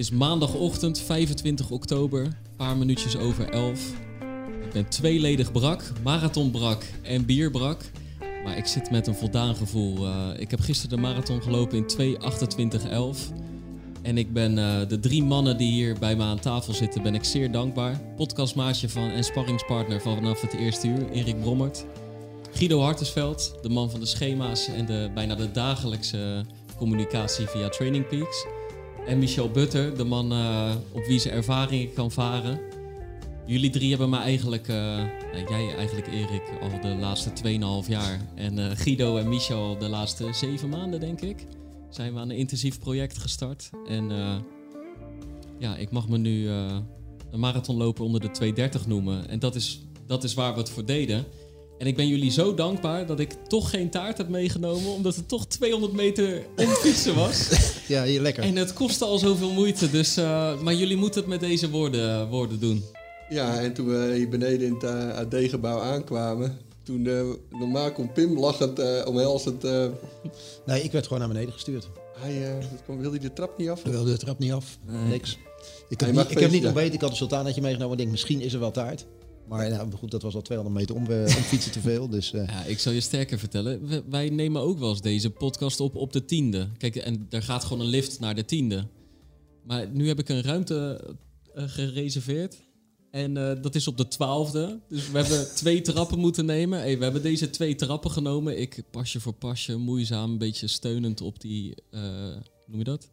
[0.00, 3.92] is maandagochtend 25 oktober, een paar minuutjes over 11.
[4.64, 7.80] Ik ben tweeledig brak, marathon brak en bier brak.
[8.44, 10.06] Maar ik zit met een voldaan gevoel.
[10.06, 13.34] Uh, ik heb gisteren de marathon gelopen in 2.28.11.
[14.02, 17.14] En ik ben uh, de drie mannen die hier bij me aan tafel zitten, ben
[17.14, 18.00] ik zeer dankbaar.
[18.16, 21.84] Podcastmaatje van en sparringspartner vanaf het eerste uur, Erik Brommert.
[22.50, 26.44] Guido Hartensveld, de man van de schema's en de, bijna de dagelijkse
[26.76, 28.46] communicatie via Training Peaks.
[29.10, 32.60] En Michel Butter, de man uh, op wie ze ervaringen kan varen.
[33.46, 34.76] Jullie drie hebben me eigenlijk, uh,
[35.32, 37.30] nou, jij eigenlijk Erik, al de laatste
[37.84, 38.20] 2,5 jaar.
[38.34, 41.46] En uh, Guido en Michel de laatste 7 maanden, denk ik.
[41.88, 43.70] Zijn we aan een intensief project gestart.
[43.88, 44.10] En
[45.58, 49.28] ja, ik mag me nu een marathonloper onder de 230 noemen.
[49.28, 51.24] En dat is, dat is waar we het voor deden.
[51.80, 55.28] En ik ben jullie zo dankbaar dat ik toch geen taart heb meegenomen, omdat het
[55.28, 57.48] toch 200 meter omfietsen was.
[57.88, 58.42] ja, hier lekker.
[58.42, 62.28] En het kostte al zoveel moeite, dus, uh, maar jullie moeten het met deze woorden,
[62.28, 62.84] woorden doen.
[63.28, 68.12] Ja, en toen we hier beneden in het uh, AD-gebouw aankwamen, toen uh, normaal kon
[68.12, 69.62] Pim lachend uh, omhelzend...
[70.66, 71.88] Nee, ik werd gewoon naar beneden gestuurd.
[72.18, 73.82] Hij wilde de trap niet af?
[73.82, 75.04] Hij wilde de trap niet af, nee.
[75.04, 75.38] niks.
[75.88, 78.40] Ik heb, niet, ik heb niet ontbeten, ik had een sultanaatje meegenomen en denk misschien
[78.40, 79.06] is er wel taart.
[79.50, 82.08] Maar nou, goed, dat was al 200 meter om, uh, om fietsen te veel.
[82.08, 82.46] Dus, uh.
[82.46, 84.02] ja, ik zal je sterker vertellen.
[84.10, 86.68] wij nemen ook wel eens deze podcast op op de tiende.
[86.78, 88.86] Kijk, en daar gaat gewoon een lift naar de tiende.
[89.64, 91.00] Maar nu heb ik een ruimte
[91.56, 92.56] uh, gereserveerd.
[93.10, 94.80] En dat is op de twaalfde.
[94.88, 96.78] Dus we hebben twee trappen moeten nemen.
[96.78, 98.60] Hey, we hebben deze twee trappen genomen.
[98.60, 101.74] Ik pasje voor pasje, moeizaam, een beetje steunend op die...
[102.66, 103.08] noem je dat?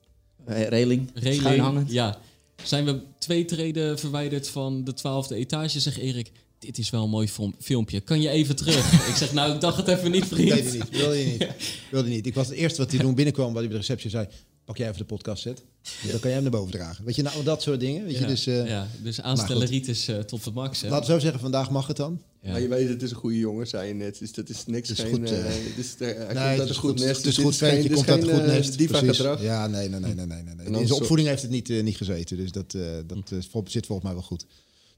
[0.45, 1.09] Reling.
[1.13, 1.41] Reling.
[1.41, 2.19] Schuin Ja
[2.63, 6.31] zijn we twee treden verwijderd van de twaalfde etage, zegt Erik.
[6.59, 7.99] Dit is wel een mooi filmpje.
[7.99, 8.91] Kan je even terug?
[9.11, 10.73] ik zeg, nou, ik dacht het even niet, vriend.
[10.73, 10.89] Niet.
[10.89, 11.47] Wilde je niet.
[11.91, 12.25] Wilde niet.
[12.25, 14.27] Ik was het eerste wat hij toen binnenkwam, wat hij bij de receptie zei...
[14.67, 15.63] pak jij even de podcast zet.
[16.01, 17.05] Dan kan jij hem naar boven dragen.
[17.05, 18.03] Weet je, nou, dat soort dingen.
[18.03, 18.19] Weet ja.
[18.19, 20.81] je, dus, uh, ja, dus aanstelleritis uh, tot de max.
[20.81, 20.89] Hè?
[20.89, 22.21] Laten we zo zeggen, vandaag mag het dan.
[22.41, 22.51] Ja.
[22.51, 24.19] Maar je weet, het is een goede jongen, zei je net.
[24.19, 25.13] Dus dat is niks het is geen...
[25.13, 27.17] Goed, uh, het is, nee, het is goed, nest.
[27.17, 28.77] Het is goed ventje, komt uit een goed nest.
[28.77, 29.41] Diva gedrag.
[29.41, 30.13] Ja, nee, nee, nee.
[30.13, 30.65] nee, nee, nee.
[30.65, 32.37] In zijn opvoeding heeft het niet, uh, niet gezeten.
[32.37, 34.45] Dus dat, uh, dat uh, zit volgens mij wel goed.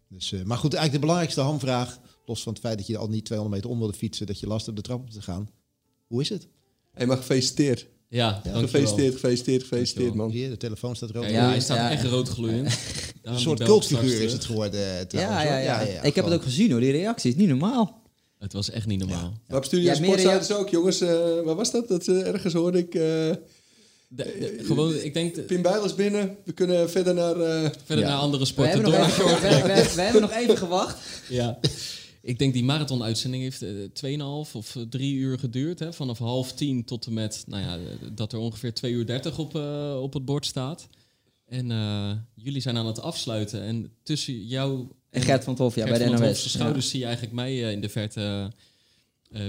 [0.08, 2.00] Dus, uh, maar goed, eigenlijk de belangrijkste hamvraag...
[2.26, 4.26] los van het feit dat je al niet 200 meter om wilde fietsen...
[4.26, 5.50] dat je last hebt de trap op te gaan.
[6.08, 6.48] Hoe is het?
[6.94, 7.88] Hij mag gefeliciteerd.
[8.10, 10.30] Ja, ja gefeliciteerd, gefeliciteerd, gefeliciteerd, man.
[10.30, 11.24] Hier, de telefoon staat rood.
[11.24, 11.92] Ja, ja hij staat ja.
[11.92, 12.78] echt rood gloeiend.
[13.22, 15.08] een soort cultfiguur is het geworden.
[15.10, 18.02] Ja, ja, ja, Ik heb het ook gezien hoor, die reactie is niet normaal.
[18.40, 19.34] Het was echt niet normaal.
[19.48, 21.02] Maar op Studio Sport zaten ze ook, jongens.
[21.02, 21.10] Uh,
[21.44, 21.88] waar was dat?
[21.88, 22.96] Dat uh, ergens hoorde ik...
[22.96, 23.38] Uh, de,
[24.08, 25.36] de, gewoon, ik denk...
[25.36, 26.38] De, Pim Bijl is binnen.
[26.46, 27.36] We kunnen verder naar...
[27.86, 28.84] verder naar andere sporten.
[28.84, 30.98] We hebben, nog even, we, we, we hebben nog even gewacht.
[31.28, 31.60] Ja.
[32.30, 35.80] Ik denk die marathon-uitzending heeft uh, 2,5 of 3 uur geduurd.
[35.80, 35.94] Hè?
[35.94, 37.78] Vanaf half tien tot en met nou ja,
[38.14, 40.88] dat er ongeveer 2 uur 30 op, uh, op het bord staat.
[41.46, 43.62] En uh, jullie zijn aan het afsluiten.
[43.62, 46.44] En tussen jou en Gert van Tof, ja, Gert bij de NOS.
[46.44, 46.92] De schouders ja.
[46.92, 48.52] zie je eigenlijk mij in de verte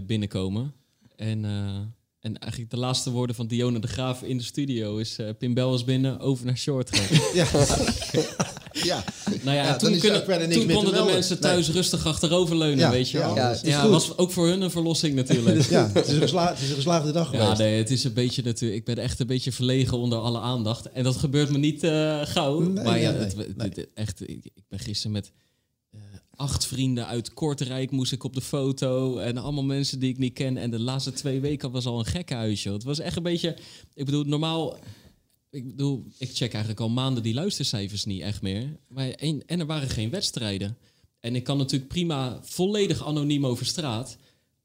[0.06, 0.72] binnenkomen.
[1.16, 1.44] En
[2.20, 5.18] en eigenlijk de laatste woorden van Dione de Graaf in de studio is...
[5.18, 7.18] Uh, Pim Bel is binnen, over naar short gaan.
[7.41, 7.47] ja.
[8.72, 9.04] Ja.
[9.42, 11.76] Nou ja, ja toen, kunnen, toen konden de mensen thuis nee.
[11.76, 13.34] rustig achteroverleunen, ja, weet je wel.
[13.34, 15.62] Ja, het ja, was ook voor hun een verlossing natuurlijk.
[15.70, 18.12] ja, het is, een gesla het is een geslaagde dag Ja, nee, het is een
[18.12, 18.80] beetje natuurlijk...
[18.80, 20.91] Ik ben echt een beetje verlegen onder alle aandacht.
[20.92, 22.60] En dat gebeurt me niet uh, gauw.
[22.60, 25.32] Nee, maar ja, nee, het, echt, ik, ik ben gisteren met
[26.41, 29.19] acht vrienden uit Kortrijk moest ik op de foto.
[29.19, 30.56] En allemaal mensen die ik niet ken.
[30.56, 32.72] En de laatste twee weken was al een gekke huisje.
[32.72, 33.56] Het was echt een beetje...
[33.94, 34.78] Ik bedoel, normaal...
[35.50, 38.77] Ik bedoel, ik check eigenlijk al maanden die luistercijfers niet echt meer.
[38.88, 40.77] Maar en, en er waren geen wedstrijden.
[41.21, 44.16] En ik kan natuurlijk prima volledig anoniem over straat...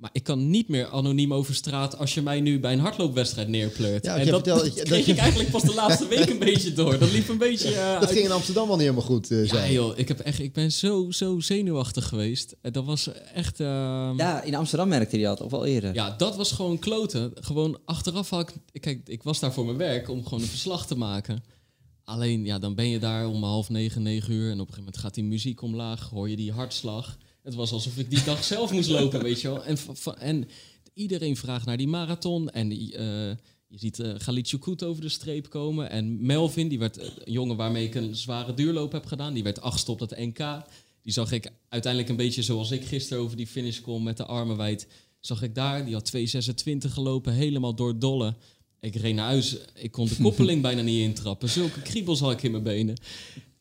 [0.06, 3.48] Maar ik kan niet meer anoniem over straat als je mij nu bij een hardloopwedstrijd
[3.48, 4.06] neerpleurt.
[4.06, 7.00] Ja, en dat, vertelde, dat kreeg ik eigenlijk pas de laatste week een beetje door.
[7.00, 7.72] Dat liep een beetje...
[7.72, 10.40] Uh, dat ging in Amsterdam al niet helemaal goed uh, Ja joh, ik, heb echt,
[10.40, 12.56] ik ben zo, zo zenuwachtig geweest.
[12.62, 13.60] En dat was echt...
[13.60, 13.68] Uh,
[14.18, 15.94] ja, in Amsterdam merkte hij dat, of al eerder.
[15.94, 17.32] Ja, dat was gewoon kloten.
[17.36, 18.82] Gewoon achteraf had ik...
[18.82, 21.44] Kijk, ik was daar voor mijn werk om gewoon een verslag te maken.
[22.04, 24.52] Alleen, ja, dan ben je daar om half negen, negen uur...
[24.52, 27.18] en op een gegeven moment gaat die muziek omlaag, hoor je die hartslag...
[27.46, 29.64] Het was alsof ik die dag zelf moest lopen, weet je wel.
[29.64, 29.78] En,
[30.18, 30.48] en
[30.94, 32.50] iedereen vraagt naar die marathon.
[32.50, 32.88] En uh,
[33.68, 35.90] je ziet uh, Galit Chukut over de streep komen.
[35.90, 39.34] En Melvin, die werd een jongen waarmee ik een zware duurloop heb gedaan.
[39.34, 40.38] Die werd achtste op dat NK.
[41.02, 44.26] Die zag ik uiteindelijk een beetje zoals ik gisteren over die finish kom met de
[44.26, 44.88] armen wijd.
[45.20, 46.22] Zag ik daar, die had 2,26
[46.78, 48.36] gelopen, helemaal door dolle.
[48.80, 51.50] Ik reed naar huis, ik kon de koppeling bijna niet intrappen.
[51.50, 52.96] Zulke kriebels had ik in mijn benen.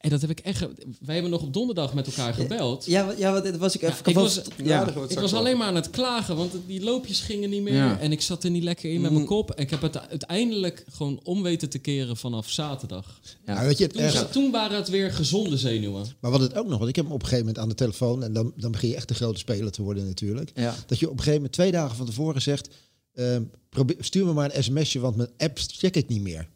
[0.05, 0.61] En dat heb ik echt...
[1.01, 2.87] Wij hebben nog op donderdag met elkaar gebeld.
[2.87, 4.07] Ja, ja wat was ik even...
[4.07, 7.63] ik was, ja, ik was alleen maar aan het klagen, want die loopjes gingen niet
[7.63, 7.99] meer.
[8.01, 9.29] En ik zat er niet lekker in met mijn mm.
[9.29, 9.51] kop.
[9.51, 13.21] En ik heb het uiteindelijk gewoon om weten te keren vanaf zaterdag.
[13.47, 13.65] Ja.
[13.65, 16.07] weet je, toen, toen, waren het weer gezonde zenuwen.
[16.21, 17.75] Maar wat het ook nog, want ik heb hem op een gegeven moment aan de
[17.75, 18.23] telefoon...
[18.23, 20.53] en dan, dan begin je echt een grote speler te worden natuurlijk.
[20.87, 22.69] Dat je op een gegeven moment twee dagen van tevoren zegt...
[23.15, 23.37] Uh,
[23.69, 26.49] probeer, stuur me maar een sms'je, want mijn apps check ik niet meer.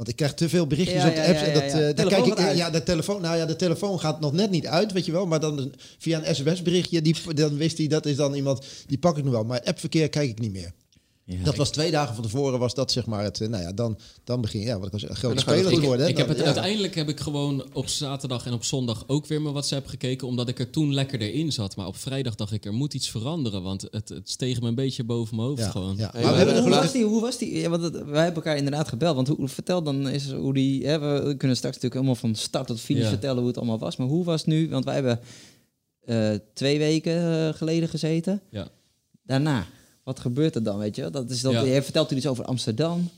[0.00, 1.42] Want ik krijg te veel berichtjes op de apps.
[1.42, 4.32] en dat, uh, dan kijk ik, ja, de telefoon, nou ja, de telefoon gaat nog
[4.32, 5.26] net niet uit, weet je wel.
[5.26, 9.18] Maar dan via een sms-berichtje, die, dan wist hij, dat is dan iemand, die pak
[9.18, 9.44] ik nog wel.
[9.44, 10.72] Maar appverkeer kijk ik niet meer
[11.42, 13.40] dat was twee dagen van tevoren, was dat zeg maar het.
[13.40, 15.80] Eh, nou ja, dan, dan begin je, ja, wat ik was een grote speler te
[15.80, 16.08] worden.
[16.08, 19.52] Ik, heb het, Uiteindelijk heb ik gewoon op zaterdag en op zondag ook weer mijn
[19.52, 21.76] WhatsApp gekeken, omdat ik er toen lekker erin zat.
[21.76, 24.74] Maar op vrijdag dacht ik, er moet iets veranderen, want het, het steeg me een
[24.74, 25.96] beetje boven mijn hoofd gewoon.
[25.96, 26.10] Ja.
[26.14, 27.58] Maar hebben, hoe, was die, hoe was die?
[27.58, 30.86] Ja, want wij hebben elkaar inderdaad gebeld, want hoe, vertel dan eens hoe die.
[30.86, 33.96] Hè, we kunnen straks natuurlijk helemaal van start tot finish vertellen hoe het allemaal was.
[33.96, 34.68] Maar hoe was het nu?
[34.68, 35.20] Want wij hebben
[36.04, 38.40] uh, twee weken uh, geleden gezeten.
[38.50, 38.68] Ja.
[39.22, 39.66] Daarna
[40.10, 41.10] wat gebeurt er dan, weet je?
[41.10, 41.62] Dat is dat, ja.
[41.62, 43.10] Je vertelt toen iets over Amsterdam.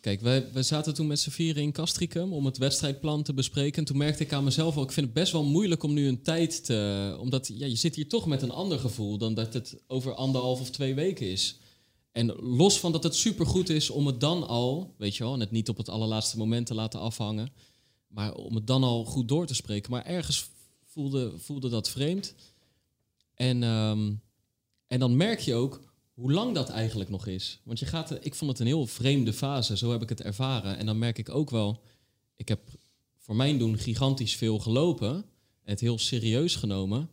[0.00, 3.78] Kijk, wij, wij zaten toen met z'n vieren in Castricum om het wedstrijdplan te bespreken.
[3.78, 6.08] En toen merkte ik aan mezelf al, ik vind het best wel moeilijk om nu
[6.08, 7.16] een tijd te...
[7.20, 10.60] Omdat ja, je zit hier toch met een ander gevoel dan dat het over anderhalf
[10.60, 11.58] of twee weken is.
[12.12, 15.40] En los van dat het supergoed is om het dan al, weet je wel, en
[15.40, 17.52] het niet op het allerlaatste moment te laten afhangen.
[18.06, 19.90] Maar om het dan al goed door te spreken.
[19.90, 20.48] Maar ergens
[20.84, 22.34] voelde, voelde dat vreemd.
[23.34, 24.12] En, ehm,
[24.86, 27.60] en dan merk je ook hoe lang dat eigenlijk nog is.
[27.64, 30.76] Want je gaat, ik vond het een heel vreemde fase, zo heb ik het ervaren.
[30.78, 31.82] En dan merk ik ook wel,
[32.36, 32.60] ik heb
[33.18, 35.14] voor mijn doen gigantisch veel gelopen.
[35.64, 37.10] En het heel serieus genomen.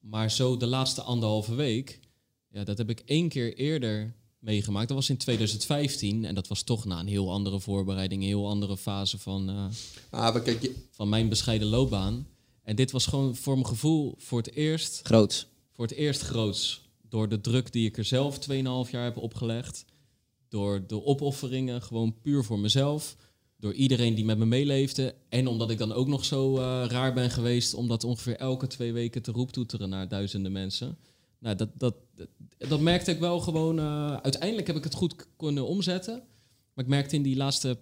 [0.00, 2.00] Maar zo de laatste anderhalve week,
[2.48, 4.88] ja, dat heb ik één keer eerder meegemaakt.
[4.88, 8.48] Dat was in 2015 en dat was toch na een heel andere voorbereiding, een heel
[8.48, 9.64] andere fase van, uh,
[10.10, 10.74] ah, kijk, je...
[10.90, 12.26] van mijn bescheiden loopbaan.
[12.62, 15.00] En dit was gewoon voor mijn gevoel voor het eerst...
[15.02, 15.46] Groots.
[15.72, 19.84] Voor het eerst groots door de druk die ik er zelf 2,5 jaar heb opgelegd.
[20.48, 23.16] Door de opofferingen, gewoon puur voor mezelf.
[23.56, 25.14] Door iedereen die met me meeleefde.
[25.28, 28.66] En omdat ik dan ook nog zo uh, raar ben geweest om dat ongeveer elke
[28.66, 30.98] twee weken te roeptoeteren naar duizenden mensen.
[31.38, 31.94] Nou, dat, dat,
[32.58, 33.78] dat, merkte ik wel gewoon.
[33.78, 36.22] Uh, uiteindelijk heb ik het goed kunnen omzetten.
[36.74, 37.78] Maar ik merkte in die laatste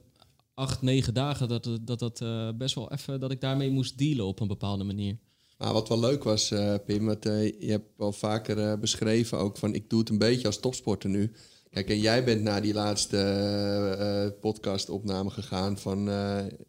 [0.54, 4.26] acht, negen dagen dat dat, dat uh, best wel even dat ik daarmee moest dealen
[4.26, 5.18] op een bepaalde manier.
[5.58, 9.38] Maar wat wel leuk was, uh, Pim, wat, uh, je hebt wel vaker uh, beschreven
[9.38, 11.32] ook van ik doe het een beetje als topsporter nu.
[11.70, 16.04] Kijk, en jij bent naar die laatste podcastopname gegaan van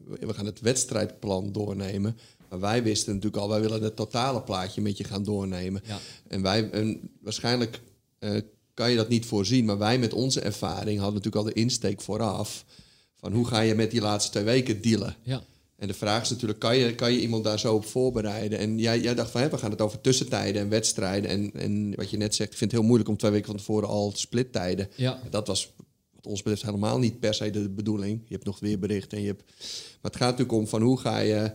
[0.06, 2.18] we gaan het wedstrijdplan doornemen.
[2.50, 5.82] Maar wij wisten natuurlijk al, wij willen het totale plaatje met je gaan doornemen.
[5.86, 5.98] Ja.
[6.28, 7.82] En wij, en waarschijnlijk
[8.74, 12.02] kan je dat niet voorzien, maar wij met onze ervaring hadden natuurlijk al de insteek
[12.02, 12.66] vooraf.
[13.16, 15.16] Van hoe ga je met die laatste twee weken dealen?
[15.24, 15.44] Ja.
[15.80, 18.60] En de vraag is natuurlijk, kan je, kan je iemand daar zo op voorbereiden?
[18.60, 21.30] En jij, jij dacht van, we gaan het over tussentijden en wedstrijden.
[21.30, 23.58] En, en wat je net zegt, ik vind het heel moeilijk om twee weken van
[23.58, 24.90] tevoren al splittijden.
[24.96, 25.22] Ja.
[25.30, 25.74] Dat was
[26.16, 28.22] wat ons betreft helemaal niet per se de bedoeling.
[28.26, 29.44] Je hebt nog weerbericht en je hebt...
[30.02, 31.52] Maar het gaat natuurlijk om van hoe ga je,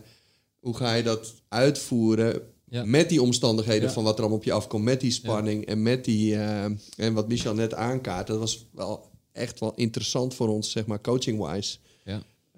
[0.59, 2.41] hoe ga je dat uitvoeren...
[2.83, 6.05] Met die omstandigheden van wat er allemaal op je afkomt, met die spanning en met
[6.05, 6.33] die.
[6.33, 6.63] Uh,
[6.97, 11.01] en wat Michel net aankaart, dat was wel echt wel interessant voor ons, zeg maar,
[11.01, 11.77] coaching-wise.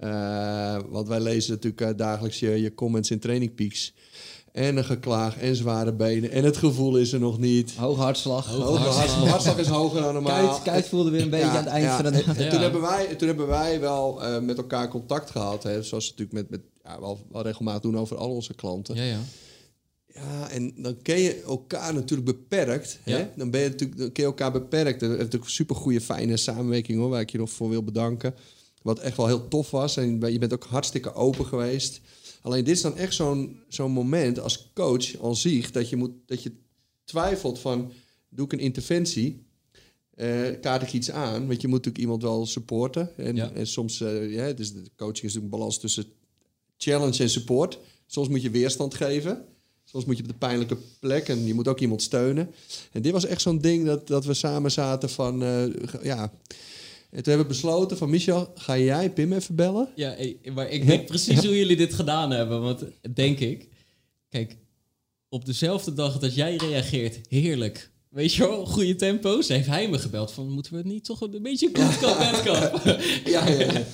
[0.03, 3.93] Uh, want wij lezen natuurlijk uh, dagelijks je, je, comments in Training Peaks.
[4.51, 6.31] En een geklaag en zware benen.
[6.31, 7.73] En het gevoel is er nog niet.
[7.75, 8.47] Hoge hartslag.
[8.47, 9.29] Hoge, hartslag.
[9.29, 10.47] hartslag is hoger dan normaal.
[10.47, 13.47] Kuit, kuit voelde weer een beetje aan het eind van toen, hebben wij, toen hebben
[13.47, 15.63] wij wel uh, met elkaar contact gehad.
[15.63, 18.95] Hè, zoals we natuurlijk met, met, ja, wel, wel regelmatig doen over al onze klanten.
[18.95, 19.19] Ja, ja.
[20.13, 22.99] Ja, en dan ken je elkaar natuurlijk beperkt.
[23.03, 23.27] Hè?
[23.35, 24.99] Dan, ben je natuurlijk, dan ken je elkaar beperkt.
[24.99, 27.83] Dat is natuurlijk een super goede, fijne samenwerking hoor, waar ik je nog voor wil
[27.83, 28.35] bedanken.
[28.87, 29.97] Wat echt wel heel tof was.
[29.97, 32.01] En je bent ook hartstikke open geweest.
[32.41, 36.11] Alleen dit is dan echt zo'n zo'n moment als coach al zich dat je, moet,
[36.25, 36.51] dat je
[37.03, 37.91] twijfelt van
[38.29, 39.45] doe ik een interventie?
[40.15, 41.47] Uh, kaart ik iets aan?
[41.47, 43.17] Want je moet natuurlijk iemand wel supporten.
[43.17, 46.05] En, en soms, uh, ja, dus de coaching is natuurlijk een balans tussen
[46.77, 47.79] challenge en support.
[48.05, 49.45] Soms moet je weerstand geven.
[49.83, 52.51] Soms moet je op de pijnlijke plek en je moet ook iemand steunen.
[52.91, 55.65] En dit was echt zo'n ding dat, dat we samen zaten van, uh,
[56.03, 56.33] ja,
[57.09, 59.89] en toen hebben we besloten van Michel, ga jij Pim even bellen?
[59.95, 60.15] Ja,
[60.53, 62.61] maar ik weet precies hoe jullie dit gedaan hebben.
[62.61, 62.83] Want
[63.13, 63.69] denk ik,
[64.29, 64.57] kijk,
[65.29, 67.91] op dezelfde dag dat jij reageert, heerlijk.
[68.09, 69.47] Weet je wel, goede tempo's.
[69.47, 72.43] Heeft hij me gebeld van, moeten we het niet toch een beetje goed kan, ja,
[72.43, 72.71] ja.
[73.25, 73.85] Ja, ja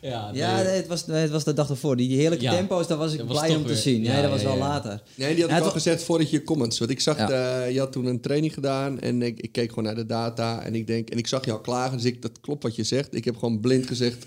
[0.00, 1.96] het, was, het was de dag ervoor.
[1.96, 4.02] Die heerlijke tempo's, daar was ik blij om te zien.
[4.02, 5.02] Nee, dat was wel later.
[5.14, 6.78] Nee, die had ik al gezet voordat je comments.
[6.78, 9.84] Want ik zag, uh, je had toen een training gedaan en ik, ik, keek gewoon
[9.84, 10.62] naar de data.
[10.62, 12.84] En ik denk, en ik zag je al klagen, dus ik, dat klopt wat je
[12.84, 13.14] zegt.
[13.14, 14.26] Ik heb gewoon blind gezegd,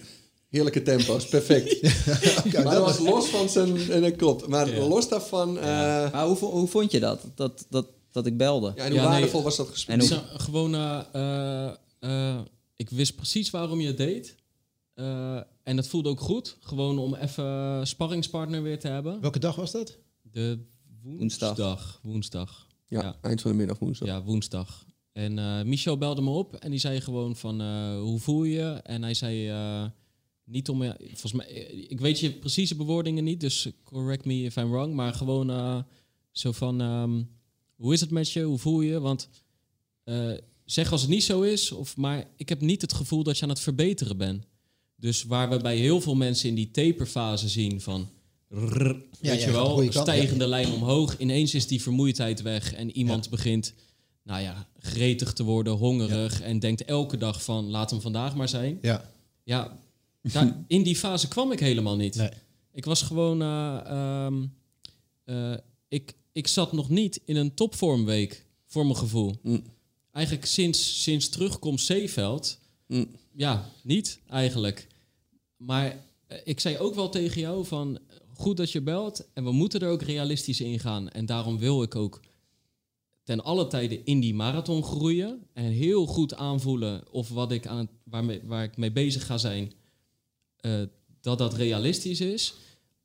[0.50, 1.82] Heerlijke tempo's, perfect.
[2.63, 3.92] maar dat was los van zijn...
[3.92, 4.48] En dat klopt.
[4.48, 5.53] Maar los daarvan...
[5.53, 6.10] Ja.
[6.13, 7.22] maar hoe, hoe vond je dat?
[7.36, 8.72] Dat, dat, dat ik belde?
[8.75, 10.01] Ja, en hoe waardevol was dat gesprek?
[10.01, 10.39] En hoe...
[10.39, 10.75] Gewoon...
[12.00, 12.39] Uh,
[12.75, 14.36] ik wist precies waarom je het deed.
[14.95, 16.57] Uh, en dat voelde ook goed.
[16.59, 19.21] Gewoon om even sparringspartner weer te hebben.
[19.21, 19.97] Welke dag was dat?
[20.21, 20.59] De
[21.01, 22.00] woensdag.
[22.03, 22.67] Woensdag.
[22.88, 24.07] Ja, eind van de middag woensdag.
[24.07, 24.85] Ja, woensdag.
[25.12, 28.63] En uh, Michel belde me op en die zei gewoon van uh, hoe voel je?
[28.63, 29.51] En hij zei
[30.43, 31.47] niet om volgens mij
[31.88, 35.85] ik weet je precieze bewoordingen niet, dus correct me if I'm wrong, maar gewoon
[36.31, 37.29] zo van um,
[37.75, 38.41] hoe is het met je?
[38.41, 39.00] Hoe voel je?
[39.00, 39.29] Want
[40.65, 43.43] zeg als het niet zo is, of, maar ik heb niet het gevoel dat je
[43.43, 44.45] aan het verbeteren bent.
[45.03, 48.10] Dus waar we bij heel veel mensen in die taperfase zien van...
[49.19, 51.17] weet je wel, stijgende lijn omhoog.
[51.17, 53.74] Ineens is die vermoeidheid weg en iemand begint,
[54.24, 56.41] nou ja, gretig te worden, hongerig.
[56.41, 58.77] En denkt elke dag van, laat hem vandaag maar zijn.
[58.81, 59.12] Ja.
[59.43, 59.79] Ja,
[60.67, 62.15] in die fase kwam ik helemaal niet.
[62.15, 62.31] Nee.
[62.74, 63.41] Ik was gewoon...
[63.41, 64.53] Uh, um,
[65.25, 65.57] uh,
[65.88, 69.36] ik, ik zat nog niet in een topvormweek, voor mijn gevoel.
[69.41, 69.63] Mm
[70.13, 73.07] eigenlijk sinds, sinds terugkomst Zeeveld, mm.
[73.36, 74.88] ja, niet eigenlijk.
[75.65, 78.00] Maar eh, ik zei ook wel tegen jou van,
[78.34, 81.10] goed dat je belt en we moeten er ook realistisch in gaan.
[81.10, 82.22] En daarom wil ik ook
[83.24, 87.77] ten alle tijden in die marathon groeien en heel goed aanvoelen of wat ik aan
[87.77, 89.74] het, waarmee, waar ik mee bezig ga zijn,
[90.62, 90.82] uh,
[91.22, 92.53] dat dat realistisch is.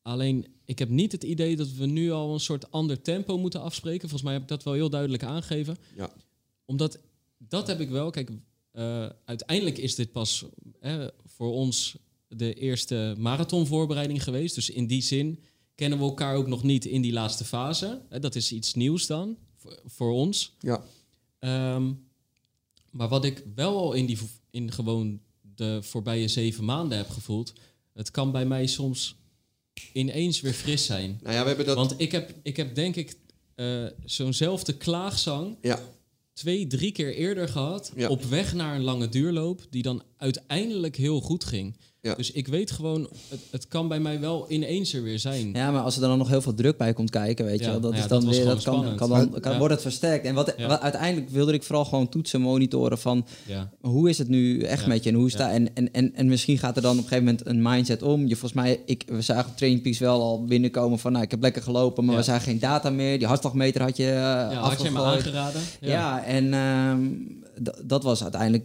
[0.02, 3.60] Alleen ik heb niet het idee dat we nu al een soort ander tempo moeten
[3.60, 4.00] afspreken.
[4.00, 5.76] Volgens mij heb ik dat wel heel duidelijk aangegeven.
[5.96, 6.10] Ja
[6.68, 6.98] omdat
[7.38, 8.10] dat heb ik wel.
[8.10, 8.30] Kijk,
[8.72, 10.44] uh, uiteindelijk is dit pas
[11.26, 11.96] voor ons
[12.28, 14.54] de eerste marathonvoorbereiding geweest.
[14.54, 15.40] Dus in die zin
[15.74, 18.02] kennen we elkaar ook nog niet in die laatste fase.
[18.20, 20.54] dat is iets nieuws dan voor, voor ons.
[20.58, 20.84] Ja.
[21.74, 22.06] Um,
[22.90, 24.18] maar wat ik wel al in, die,
[24.50, 27.52] in gewoon de voorbije zeven maanden heb gevoeld,
[27.92, 29.16] het kan bij mij soms
[29.92, 31.18] ineens weer fris zijn.
[31.22, 31.76] Nou ja, we hebben dat...
[31.76, 33.16] Want ik heb, ik heb denk ik
[33.56, 35.80] uh, zo'nzelfde klaagzang ja
[36.38, 37.92] twee, drie keer eerder gehad.
[38.08, 39.66] Op weg naar een lange duurloop.
[39.70, 41.76] Die dan uiteindelijk heel goed ging.
[42.00, 42.14] Ja.
[42.14, 45.52] Dus ik weet gewoon, het, het, kan bij mij wel ineens er weer zijn.
[45.52, 47.80] Ja, maar als er dan nog heel veel druk bij komt kijken, weet je wel,
[47.80, 50.24] dat is dan dat weer, dat kan, kan, dan kan, wordt het versterkt.
[50.24, 53.26] En wat, uiteindelijk wilde ik vooral gewoon toetsen, monitoren van
[53.80, 56.58] hoe is het nu echt met je en hoe staat en, en, en, en misschien
[56.58, 58.20] gaat er dan op een gegeven moment een mindset om.
[58.20, 61.30] Je volgens mij, ik, we zagen op Training Peaks wel al binnenkomen van, nou, ik
[61.30, 63.18] heb lekker gelopen, maar we zagen geen data meer.
[63.18, 65.60] Die hartslagmeter had je uh, ja, had je me aangeraden.
[65.80, 66.94] Ja, en uh,
[67.84, 68.64] dat was uiteindelijk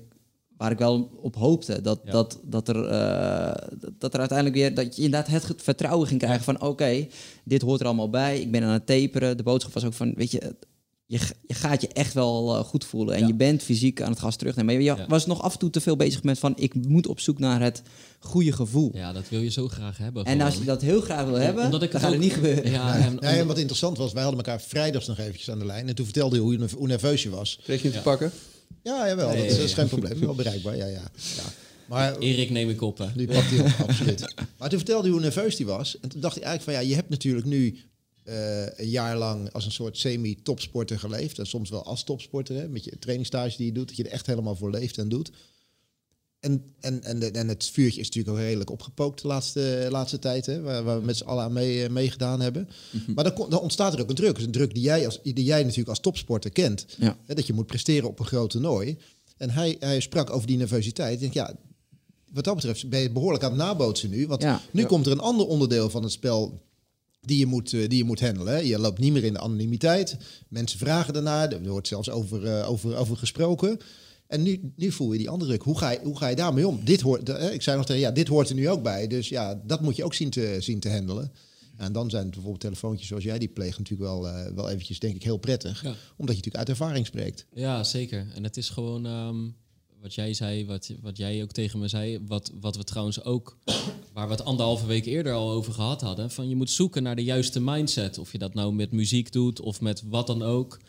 [0.64, 1.82] waar ik wel op hoopte.
[1.82, 6.20] Dat, dat, dat, er, uh, dat er uiteindelijk weer dat je inderdaad het vertrouwen ging
[6.20, 7.08] krijgen van oké,
[7.44, 8.40] dit hoort er allemaal bij.
[8.40, 9.38] Ik ben aan het taperen.
[9.38, 10.56] De boodschap was ook van, weet je,
[11.06, 13.16] je, je gaat je echt wel uh, goed voelen.
[13.16, 14.74] En je bent fysiek aan het gas terugnemen.
[14.76, 17.20] Maar je was nog af en toe te veel bezig met van ik moet op
[17.20, 17.82] zoek naar het
[18.20, 18.92] goede gevoel.
[18.94, 20.26] Ja, dat wil je zo graag hebben.
[20.26, 22.72] En als je dat heel graag wil hebben, Omdat ik dan gaat het niet gebeuren.
[22.72, 25.88] Ja, en, en, wat interessant was, wij hadden elkaar vrijdags nog eventjes aan de lijn.
[25.88, 27.60] En toen vertelde je hoe, je, hoe nerveus je was.
[27.64, 28.32] Kreeg je het te pakken?
[28.84, 30.20] Ja, jawel, dat is, geen probleem.
[30.20, 31.12] Wel bereikbaar, ja, ja.
[31.36, 31.44] ja.
[31.88, 33.08] Maar, Erik neem ik op, hè.
[33.16, 34.34] Die pakt hij op, absoluut.
[34.58, 36.00] Maar toen vertelde hij hoe nerveus hij was.
[36.00, 37.78] En toen dacht hij eigenlijk van, ja, je hebt natuurlijk nu
[38.26, 41.40] uh, een jaar lang als een soort semi-topsporter geleefd.
[41.40, 43.88] En soms wel als topsporter, hè, met je trainingstage die je doet.
[43.88, 45.32] Dat je er echt helemaal voor leeft en doet.
[46.44, 50.20] En, en, en, de, en het vuurtje is natuurlijk ook redelijk opgepookt de laatste, laatste
[50.20, 52.70] tijd, hè, waar, waar we met z'n allen aan mee, uh, meegedaan hebben.
[52.92, 53.14] Mhm.
[53.14, 54.36] Maar dan, dan, ontstaat er ook een druk.
[54.36, 56.86] Dus een druk die jij, als, die jij natuurlijk als topsporter kent.
[56.98, 57.18] Ja.
[57.26, 58.98] Hè, dat je moet presteren op een groot toernooi.
[59.38, 61.14] En hij, hij sprak over die nervositeit.
[61.14, 61.56] Ik denk, ja,
[62.32, 64.28] wat dat betreft ben je behoorlijk aan het nabootsen nu.
[64.28, 64.62] Want ja.
[64.72, 66.62] nu komt er een ander onderdeel van het spel
[67.22, 68.66] die je moet, uh, die je moet handelen.
[68.66, 70.18] Je loopt niet meer in de anonimiteit.
[70.48, 71.52] Mensen vragen daarnaar.
[71.52, 73.80] Er wordt zelfs over, uh, over, over gesproken.
[74.34, 75.64] En nu, nu voel je die andere druk.
[75.64, 76.80] Hoe ga je, hoe ga je daarmee om?
[76.84, 79.08] Dit hoort, ik zei nog tegen ja, dit hoort er nu ook bij.
[79.08, 81.32] Dus ja, dat moet je ook zien te, zien te handelen.
[81.78, 85.00] En dan zijn het bijvoorbeeld telefoontjes zoals jij die pleegt natuurlijk wel, uh, wel eventjes,
[85.00, 85.84] denk ik, heel prettig.
[85.84, 87.46] Omdat je natuurlijk uit ervaring spreekt.
[87.54, 88.28] Ja, zeker.
[88.36, 89.56] En het is gewoon um,
[90.02, 92.20] wat jij zei, wat, wat jij ook tegen me zei.
[92.28, 93.58] Wat, wat we trouwens ook,
[94.14, 96.32] waar we het anderhalve week eerder al over gehad hadden.
[96.32, 98.18] Van je moet zoeken naar de juiste mindset.
[98.18, 100.80] Of je dat nou met muziek doet of met wat dan ook.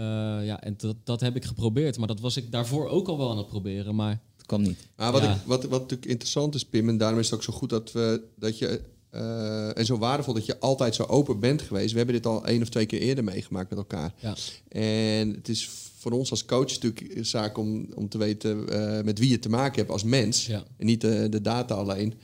[0.00, 1.98] Uh, ja, en dat, dat heb ik geprobeerd.
[1.98, 3.94] Maar dat was ik daarvoor ook al wel aan het proberen.
[3.94, 4.78] Maar het kwam niet.
[4.96, 7.52] Maar wat, ik, wat, wat natuurlijk interessant is, Pim, en daarom is het ook zo
[7.52, 8.80] goed dat, we, dat je.
[9.14, 11.90] Uh, en zo waardevol dat je altijd zo open bent geweest.
[11.90, 14.14] We hebben dit al één of twee keer eerder meegemaakt met elkaar.
[14.20, 14.34] Ja.
[14.68, 19.02] En het is voor ons als coach natuurlijk een zaak om, om te weten uh,
[19.02, 20.46] met wie je te maken hebt als mens.
[20.46, 20.64] Ja.
[20.76, 22.14] En niet de, de data alleen.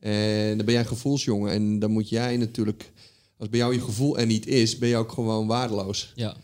[0.00, 1.52] En dan ben jij een gevoelsjongen.
[1.52, 2.92] En dan moet jij natuurlijk,
[3.36, 6.12] als bij jou je gevoel er niet is, ben je ook gewoon waardeloos.
[6.14, 6.36] Ja.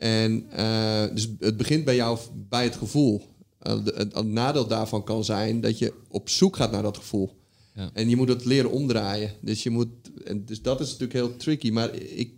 [0.00, 3.22] En uh, dus het begint bij jou bij het gevoel.
[3.62, 7.36] Uh, het, het, nadeel daarvan kan zijn dat je op zoek gaat naar dat gevoel.
[7.74, 7.90] Ja.
[7.92, 9.32] En je moet het leren omdraaien.
[9.40, 9.88] Dus, je moet,
[10.24, 11.70] en dus dat is natuurlijk heel tricky.
[11.70, 12.32] Maar ik,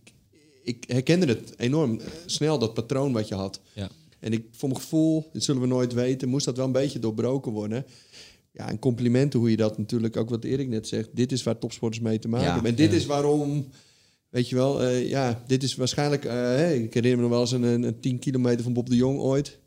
[0.62, 3.60] ik herkende het enorm snel, dat patroon wat je had.
[3.72, 3.90] Ja.
[4.18, 6.98] En ik, voor mijn gevoel, dit zullen we nooit weten, moest dat wel een beetje
[6.98, 7.86] doorbroken worden.
[8.52, 11.58] Ja, en complimenten hoe je dat natuurlijk, ook wat Erik net zegt, dit is waar
[11.58, 12.70] topsporters mee te maken hebben.
[12.70, 13.66] En dit is waarom,
[14.32, 17.40] weet je wel, uh, ja, dit is waarschijnlijk, uh, hey, ik herinner me nog wel
[17.40, 19.58] eens een, een 10 kilometer van Bob de Jong ooit.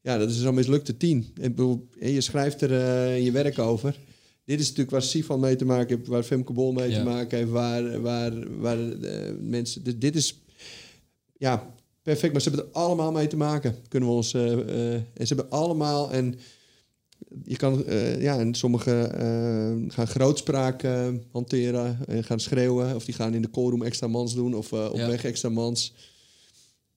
[0.00, 1.34] Ja, dat is zo'n mislukte 10.
[1.40, 3.96] En je schrijft er uh, je werk over.
[4.44, 7.38] Dit is natuurlijk waar Sifan mee te maken heeft, waar Femke Bol mee te maken
[7.38, 8.78] heeft, waar, waar, waar
[9.40, 9.84] mensen...
[9.84, 10.42] Dit, dit is
[11.36, 12.32] ja, perfect.
[12.32, 14.34] Maar ze hebben er allemaal mee te maken, kunnen we ons.
[14.34, 16.12] En ze hebben allemaal.
[16.12, 16.38] En
[17.44, 19.10] je kan, uh, ja, en sommigen
[19.90, 20.82] gaan grootspraak
[21.32, 22.94] hanteren en gaan schreeuwen.
[22.94, 25.08] Of die gaan in de koolroom extra mans doen of op ja.
[25.08, 25.94] weg extra mans.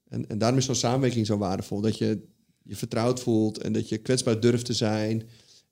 [0.09, 1.81] En, en daarom is zo'n samenwerking zo waardevol.
[1.81, 2.21] Dat je
[2.63, 5.23] je vertrouwd voelt en dat je kwetsbaar durft te zijn.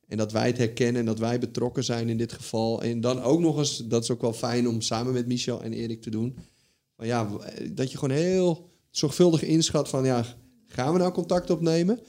[0.08, 2.82] En dat wij het herkennen en dat wij betrokken zijn in dit geval.
[2.82, 5.74] En dan ook nog eens, dat is ook wel fijn om samen met Michel en
[5.74, 6.36] Erik te doen.
[6.96, 7.30] Maar ja,
[7.72, 10.26] dat je gewoon heel zorgvuldig inschat van ja,
[10.68, 12.00] gaan we nou contact opnemen?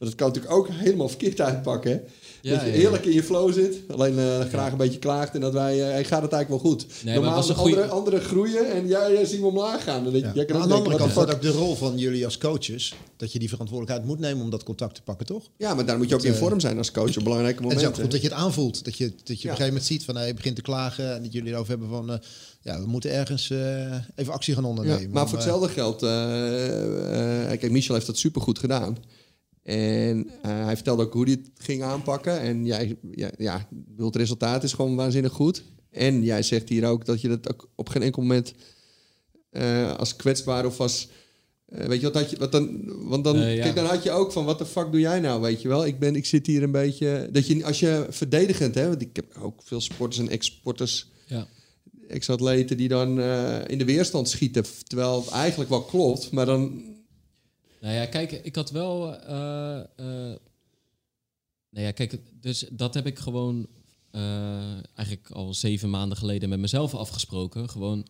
[0.00, 2.02] Want het kan natuurlijk ook helemaal verkeerd uitpakken.
[2.42, 5.40] Ja, dat je heerlijk in je flow zit, alleen uh, graag een beetje klaagt en
[5.40, 6.86] dat wij, uh, gaat het eigenlijk wel goed.
[7.04, 7.82] Nee, Normaal andere, goeie...
[7.82, 10.04] andere groeien en jij, jij zien we omlaag gaan.
[10.04, 12.94] Dan jij kan aan de andere kant is ook de rol van jullie als coaches,
[13.16, 15.48] dat je die verantwoordelijkheid moet nemen om dat contact te pakken, toch?
[15.56, 17.86] Ja, maar daar moet je ook in vorm zijn als coach op belangrijke momenten.
[17.86, 19.66] Het is ook goed dat je het aanvoelt, dat je, dat je op een gegeven
[19.66, 22.10] moment ziet van hij begint te klagen en dat jullie erover hebben van...
[22.10, 22.16] Uh,
[22.62, 25.02] ja, we moeten ergens uh, even actie gaan ondernemen.
[25.02, 26.10] Ja, maar voor hetzelfde geld, uh,
[27.58, 28.96] kijk, Michel heeft dat supergoed gedaan.
[29.62, 32.40] En uh, hij vertelde ook hoe hij het ging aanpakken.
[32.40, 35.64] En jij, ja, ja, het resultaat is gewoon waanzinnig goed.
[35.90, 38.54] En jij zegt hier ook dat je dat ook op geen enkel moment
[39.52, 41.08] uh, als kwetsbaar of als...
[41.68, 42.82] Uh, weet je wat, had je, wat dan?
[43.08, 43.62] Want dan, ja.
[43.62, 45.86] kijk, dan had je ook van, wat de fuck doe jij nou, weet je wel?
[45.86, 47.28] Ik, ben, ik zit hier een beetje...
[47.32, 51.08] Dat je, als je verdedigend, hè, want ik heb ook veel sporters en ex-sporters...
[51.26, 51.46] Ja.
[52.08, 53.20] Ex-atleten die dan
[53.66, 54.64] in de weerstand schieten.
[54.86, 56.89] Terwijl het eigenlijk wel klopt, maar dan
[57.80, 59.14] nou ja, kijk, ik had wel.
[59.14, 60.36] Uh,
[61.70, 63.66] nou ja, kijk, dus dat heb ik gewoon
[64.12, 67.68] uh, eigenlijk al zeven maanden geleden met mezelf afgesproken.
[67.68, 68.06] Gewoon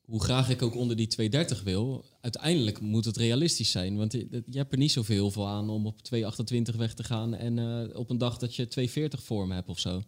[0.00, 2.04] hoe graag ik ook onder die 230 wil.
[2.20, 3.96] Uiteindelijk moet het realistisch zijn.
[3.96, 7.34] Want je, hebt er niet zoveel voor aan om op 228 weg te gaan.
[7.34, 7.58] En
[7.96, 10.02] op een dag dat je 240 voor me hebt of zo.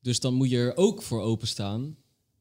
[0.00, 1.96] Dus dan moet je er ook voor openstaan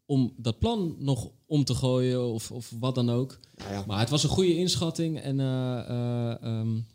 [0.05, 3.39] om dat plan nog om te gooien of, of wat dan ook.
[3.55, 3.83] Nou ja.
[3.87, 6.85] Maar het was een goede inschatting en uh, uh, um,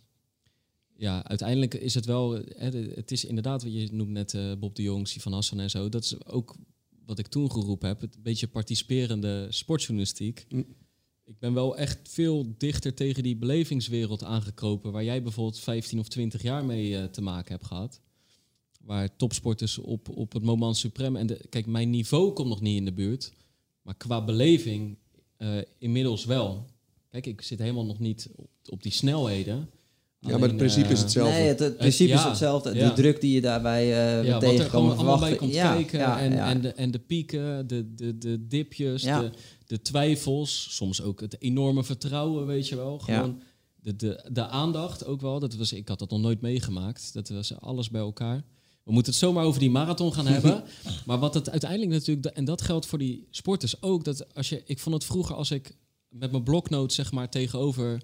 [0.96, 2.30] ja, uiteindelijk is het wel,
[2.94, 5.88] het is inderdaad, wat je noemt net uh, Bob de Jong, Van Hassan en zo,
[5.88, 6.56] dat is ook
[7.06, 10.46] wat ik toen geroepen heb, het beetje participerende sportjournalistiek.
[10.48, 10.76] Mm.
[11.24, 16.08] Ik ben wel echt veel dichter tegen die belevingswereld aangekropen, waar jij bijvoorbeeld 15 of
[16.08, 18.00] 20 jaar mee te maken hebt gehad
[18.88, 21.16] waar topsporters op, op het moment suprem.
[21.16, 23.33] En de, kijk, mijn niveau komt nog niet in de buurt.
[23.83, 24.96] Maar qua beleving
[25.38, 26.66] uh, inmiddels wel.
[27.11, 29.70] Kijk, ik zit helemaal nog niet op, op die snelheden.
[30.18, 31.33] Ja, maar het principe is eh, hetzelfde.
[31.33, 32.74] Nee, het, principe is hetzelfde.
[32.74, 32.88] Ja.
[32.88, 34.87] De druk die je daarbij uh, ja, tegenkomt.
[34.87, 36.16] Wat er allemaal bij komt kijken.
[36.16, 39.31] En, en, de, en de pieken, de, de, de dipjes, de,
[39.66, 40.66] de twijfels.
[40.70, 42.98] Soms ook het enorme vertrouwen, weet je wel.
[42.98, 43.42] Gewoon
[43.74, 45.38] de, de, de aandacht ook wel.
[45.38, 47.12] Dat was, ik had dat nog nooit meegemaakt.
[47.12, 48.44] Dat was alles bij elkaar.
[48.88, 50.64] We moeten het zomaar over die marathon gaan hebben.
[51.07, 54.62] maar wat het uiteindelijk natuurlijk, en dat geldt voor die sporters ook, dat als je,
[54.64, 55.77] ik vond het vroeger als ik
[56.09, 58.03] met mijn bloknoot zeg maar tegenover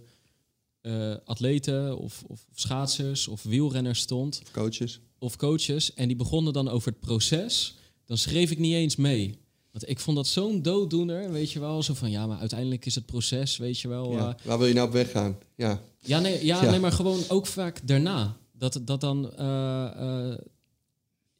[0.82, 4.40] uh, atleten of, of, schaatsers of wielrenners stond.
[4.42, 5.00] Of coaches.
[5.18, 5.94] Of coaches.
[5.94, 7.74] En die begonnen dan over het proces.
[8.04, 9.38] Dan schreef ik niet eens mee.
[9.70, 11.82] Want ik vond dat zo'n dooddoener, weet je wel.
[11.82, 14.12] Zo van, ja, maar uiteindelijk is het proces, weet je wel.
[14.12, 14.28] Ja.
[14.28, 15.38] Uh, Waar wil je nou op weg gaan?
[15.56, 18.36] Ja, ja, nee, ja, nee maar gewoon ook vaak daarna.
[18.52, 19.32] Dat, dat dan...
[19.38, 20.34] Uh,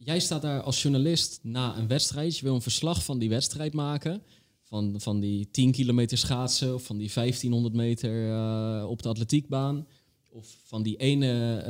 [0.05, 2.37] jij staat daar als journalist na een wedstrijd.
[2.37, 4.23] Je wil een verslag van die wedstrijd maken.
[4.65, 9.87] Van, van die 10 kilometer schaatsen of van die 1500 meter uh, op de atletiekbaan.
[10.31, 11.65] Of van die ene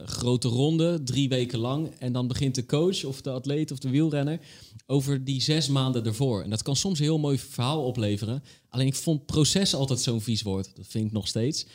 [0.00, 1.90] uh, grote ronde, drie weken lang.
[1.98, 4.40] En dan begint de coach of de atleet of de wielrenner
[4.86, 6.42] over die zes maanden ervoor.
[6.42, 8.42] En dat kan soms een heel mooi verhaal opleveren.
[8.68, 10.76] Alleen ik vond proces altijd zo'n vies woord.
[10.76, 11.66] Dat vind ik nog steeds.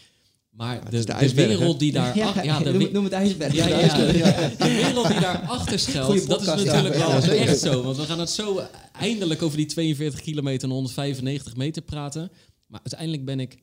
[0.51, 2.17] Maar de, de, wereld die daar...
[2.17, 3.53] Ja, ja, de, noem, het ijsberg.
[3.53, 3.97] Ja, ja,
[4.57, 7.83] de wereld die daarachter schuilt, dat is natuurlijk wel echt zo.
[7.83, 8.61] Want we gaan het zo
[8.91, 12.31] eindelijk over die 42 kilometer en 195 meter praten.
[12.65, 13.57] Maar uiteindelijk ben ik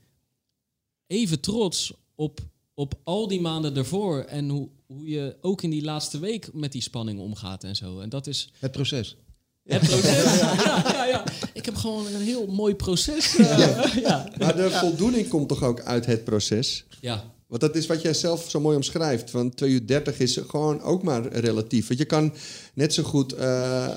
[1.07, 2.41] even trots op,
[2.75, 4.21] op al die maanden ervoor.
[4.23, 8.01] En hoe, hoe je ook in die laatste week met die spanning omgaat en zo.
[8.01, 8.53] En dat is...
[8.59, 9.17] Het proces.
[9.69, 10.39] Het proces.
[10.39, 11.25] ja, ja, ja.
[11.53, 13.37] Ik heb gewoon een heel mooi proces.
[13.39, 13.49] Uh,
[14.03, 14.29] ja.
[14.39, 16.85] Maar de voldoening komt toch ook uit het proces?
[17.01, 17.25] Ja.
[17.49, 19.31] Want dat is wat jij zelf zo mooi omschrijft.
[19.31, 21.87] Van 2 uur 30 is gewoon ook maar relatief.
[21.87, 22.33] Want je kan
[22.75, 23.89] net zo goed uh,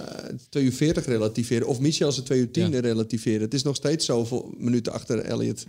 [0.49, 1.67] 2 uur 40 relativeren.
[1.67, 3.41] Of Michel ze 2 uur 10 relativeren.
[3.41, 5.65] Het is nog steeds zoveel minuten achter Elliot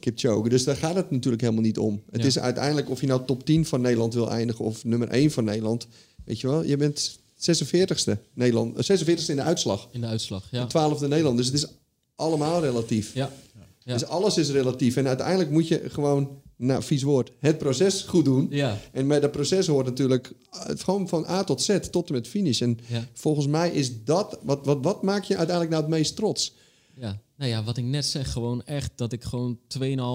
[0.00, 0.48] Kipchoge.
[0.48, 2.02] Dus daar gaat het natuurlijk helemaal niet om.
[2.10, 4.64] Het is uiteindelijk of je nou top 10 van Nederland wil eindigen...
[4.64, 5.86] of nummer 1 van Nederland.
[6.24, 8.92] Weet je wel, je bent 46ste Nederland.
[8.92, 9.88] 46ste eh, in de uitslag.
[9.90, 10.66] In de uitslag, ja.
[10.66, 11.36] 12e Nederland.
[11.36, 11.66] Dus het is
[12.14, 13.14] allemaal relatief.
[13.14, 13.30] Ja.
[13.84, 13.92] ja.
[13.92, 14.96] Dus alles is relatief.
[14.96, 18.46] En uiteindelijk moet je gewoon nou, vies woord, het proces goed doen.
[18.50, 18.78] Ja.
[18.92, 22.28] En met dat proces hoort natuurlijk het gewoon van A tot Z tot en met
[22.28, 22.60] finish.
[22.60, 22.78] En
[23.12, 26.54] volgens mij is dat, wat, wat, wat maak je uiteindelijk nou het meest trots?
[26.96, 29.58] Ja, nou ja, wat ik net zeg, gewoon echt dat ik gewoon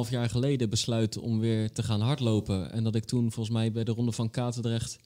[0.06, 2.72] 2,5 jaar geleden besluit om weer te gaan hardlopen.
[2.72, 5.00] En dat ik toen volgens mij bij de Ronde van Katendrecht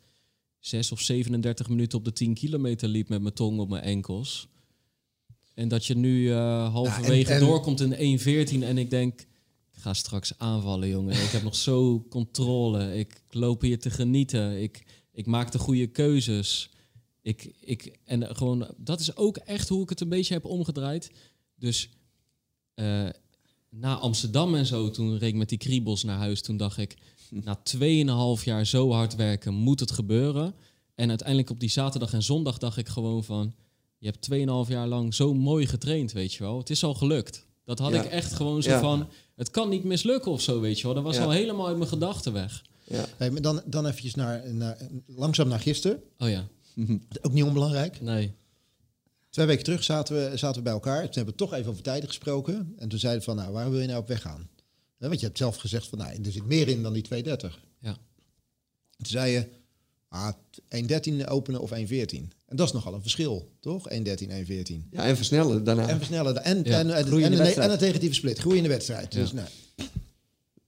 [0.65, 4.47] 6 of 37 minuten op de 10 kilometer liep met mijn tong op mijn enkels.
[5.53, 9.25] En dat je nu uh, halverwege doorkomt in 1.14 en ik denk
[9.71, 11.13] ga straks aanvallen, jongen.
[11.13, 12.97] Ik heb nog zo controle.
[12.97, 14.61] Ik loop hier te genieten.
[14.61, 16.69] Ik, ik maak de goede keuzes.
[17.21, 21.11] Ik, ik, en gewoon, dat is ook echt hoe ik het een beetje heb omgedraaid.
[21.55, 21.89] Dus
[22.75, 23.09] uh,
[23.69, 26.41] na Amsterdam en zo, toen reed ik met die kriebels naar huis.
[26.41, 26.95] Toen dacht ik,
[27.33, 27.59] na
[28.37, 30.55] 2,5 jaar zo hard werken, moet het gebeuren.
[30.95, 33.53] En uiteindelijk op die zaterdag en zondag dacht ik gewoon van...
[33.97, 36.57] Je hebt 2,5 jaar lang zo mooi getraind, weet je wel.
[36.57, 37.45] Het is al gelukt.
[37.65, 40.83] Dat had ik echt gewoon zo van het kan niet mislukken of zo, weet je
[40.83, 40.93] wel.
[40.93, 42.63] Dat was al helemaal uit mijn gedachten weg.
[42.83, 43.05] Ja.
[43.17, 46.01] Hey, dan, dan eventjes naar, naar, langzaam naar gisteren.
[46.17, 46.47] Oh ja.
[47.21, 48.01] Ook niet onbelangrijk.
[48.01, 48.33] Nee.
[49.29, 51.01] Twee weken terug zaten we, zaten we bij elkaar.
[51.03, 52.73] Toen hebben we toch even over tijden gesproken.
[52.77, 54.27] En toen zeiden we van, nou, waar wil je nou op weg
[55.03, 55.09] gaan?
[55.09, 57.63] want je hebt zelf gezegd van, nou, er zit meer in dan die 230.
[57.79, 57.97] Ja.
[58.97, 59.47] Toen zei je,
[60.07, 60.33] ah,
[61.21, 61.75] 1.13 openen of 1.14.
[62.45, 63.89] En dat is nogal een verschil, toch?
[63.89, 64.89] 1.13, 1.14.
[64.91, 65.87] Ja, en versnellen daarna.
[65.87, 66.43] En versnellen.
[66.43, 66.79] En, ja.
[66.79, 68.39] en, en, en, en, en, een negatieve split.
[68.39, 69.11] Groei in de wedstrijd.
[69.11, 69.47] Dus nou,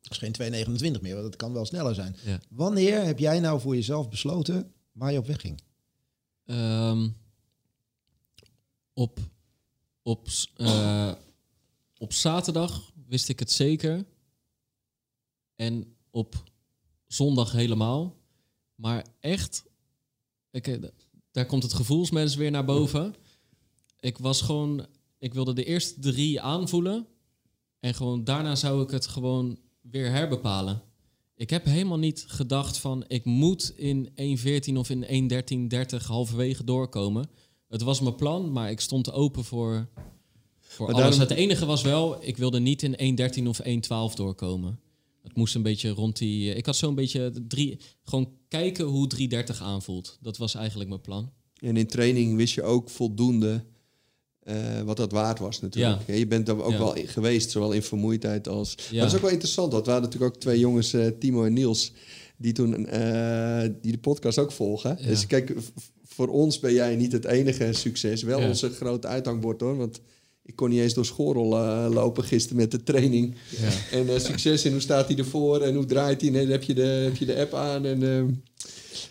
[0.01, 2.15] dat is geen 2,29 meer, want dat kan wel sneller zijn.
[2.25, 2.39] Ja.
[2.49, 5.61] Wanneer heb jij nou voor jezelf besloten waar je op weg ging?
[6.45, 7.15] Um,
[8.93, 9.19] op,
[10.03, 11.11] op, uh,
[11.97, 14.05] op zaterdag wist ik het zeker.
[15.55, 16.43] En op
[17.07, 18.15] zondag helemaal.
[18.75, 19.65] Maar echt,
[20.51, 20.83] ik, eh,
[21.31, 23.15] daar komt het gevoelsmens weer naar boven.
[23.99, 24.85] Ik was gewoon,
[25.17, 27.07] ik wilde de eerste drie aanvoelen.
[27.79, 30.81] En gewoon daarna zou ik het gewoon weer herbepalen.
[31.35, 34.09] Ik heb helemaal niet gedacht van ik moet in
[34.69, 35.29] 1.14 of in
[35.99, 37.29] 1.13.30 halverwege doorkomen.
[37.67, 39.87] Het was mijn plan, maar ik stond open voor,
[40.59, 41.17] voor alles.
[41.17, 44.79] Het enige was wel, ik wilde niet in 1.13 of 1.12 doorkomen.
[45.25, 46.51] Het moest een beetje rond die.
[46.51, 47.79] Eh, ik had zo'n beetje drie.
[48.03, 50.17] Gewoon kijken hoe 330 aanvoelt.
[50.21, 51.31] Dat was eigenlijk mijn plan.
[51.59, 53.63] En in training wist je ook voldoende
[54.43, 56.07] uh, wat dat waard was natuurlijk.
[56.07, 56.13] Ja.
[56.13, 58.75] je bent er ook wel geweest, zowel in vermoeidheid als...
[58.77, 58.83] Ja.
[58.91, 61.43] Maar dat is ook wel interessant, want we hadden natuurlijk ook twee jongens, uh, Timo
[61.43, 61.91] en Niels...
[62.37, 64.97] die toen uh, die de podcast ook volgen.
[65.05, 65.53] Dus kijk,
[66.03, 68.23] voor ons ben jij niet het enige succes.
[68.23, 70.01] Wel onze grote uithangbord hoor, want
[70.45, 73.35] ik kon niet eens door Schorrel uh, lopen gisteren met de training.
[73.49, 73.97] Ja.
[73.97, 76.33] En uh, succes in hoe staat hij ervoor en hoe draait hij.
[76.33, 77.85] En heb je de, heb je de app aan.
[77.85, 78.23] En, uh,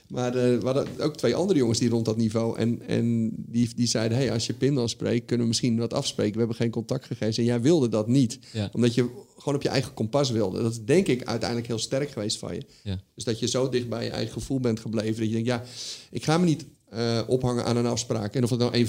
[0.08, 2.58] maar we hadden ook twee andere jongens die rond dat niveau.
[2.58, 5.92] En, en die, die zeiden, hey, als je Pim dan spreekt, kunnen we misschien wat
[5.92, 6.32] afspreken.
[6.32, 7.36] We hebben geen contact gegeven.
[7.36, 8.38] En jij wilde dat niet.
[8.52, 8.70] Ja.
[8.72, 10.62] Omdat je gewoon op je eigen kompas wilde.
[10.62, 12.62] Dat is denk ik uiteindelijk heel sterk geweest van je.
[12.82, 13.00] Ja.
[13.14, 15.16] Dus dat je zo dicht bij je eigen gevoel bent gebleven.
[15.16, 15.64] Dat je denkt, ja,
[16.10, 16.64] ik ga me niet
[16.96, 18.34] uh, ophangen aan een afspraak.
[18.34, 18.86] En of het nou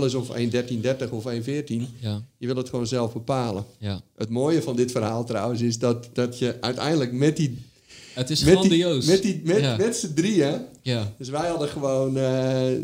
[0.00, 1.40] 1.15.0 is of 1.13.30 of 1.14.
[2.00, 2.22] Ja.
[2.38, 3.64] Je wil het gewoon zelf bepalen.
[3.78, 4.00] Ja.
[4.16, 7.58] Het mooie van dit verhaal trouwens is dat, dat je uiteindelijk met die
[8.18, 9.04] het is met grandioos.
[9.04, 9.76] Die, met die, met, ja.
[9.76, 10.60] met z'n drieën.
[10.88, 11.12] Ja.
[11.18, 12.22] Dus wij hadden gewoon, uh,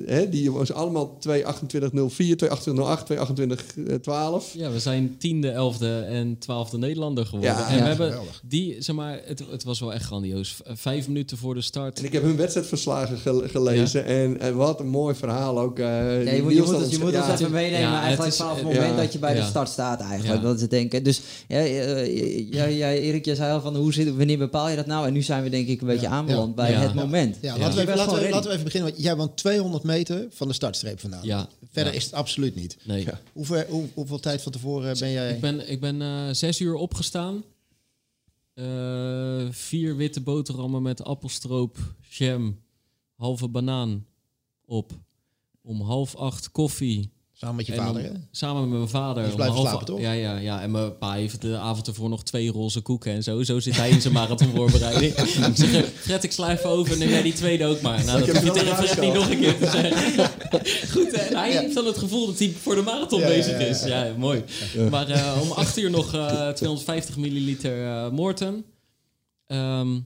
[0.07, 4.55] hè, die was allemaal 22804, 22808, 22812.
[4.55, 7.51] Ja, we zijn tiende, elfde en twaalfde Nederlander geworden.
[7.51, 8.43] Ja, en ja, we hebben geweldig.
[8.45, 10.57] die, zeg maar, het, het was wel echt grandioos.
[10.65, 11.99] Vijf minuten voor de start.
[11.99, 14.05] En ik heb hun wedstrijdverslagen gel gelezen.
[14.05, 15.79] En, en wat een mooi verhaal ook.
[15.79, 18.65] Uh, ja, je, moet, je moet, het, je moet het even meenemen eigenlijk vanaf het
[18.65, 20.43] moment dat je bij de start staat eigenlijk.
[20.43, 21.03] Dat is het denken.
[21.03, 24.87] Dus ja, ja, ja, Erik, je zei al van hoe zit, wanneer bepaal je dat
[24.87, 25.07] nou?
[25.07, 27.37] En nu zijn we denk ik een beetje aanbeland bij het moment.
[27.41, 28.91] Ja, laten, we laten, we, laten we even beginnen.
[28.91, 31.25] Want jij woont 200 meter van de startstreep vandaan.
[31.25, 31.49] Ja.
[31.71, 32.77] Verder is het absoluut niet.
[32.85, 33.07] Nee.
[33.33, 35.35] Hoe ver, hoe, hoeveel tijd van tevoren ben jij?
[35.35, 37.45] Ik ben, ik ben uh, zes uur opgestaan.
[38.55, 41.79] Uh, vier witte boterhammen met appelstroop,
[42.09, 42.61] jam,
[43.15, 44.07] halve banaan
[44.65, 44.93] op.
[45.63, 47.14] Om half acht koffie.
[47.37, 48.11] Samen met je vader, hè?
[48.31, 49.25] Samen met mijn vader.
[49.25, 50.01] Dus blijven slapen, toch?
[50.01, 50.63] Ja, ja, ja.
[50.63, 53.43] En mijn pa heeft de avond ervoor nog twee roze koeken en zo.
[53.43, 55.13] Zo zit hij in zijn marathonvoorbereiding.
[55.19, 56.99] ik zeg, Fred, ik even over.
[56.99, 58.05] Neem jij die tweede ook maar.
[58.05, 60.31] Nou, dat hoef je tegen Fred niet nog een keer te zeggen.
[60.93, 61.37] Goed, hè?
[61.37, 63.85] Hij heeft dan het gevoel dat hij voor de marathon ja, bezig is.
[63.85, 64.45] Ja, mooi.
[64.91, 68.65] Maar uh, om acht uur nog uh, 250 milliliter uh, Morten.
[69.47, 69.99] ehm,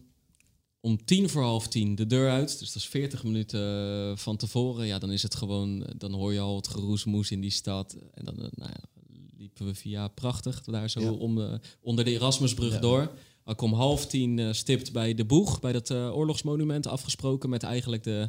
[0.80, 2.58] om tien voor half tien de deur uit.
[2.58, 4.86] Dus dat is 40 minuten eh, van tevoren.
[4.86, 7.96] Ja, dan is het gewoon, dan hoor je al het geroesmoes in die stad.
[8.14, 9.04] En dan nou ja,
[9.36, 13.10] liepen we via prachtig daar zo om, onder de Erasmusbrug door.
[13.44, 18.28] Ik om half tien stipt bij de Boeg, bij dat oorlogsmonument afgesproken met eigenlijk de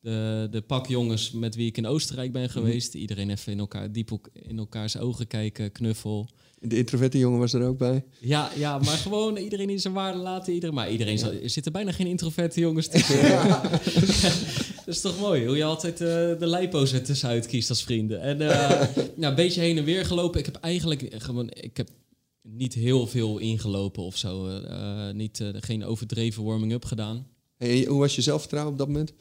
[0.00, 2.50] de, de pakjongens met wie ik in Oostenrijk ben mhm.
[2.50, 2.94] geweest.
[2.94, 6.28] Iedereen even in elkaar diep in elkaars ogen kijken, knuffel.
[6.62, 8.04] De introverte jongen was er ook bij.
[8.18, 10.52] Ja, ja maar gewoon iedereen in zijn waarde laten.
[10.52, 11.32] Iedereen, maar iedereen ja.
[11.32, 13.18] er zitten bijna geen introverte jongens tussen.
[13.26, 13.62] Ja.
[14.84, 18.20] dat is toch mooi hoe je altijd uh, de lijpo's er tussenuit kiest als vrienden.
[18.20, 18.80] En uh,
[19.28, 20.38] een beetje heen en weer gelopen.
[20.38, 21.88] Ik heb eigenlijk gewoon, ik heb
[22.42, 24.48] niet heel veel ingelopen of zo.
[24.48, 27.26] Uh, niet, geen overdreven warming-up gedaan.
[27.56, 29.12] Hey, hoe was je zelfvertrouwen op dat moment?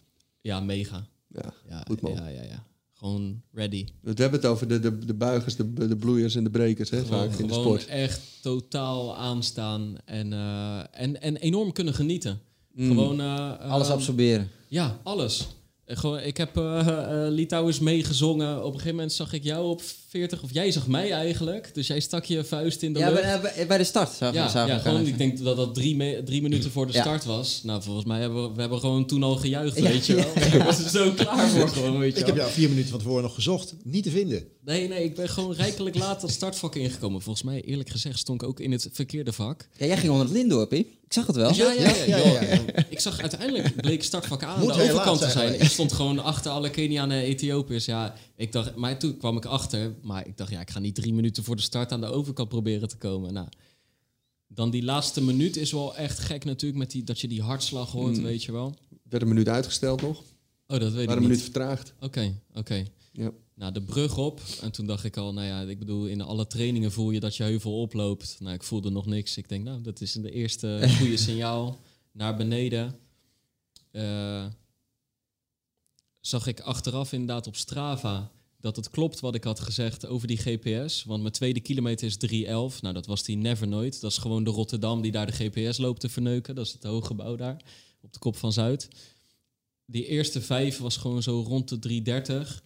[0.41, 1.07] Ja, mega.
[1.27, 2.13] Ja, ja goed man.
[2.13, 2.67] Ja, ja, ja.
[2.99, 3.85] Gewoon ready.
[4.01, 7.03] We hebben het over de, de, de buigers, de, de bloeiers en de brekers, hè,
[7.05, 7.85] gewoon, vaak in de sport.
[7.85, 12.39] echt totaal aanstaan en, uh, en, en enorm kunnen genieten.
[12.73, 12.87] Mm.
[12.87, 13.19] Gewoon...
[13.19, 14.49] Uh, alles absorberen.
[14.67, 15.47] Ja, alles.
[15.91, 18.57] Gewoon, ik heb uh, uh, Litouwers meegezongen.
[18.57, 21.73] Op een gegeven moment zag ik jou op 40, of jij zag mij eigenlijk.
[21.73, 23.23] Dus jij stak je vuist in de ja, lucht.
[23.23, 24.11] Ja, bij, bij, de start.
[24.11, 27.61] Zag, ja, ja gewoon, ik denk dat dat drie, drie minuten voor de start was.
[27.63, 30.31] Nou, volgens mij hebben we, we hebben gewoon toen al gejuicht, weet je wel.
[30.53, 32.99] Ik was er zo klaar voor gewoon, weet je Ik heb jou vier minuten van
[32.99, 33.75] tevoren nog gezocht.
[33.83, 34.43] Niet te vinden.
[34.65, 37.21] Nee, nee, ik ben gewoon rijkelijk laat dat startvak ingekomen.
[37.21, 39.67] Volgens mij, eerlijk gezegd, stond ik ook in het verkeerde vak.
[39.77, 40.98] Ja, jij ging onder het lint door, Pie.
[41.09, 41.53] Ik zag het wel.
[41.53, 42.17] Ja, ja, ja.
[42.17, 45.61] ja, ja ik zag uiteindelijk, bleek startvak aan Moet de overkant te zijn.
[45.61, 47.85] Ik stond gewoon achter alle Kenianen en Ethiopiërs.
[47.85, 49.95] Ja, ik dacht, maar toen kwam ik achter.
[50.01, 52.49] Maar ik dacht, ja, ik ga niet drie minuten voor de start aan de overkant
[52.49, 53.33] proberen te komen.
[53.33, 53.47] Nou,
[54.47, 57.91] dan die laatste minuut is wel echt gek natuurlijk, met die, dat je die hartslag
[57.91, 58.25] hoort, hmm.
[58.25, 58.75] weet je wel.
[59.03, 60.23] Werd een minuut uitgesteld nog.
[60.67, 61.93] Oh, dat weet ik een minuut vertraagd.
[61.99, 62.85] Oké, oké.
[63.11, 63.31] Ja.
[63.59, 64.41] Nou, de brug op.
[64.61, 67.35] En toen dacht ik al, nou ja, ik bedoel, in alle trainingen voel je dat
[67.35, 68.37] je heuvel oploopt.
[68.39, 69.37] Nou, ik voelde nog niks.
[69.37, 71.79] Ik denk, nou, dat is de eerste goede signaal.
[72.11, 72.99] Naar beneden.
[73.91, 74.45] Uh,
[76.19, 80.37] zag ik achteraf inderdaad op Strava dat het klopt wat ik had gezegd over die
[80.37, 81.03] GPS.
[81.03, 82.81] Want mijn tweede kilometer is 311.
[82.81, 84.01] Nou, dat was die Never Nooit.
[84.01, 86.55] Dat is gewoon de Rotterdam die daar de GPS loopt te verneuken.
[86.55, 87.61] Dat is het hoge gebouw daar,
[88.01, 88.87] op de kop van Zuid.
[89.85, 92.63] Die eerste vijf was gewoon zo rond de 330.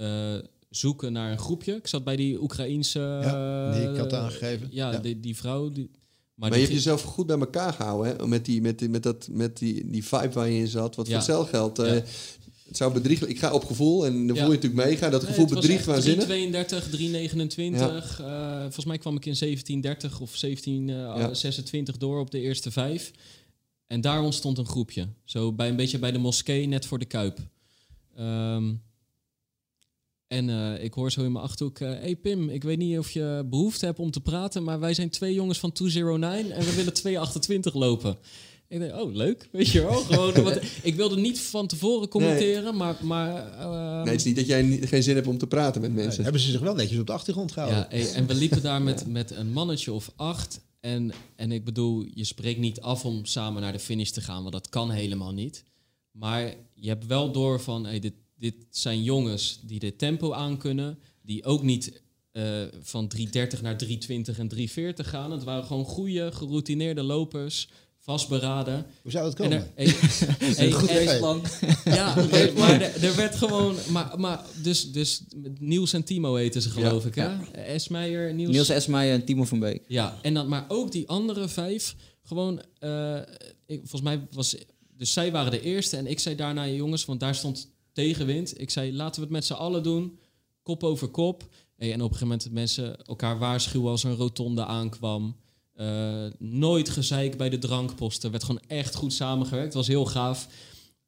[0.00, 1.74] Uh, eh, zoeken naar een groepje.
[1.74, 2.98] Ik zat bij die Oekraïense...
[2.98, 4.68] Ja, die ik had uh, aangegeven.
[4.70, 4.98] Ja, ja.
[4.98, 5.72] Die, die, vrouw...
[5.72, 5.90] Die,
[6.34, 8.26] maar, maar je hebt jezelf goed bij elkaar gehouden, hè?
[8.26, 10.96] Met, die, met, die, met, dat, met die, die vibe waar je in zat.
[10.96, 11.78] Wat voor cel geldt.
[11.78, 11.90] Uh,
[12.68, 13.28] het zou bedriegen.
[13.28, 15.10] Ik ga op gevoel en dan voel je natuurlijk meegaan.
[15.10, 16.24] Dat gevoel bedriegt waanzinnig.
[16.24, 18.20] 332, 329.
[18.20, 23.12] Uh, volgens mij kwam ik in 1730 of 1726 uh, door op de eerste vijf.
[23.86, 25.08] En daar ontstond een groepje.
[25.24, 27.38] Zo bij een beetje bij de moskee, net voor de Kuip.
[28.18, 28.82] Um,
[30.28, 32.98] en uh, ik hoor zo in mijn achterhoek, hé uh, hey Pim, ik weet niet
[32.98, 36.64] of je behoefte hebt om te praten, maar wij zijn twee jongens van 209 en
[36.64, 38.18] we willen 228 lopen.
[38.68, 39.92] Ik denk, oh leuk, weet je wel.
[39.92, 42.72] Gewoon, wat, ik wilde niet van tevoren commenteren, nee.
[42.72, 42.96] maar...
[43.02, 45.80] maar uh, nee, het is niet dat jij niet, geen zin hebt om te praten
[45.80, 46.12] met mensen.
[46.12, 47.86] Nee, hebben ze zich wel netjes op de achtergrond gehouden.
[47.90, 50.60] Ja, en we liepen daar met, met een mannetje of acht.
[50.80, 54.40] En, en ik bedoel, je spreekt niet af om samen naar de finish te gaan,
[54.40, 55.64] want dat kan helemaal niet.
[56.10, 60.98] Maar je hebt wel door van, hey, dit, dit zijn jongens die dit tempo aankunnen,
[61.22, 65.30] die ook niet uh, van 3.30 naar 3.20 en 3.40 gaan.
[65.30, 68.86] Het waren gewoon goede, geroutineerde lopers, vastberaden.
[69.02, 69.76] Hoe zou het komen?
[69.76, 71.42] En er, een goed plan.
[71.84, 72.14] Ja,
[72.58, 73.76] maar er, werd gewoon...
[73.90, 75.22] Maar, maar dus, dus
[75.58, 77.24] Niels en Timo heten ze, geloof ik, hè?
[77.24, 77.40] Ja.
[77.52, 78.52] Esmeijer, Niels...
[78.52, 79.82] Niels Esmeijer en Timo van Beek.
[79.88, 82.62] Ja, en dan, maar ook die andere vijf, gewoon...
[82.80, 83.18] Uh,
[83.66, 84.56] ik, volgens mij was...
[84.96, 88.60] Dus zij waren de eerste en ik zei daarna, jongens, want daar stond tegenwind.
[88.60, 90.18] Ik zei, laten we het met z'n allen doen.
[90.62, 91.42] Kop over kop.
[91.76, 95.36] en op een gegeven moment mensen elkaar waarschuwen als een rotonde aankwam.
[95.76, 98.30] Uh, nooit gezeik bij de drankposten.
[98.30, 99.64] werd gewoon echt goed samengewerkt.
[99.64, 100.48] Het was heel gaaf.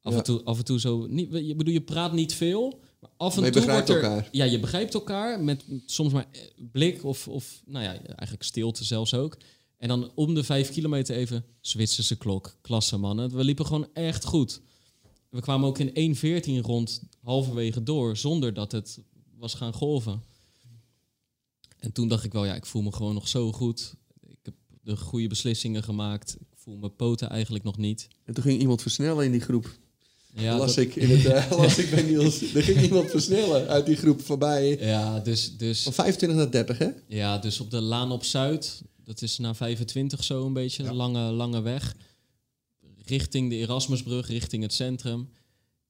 [0.03, 1.07] Af, en, toe, af en toe zo...
[1.09, 2.81] Niet, je, bedoel, je praat niet veel.
[3.01, 4.29] Maar af en maar toe wordt er, elkaar.
[4.31, 5.41] Ja, je begrijpt elkaar.
[5.41, 6.27] Met soms maar
[6.57, 7.63] blik of, of...
[7.67, 9.37] Nou ja, eigenlijk stilte zelfs ook.
[9.77, 11.45] En dan om de vijf kilometer even...
[11.61, 12.57] Zwitserse klok.
[12.61, 13.37] Klasse, mannen.
[13.37, 14.61] We liepen gewoon echt goed.
[15.31, 18.99] We kwamen ook in 1.14 rond halverwege door, zonder dat het
[19.37, 20.23] was gaan golven.
[21.79, 23.95] En toen dacht ik wel, ja, ik voel me gewoon nog zo goed.
[24.27, 26.37] Ik heb de goede beslissingen gemaakt.
[26.41, 28.09] Ik voel mijn poten eigenlijk nog niet.
[28.25, 29.79] En toen ging iemand versnellen in die groep.
[30.35, 32.55] Ja, las, ik in het, uh, las ik bij Niels.
[32.55, 34.79] Er ging iemand versnellen uit die groep voorbij.
[34.79, 35.83] Ja, dus, dus...
[35.83, 36.89] Van 25 naar 30, hè?
[37.09, 40.95] Ja, dus op de Laan op Zuid, dat is na 25 zo een beetje, een
[40.95, 41.95] lange, lange weg
[43.11, 45.29] richting de Erasmusbrug, richting het centrum.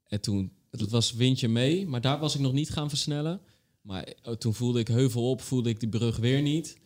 [0.07, 3.41] En toen, het was windje mee, maar daar was ik nog niet gaan versnellen.
[3.83, 6.79] Maar oh, toen voelde ik heuvel op, voelde ik die brug weer niet.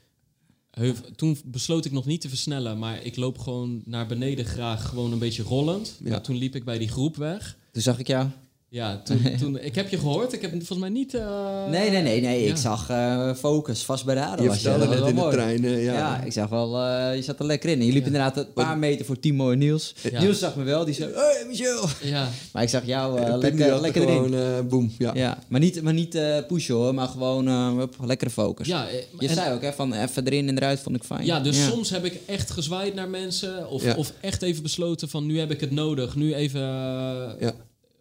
[1.17, 5.13] toen besloot ik nog niet te versnellen, maar ik loop gewoon naar beneden graag gewoon
[5.13, 5.99] een beetje rollend.
[6.05, 6.21] Ja.
[6.21, 7.59] toen liep ik bij die groep weg.
[7.73, 8.29] Toen zag ik jou.
[8.75, 10.33] Ja, toen, toen, ik heb je gehoord.
[10.33, 11.15] Ik heb volgens mij niet...
[11.15, 12.21] Uh, nee, nee, nee.
[12.21, 12.47] nee.
[12.47, 14.43] Ik zag uh, Focus, vastberaden.
[14.43, 14.69] Je was je.
[14.69, 15.93] net in de trein, ja.
[15.93, 16.23] ja.
[16.23, 16.81] ik zag wel...
[16.81, 17.81] Uh, je zat er lekker in.
[17.81, 19.95] En je liep inderdaad een paar meter voor Timo en Niels.
[20.19, 20.85] Niels zag me wel.
[20.85, 21.89] Die zei, hey Michel.
[22.03, 22.29] Ja.
[22.53, 24.69] Maar ik zag jou lekker, lekker gewoon, erin.
[24.69, 25.11] boom, ja.
[25.15, 25.39] ja.
[25.49, 28.67] Maar niet, maar niet pushen hoor, maar gewoon op lekkere focus.
[28.67, 28.87] Ja,
[29.19, 31.25] je zei ook, hè, van even erin en eruit vond ik fijn.
[31.27, 33.71] Ja, dus soms heb ik echt gezwaaid naar mensen.
[33.71, 36.17] Of, of echt even besloten van, nu heb ik het nodig.
[36.17, 36.63] Nu even...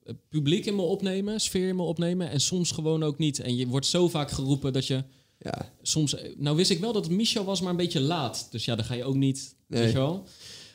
[0.05, 2.29] ja publiek in me opnemen, sfeer in me opnemen.
[2.29, 3.39] En soms gewoon ook niet.
[3.39, 5.03] En je wordt zo vaak geroepen dat je.
[5.39, 5.71] Ja.
[5.81, 6.15] Soms.
[6.37, 8.47] Nou wist ik wel dat het Michel was, maar een beetje laat.
[8.51, 9.55] Dus ja, dan ga je ook niet.
[9.67, 9.81] Nee.
[9.81, 10.23] Weet je wel.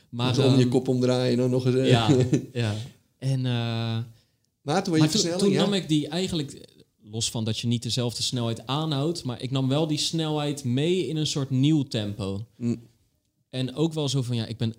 [0.08, 1.74] Maar dus om je ehm, kop omdraaien dan nog eens.
[1.74, 1.88] Eh.
[1.88, 2.16] Ja,
[2.52, 2.74] ja.
[3.18, 3.38] En.
[3.38, 3.98] Uh,
[4.62, 6.76] maar toen, je toen, toen nam ik die eigenlijk.
[7.10, 9.24] Los van dat je niet dezelfde snelheid aanhoudt.
[9.24, 12.46] Maar ik nam wel die snelheid mee in een soort nieuw tempo.
[12.56, 12.80] Mm.
[13.50, 14.74] En ook wel zo van ja, ik ben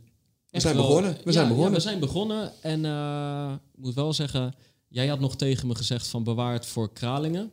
[0.52, 1.18] we zijn begonnen.
[1.24, 1.74] We zijn begonnen.
[1.74, 2.52] we zijn begonnen.
[2.62, 4.56] En uh, ik moet wel zeggen,
[4.88, 7.52] jij had nog tegen me gezegd van bewaard voor Kralingen.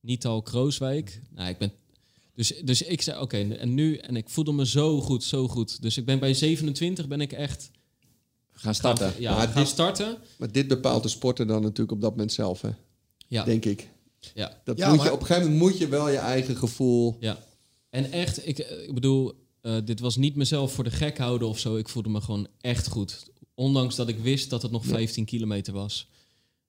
[0.00, 1.22] Niet al Krooswijk.
[1.30, 1.72] Nou, ik ben
[2.40, 5.82] dus, dus ik zei, oké, en nu, en ik voelde me zo goed, zo goed.
[5.82, 7.70] Dus ik ben bij 27 ben ik echt...
[8.52, 9.12] Gaan starten.
[9.18, 10.16] ja, maar gaan starten.
[10.38, 12.70] Maar dit bepaalt de sporter dan natuurlijk op dat moment zelf, hè?
[13.28, 13.44] Ja.
[13.44, 13.88] Denk ik.
[14.34, 14.60] Ja.
[14.64, 17.16] Dat moet je, op een gegeven moment moet je wel je eigen gevoel...
[17.20, 17.38] Ja.
[17.90, 21.58] En echt, ik, ik bedoel, uh, dit was niet mezelf voor de gek houden of
[21.58, 21.76] zo.
[21.76, 23.30] Ik voelde me gewoon echt goed.
[23.54, 26.08] Ondanks dat ik wist dat het nog 15 kilometer was.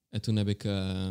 [0.08, 1.08] En toen heb ik, uh,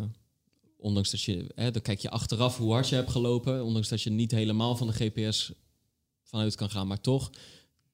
[0.77, 3.65] ondanks dat je, hè, dan kijk je achteraf hoe hard je hebt gelopen.
[3.65, 5.51] Ondanks dat je niet helemaal van de GPS
[6.23, 6.87] vanuit kan gaan.
[6.87, 7.31] Maar toch,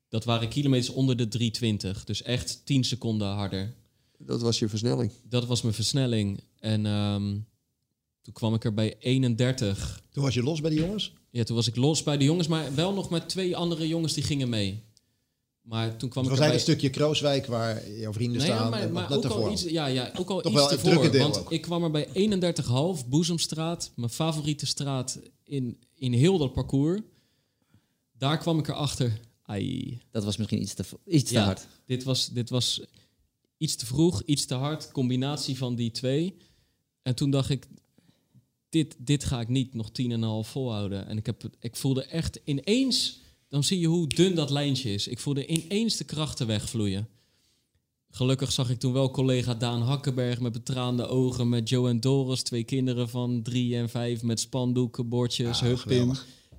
[0.09, 2.03] dat waren kilometers onder de 320.
[2.03, 3.73] Dus echt 10 seconden harder.
[4.17, 5.11] Dat was je versnelling?
[5.23, 6.39] Dat was mijn versnelling.
[6.59, 7.47] En um,
[8.21, 10.01] toen kwam ik er bij 31.
[10.09, 11.13] Toen was je los bij de jongens?
[11.29, 14.13] Ja, toen was ik los bij de jongens, maar wel nog met twee andere jongens
[14.13, 14.83] die gingen mee.
[15.61, 18.55] Maar toen kwam het ik was eigenlijk een stukje Krooswijk waar jouw vrienden staan.
[18.55, 21.11] Ja, maar, maar ook al iets, ja, ja, ook al Toch iets wel ervoor.
[21.11, 26.53] Deel want ik kwam er bij 31,5, Boezemstraat, mijn favoriete straat in, in heel dat
[26.53, 27.01] parcours.
[28.17, 29.19] Daar kwam ik erachter.
[29.43, 30.01] Ai.
[30.11, 31.67] Dat was misschien iets te, iets te hard.
[31.85, 32.81] Dit was, dit was
[33.57, 34.91] iets te vroeg, iets te hard.
[34.91, 36.37] Combinatie van die twee.
[37.01, 37.67] En toen dacht ik,
[38.69, 41.07] dit, dit ga ik niet nog tien en een half volhouden.
[41.07, 45.07] En ik, heb, ik voelde echt ineens, dan zie je hoe dun dat lijntje is.
[45.07, 47.07] Ik voelde ineens de krachten wegvloeien.
[48.09, 52.41] Gelukkig zag ik toen wel collega Daan Hakkenberg met betraande ogen, met Joe en Doris,
[52.41, 56.11] twee kinderen van drie en vijf, met spandoeken, bordjes, ja, huppim.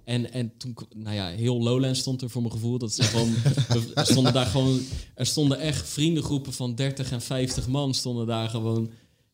[0.05, 2.79] En, en toen, nou ja, heel Lowland stond er voor mijn gevoel.
[2.79, 3.35] Dat gewoon,
[3.95, 4.81] er stonden daar gewoon,
[5.15, 8.91] er stonden echt vriendengroepen van 30 en 50 man stonden daar gewoon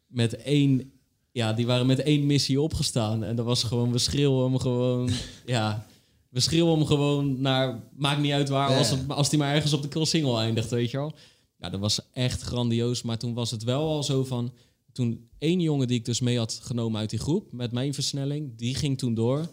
[0.06, 0.92] met één
[1.34, 3.24] ja, die waren met één missie opgestaan.
[3.24, 5.10] En dat was gewoon, we schreeuwen hem gewoon...
[5.46, 5.86] ja,
[6.28, 7.82] we schreeuwen hem gewoon naar...
[7.96, 10.90] Maakt niet uit waar, als, het, als die maar ergens op de crossingel eindigt, weet
[10.90, 11.12] je wel.
[11.58, 13.02] Ja, dat was echt grandioos.
[13.02, 14.52] Maar toen was het wel al zo van...
[14.92, 17.52] Toen één jongen die ik dus mee had genomen uit die groep...
[17.52, 19.50] met mijn versnelling, die ging toen door.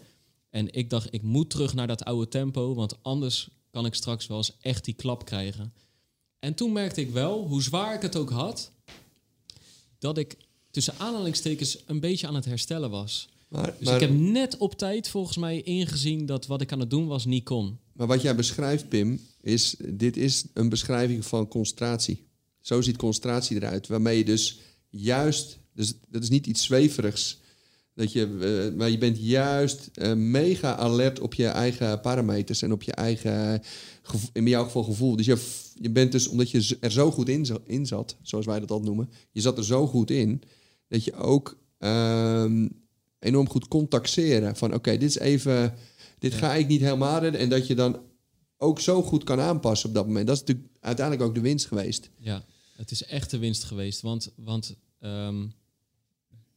[0.50, 2.74] En ik dacht, ik moet terug naar dat oude tempo...
[2.74, 5.74] want anders kan ik straks wel eens echt die klap krijgen.
[6.38, 8.72] En toen merkte ik wel, hoe zwaar ik het ook had...
[9.98, 10.36] dat ik
[10.72, 13.28] tussen aanhalingstekens een beetje aan het herstellen was.
[13.48, 16.90] Maar, dus ik heb net op tijd volgens mij ingezien dat wat ik aan het
[16.90, 17.78] doen was niet kon.
[17.92, 22.24] Maar wat jij beschrijft, Pim, is dit is een beschrijving van concentratie.
[22.60, 24.58] Zo ziet concentratie eruit, waarmee je dus
[24.88, 27.40] juist, dus dat is niet iets zweverigs,
[27.94, 28.26] dat je,
[28.70, 32.92] uh, maar je bent juist uh, mega alert op je eigen parameters en op je
[32.92, 33.62] eigen,
[34.32, 35.16] in jouw geval gevoel.
[35.16, 35.36] Dus je,
[35.74, 38.88] je bent dus, omdat je er zo goed in, in zat, zoals wij dat altijd
[38.88, 40.42] noemen, je zat er zo goed in,
[40.92, 42.82] dat je ook um,
[43.18, 44.56] enorm goed contacteren.
[44.56, 45.74] Van oké, dit is even,
[46.18, 47.40] dit ga ik niet helemaal redden.
[47.40, 48.00] En dat je dan
[48.56, 50.26] ook zo goed kan aanpassen op dat moment.
[50.26, 52.10] Dat is natuurlijk uiteindelijk ook de winst geweest.
[52.18, 52.44] Ja,
[52.76, 54.00] het is echt de winst geweest.
[54.00, 55.52] Want, want um,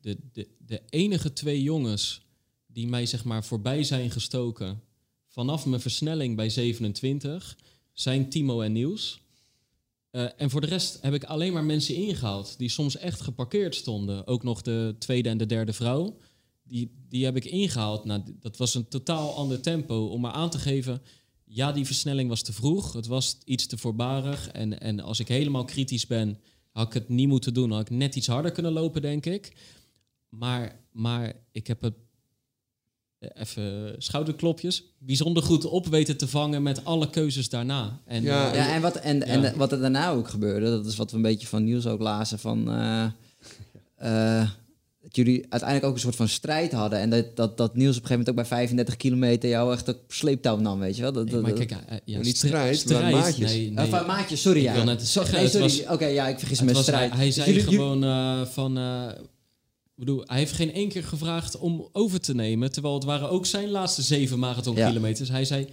[0.02, 2.26] de, de, de enige twee jongens
[2.68, 4.82] die mij zeg maar voorbij zijn gestoken
[5.28, 7.58] vanaf mijn versnelling bij 27
[7.94, 9.22] zijn Timo en Niels.
[10.16, 13.76] Uh, en voor de rest heb ik alleen maar mensen ingehaald die soms echt geparkeerd
[13.76, 14.28] stonden.
[14.28, 16.18] Ook nog de tweede en de derde vrouw.
[16.64, 18.06] Die, die heb ik ingehaald.
[18.06, 21.02] Nou, dat was een totaal ander tempo om maar aan te geven.
[21.44, 22.94] Ja, die versnelling was te vroeg.
[22.94, 24.50] Het was iets te voorbarig.
[24.50, 26.40] En, en als ik helemaal kritisch ben,
[26.72, 27.72] had ik het niet moeten doen.
[27.72, 29.56] Had ik net iets harder kunnen lopen, denk ik.
[30.30, 32.05] Maar, maar ik heb het eh,
[33.20, 38.00] even schouderklopjes, bijzonder goed op weten te vangen met alle keuzes daarna.
[38.06, 40.96] En, ja, uh, ja, en, wat, en, en wat er daarna ook gebeurde, dat is
[40.96, 42.70] wat we een beetje van nieuws ook lazen van...
[42.70, 43.06] Uh,
[45.02, 47.00] dat jullie uiteindelijk ook een soort van strijd hadden.
[47.00, 49.88] En dat, dat, dat Niels op een gegeven moment ook bij 35 kilometer jou echt
[49.88, 51.12] op sleeptouw nam, weet je wel?
[51.12, 53.52] Dat, Nee, dat, maar dat- kijk, eh, ja, niet stri- strijd, maar maatjes.
[53.52, 53.88] Nee, Eh, nee.
[53.90, 54.60] van maatjes, sorry.
[54.60, 54.74] Ik ja.
[54.74, 55.94] wil net Zo- zeggen, nee, sorry.
[55.94, 57.10] Oké, ja, ik vergis me Het met was- strijd.
[57.10, 58.78] hij, hij Dus zei jullie- gewoon eh, van...
[58.78, 59.08] eh,
[59.98, 62.72] ik bedoel, hij heeft geen één keer gevraagd om over te nemen.
[62.72, 65.30] Terwijl het waren ook zijn laatste zeven marathonkilometers.
[65.30, 65.68] Hij zei,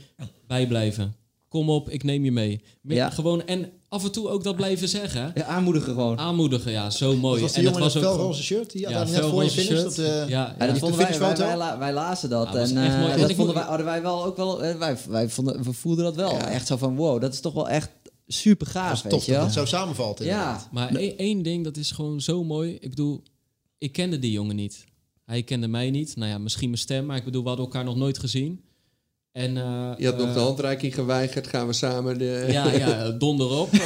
[0.47, 1.15] bijblijven.
[1.49, 2.63] Kom op, ik neem je mee.
[2.83, 3.11] Ja.
[3.11, 5.33] Gewoon, en af en toe ook dat blijven zeggen.
[5.35, 6.19] Ja, aanmoedigen gewoon.
[6.19, 7.33] Aanmoedigen, ja, zo mooi.
[7.33, 8.73] Dat was die en jongen was ook felroze shirt?
[8.73, 9.67] Die had Ja, net voor je finish.
[9.69, 9.83] shirt.
[9.83, 10.67] Dat, eh, ja, Ja, ja.
[10.67, 11.47] dat de vonden wij, wij, finishfoto?
[11.47, 12.47] wij, la- wij lazen dat.
[12.47, 13.21] Ja, dat en echt eh, mooi.
[13.21, 14.65] Dat vonden wij, hadden wij wel ook wel.
[14.65, 16.39] eh, wij, wij vonden, we voelden dat wel.
[16.39, 17.91] Echt zo van wow, dat is toch wel echt
[18.27, 18.93] super dat gaaf.
[18.93, 19.49] is weet tof je dat wel?
[19.49, 20.21] het zo samenvalt.
[20.21, 20.61] inderdaad.
[20.63, 22.75] Ja, Maar één- één ding, dat is gewoon zo mooi.
[22.81, 23.23] Ik bedoel,
[23.83, 24.85] ik kende die jongen niet.
[25.25, 26.17] Hij kende mij niet.
[26.17, 28.61] Nou ja, misschien mijn stem, maar ik bedoel, we hadden elkaar nog nooit gezien.
[29.33, 31.47] En, eh, Je had nog eh, de handreiking geweigerd.
[31.47, 32.47] Gaan we samen de...
[32.51, 33.71] Ja, ja, donder op.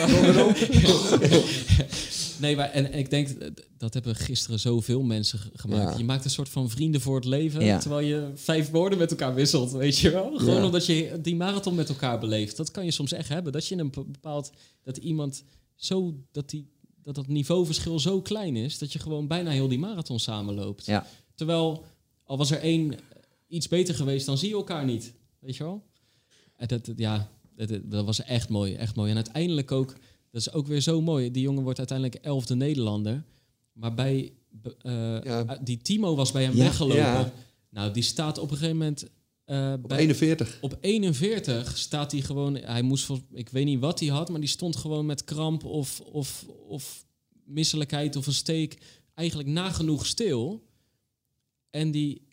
[2.41, 5.93] nee, maar en, en ik denk, eh, dat hebben gisteren zoveel mensen ge- gemaakt.
[5.93, 5.99] Ja.
[5.99, 7.79] Je maakt een soort van vrienden voor het leven, Ja.
[7.79, 10.33] terwijl je vijf woorden met elkaar wisselt, weet je wel?
[10.39, 10.65] Gewoon Ja.
[10.65, 12.57] omdat je die marathon met elkaar beleeft.
[12.57, 13.53] Dat kan je soms echt hebben.
[13.53, 14.51] Dat je in een bepaald,
[14.83, 15.45] dat iemand
[15.75, 16.69] zo, dat die,
[17.07, 20.87] dat dat niveauverschil zo klein is, dat je gewoon bijna heel die marathon samenloopt.
[20.87, 21.07] Ja.
[21.35, 21.85] Terwijl,
[22.25, 22.95] al was er één
[23.49, 25.13] iets beter geweest, dan zie je elkaar niet.
[25.39, 25.83] Weet je wel?
[26.57, 27.31] En dat, ja,
[27.83, 29.11] dat, was echt mooi, echt mooi.
[29.11, 29.89] En uiteindelijk ook,
[30.31, 31.31] dat is ook weer zo mooi.
[31.31, 33.23] Die jongen wordt uiteindelijk elfde Nederlander.
[33.73, 34.33] Maar bij,
[34.83, 35.59] eh, Ja.
[35.63, 36.63] die Timo was bij hem Ja.
[36.65, 37.33] weggelopen.
[37.69, 39.07] Nou, die staat op een gegeven moment...
[39.47, 40.59] eh, Op bij, 41.
[40.61, 42.55] op 41 staat hij gewoon...
[42.55, 46.01] Hij moest, ik weet niet wat hij had, maar die stond gewoon met kramp of,
[46.01, 47.07] of, of
[47.45, 48.79] misselijkheid of een steek
[49.15, 50.65] eigenlijk nagenoeg stil.
[51.71, 52.26] En die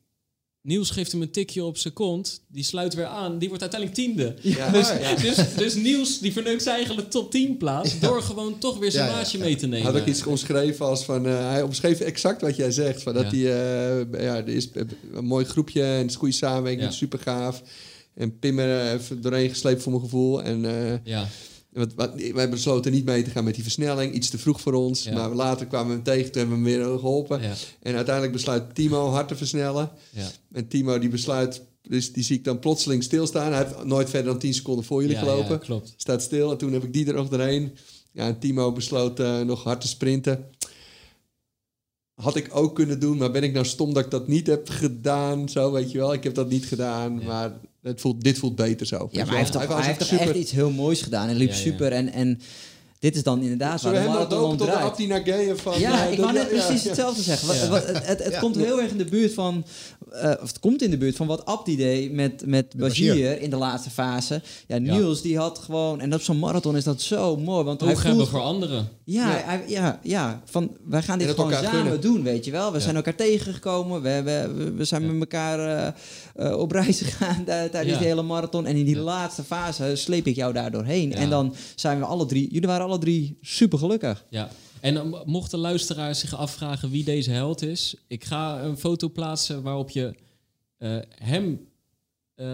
[0.64, 2.41] Niels geeft hem een tikje op zijn kont.
[2.47, 3.38] Die sluit weer aan.
[3.38, 4.36] Die wordt uiteindelijk tiende.
[4.41, 4.70] Ja.
[4.78, 5.16] Dus, Ja.
[5.16, 7.99] dus, dus Niels die verneukt zijn eigenlijk top 10 plaats...
[7.99, 9.43] door gewoon toch weer zijn maatje ja.
[9.43, 9.91] mee te nemen.
[9.91, 11.26] Had ook iets omschreven als van...
[11.28, 13.03] eh, hij omschreef exact wat jij zegt.
[13.03, 13.38] Van dat Ja.
[13.38, 14.01] hij...
[14.11, 14.70] eh, ja, er is
[15.14, 16.84] een mooi groepje en het is goede samenwerking.
[16.86, 16.91] Ja.
[16.91, 17.61] Super gaaf.
[18.16, 20.43] En Pim er even doorheen gesleept voor mijn gevoel.
[20.43, 21.28] En eh, Ja,
[21.74, 24.14] wat, wat, wij besloten niet mee te gaan met die versnelling.
[24.14, 25.04] Iets te vroeg voor ons.
[25.04, 25.14] Ja.
[25.14, 26.32] Maar later kwamen we hem tegen.
[26.32, 27.42] Toen hebben we hem weer geholpen.
[27.42, 29.92] ja, En uiteindelijk besluit Timo hard te versnellen.
[30.10, 30.32] ja.
[30.52, 31.62] En Timo die besluit...
[31.88, 33.54] Dus die zie ik dan plotseling stilstaan.
[33.54, 35.50] Hij heeft nooit verder dan 10 seconden voor jullie gelopen.
[35.52, 35.94] ja, klopt.
[35.98, 36.52] Staat stil.
[36.52, 37.72] En toen heb ik die er nog doorheen.
[38.12, 40.46] Ja, en Timo besloot eh, nog hard te sprinten.
[42.14, 44.70] Had ik ook kunnen doen, maar ben ik nou stom dat ik dat niet heb
[44.70, 45.50] gedaan?
[45.50, 46.14] Zo, weet je wel.
[46.14, 49.08] Ik heb dat niet gedaan, maar het voelt, dit voelt beter zo.
[49.12, 51.30] Ja maar hij heeft toch, was hij heeft toch super- echt iets heel moois gedaan.
[51.30, 51.62] En liep Ja, ja.
[51.62, 51.92] super.
[51.92, 52.40] En, en
[53.04, 55.80] dit is dan inderdaad Zullen waar de marathon om tot de van...
[55.80, 56.88] Ja, eh, ik wou net ja, precies ja.
[56.89, 57.47] hetzelfde zeggen.
[57.47, 57.68] Wat, Ja.
[57.70, 58.39] wat- het het, het Ja.
[58.39, 59.66] komt heel erg in de buurt van...
[60.12, 63.41] eh, of het komt in de buurt van wat Abdi deed met, met Bashir.
[63.41, 64.41] In de laatste fase.
[64.68, 64.80] Ja, Ja.
[64.95, 65.99] Niels die had gewoon...
[66.01, 67.64] En op zo'n marathon is dat zo mooi.
[67.66, 68.88] Want hij Oog hebben voelt, voor anderen.
[69.04, 69.41] ja, Ja.
[69.45, 72.72] Hij, ja, ja, van wij gaan dit gewoon samen doen, weet je wel.
[72.72, 72.84] We Ja.
[72.84, 74.01] zijn elkaar tegengekomen.
[74.01, 75.12] We, hebben, we, we zijn Ja.
[75.12, 75.93] met elkaar
[76.36, 77.99] eh, op reis gegaan daar- tijdens Ja.
[77.99, 78.66] die hele marathon.
[78.66, 79.01] En in die Ja.
[79.01, 81.10] laatste fase sleep ik jou daar doorheen.
[81.10, 81.16] Ja.
[81.16, 82.47] En dan zijn we alle drie...
[82.51, 84.26] Jullie waren alle drie super gelukkig.
[84.30, 84.50] Ja.
[84.80, 87.96] En dan mochten luisteraars zich afvragen wie deze held is.
[88.08, 90.16] Ik ga een foto plaatsen waarop je
[90.78, 91.68] eh, hem...
[92.36, 92.46] eh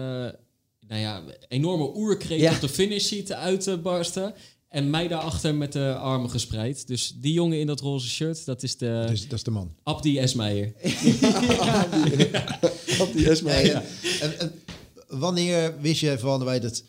[0.86, 2.52] nou ja, enorme oerkreet Ja.
[2.54, 4.34] op de finish ziet uitbarsten.
[4.68, 6.86] En mij daarachter met de armen gespreid.
[6.86, 9.74] Dus die jongen in dat roze shirt, dat is de Dus dat is de man.
[9.82, 10.72] Abdi Esmeijer.
[13.00, 13.50] Abdi Esma.
[13.50, 13.82] Nee, en,
[14.20, 14.52] en, en
[15.08, 16.82] wanneer wist je van wij dat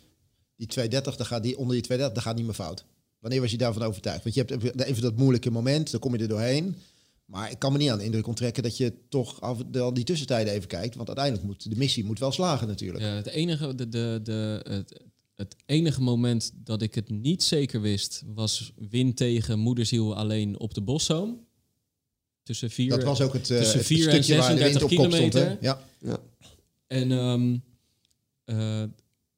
[0.56, 2.84] die 230, dan gaat die onder die 230, dat gaat niet meer fout?
[3.22, 4.22] Wanneer was je daarvan overtuigd?
[4.22, 6.76] Want je hebt even dat moeilijke moment, dan kom je er doorheen.
[7.24, 9.94] Maar ik kan me niet aan de indruk onttrekken dat je toch af en toe
[9.94, 10.94] die tussentijden even kijkt.
[10.94, 13.04] Want uiteindelijk moet de missie moet wel slagen natuurlijk.
[13.04, 15.00] Ja, het, enige, de, de, de, het,
[15.34, 18.22] het enige moment dat ik het niet zeker wist...
[18.26, 21.46] was win tegen Moederziel alleen op de Boszoom.
[22.42, 22.90] Tussen vier...
[22.90, 25.04] dat was ook het, eh, tussen het vier en stukje waar de wind 36 op
[25.04, 25.32] kop stond.
[25.32, 25.56] Hè?
[25.56, 25.78] kilometer.
[26.00, 26.20] Ja.
[26.86, 27.56] En ehm,
[28.44, 28.84] eh,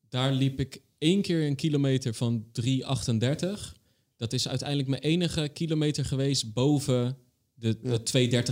[0.09, 3.73] daar liep ik één keer een kilometer van 3,38.
[4.17, 7.17] Dat is uiteindelijk mijn enige kilometer geweest boven
[7.55, 8.05] de, de 2,30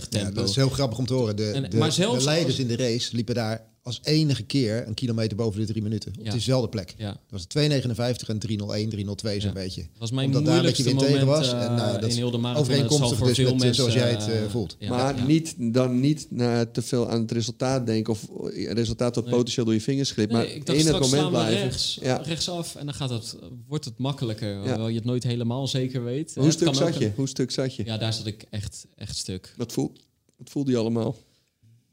[0.08, 0.18] tempo.
[0.18, 1.36] Ja, dat is heel grappig om te horen.
[1.36, 4.42] De, En- de, maar zelfs de leiders als- in de race liepen daar als enige
[4.42, 6.12] keer een kilometer boven de drie minuten.
[6.18, 6.32] Op Ja.
[6.32, 6.94] dezelfde plek.
[6.96, 9.52] Ja, Dat was 2,59 en 3,01, 3,02 zo'n Ja.
[9.52, 9.80] beetje.
[9.80, 11.52] dat was mijn Omdat daar moment tegen was.
[11.52, 12.62] eh, En, nou, dat in is heel de marathon.
[12.64, 13.74] Overeenkomstig voor dus veel met, eh, mensen...
[13.84, 14.76] zoals jij het, eh, eh, voelt.
[14.78, 15.24] ja, maar ja.
[15.26, 18.26] niet, dan niet naar te veel aan het resultaat denken of
[18.72, 19.34] resultaat dat Nee.
[19.34, 20.32] potentieel door je vingers glipt.
[20.32, 21.62] Nee, maar ik dacht in het moment blijven.
[21.62, 22.16] rechts, Ja.
[22.16, 24.56] rechtsaf en dan gaat het, wordt het makkelijker.
[24.56, 26.34] Hoewel je het nooit helemaal zeker weet.
[26.34, 27.04] Hoe Het stuk zat je?
[27.06, 27.84] een- Hoe stuk zat je?
[27.84, 29.54] Ja, daar zat ik echt, echt stuk.
[29.56, 29.92] Wat, voel,
[30.36, 31.16] wat voelde je allemaal?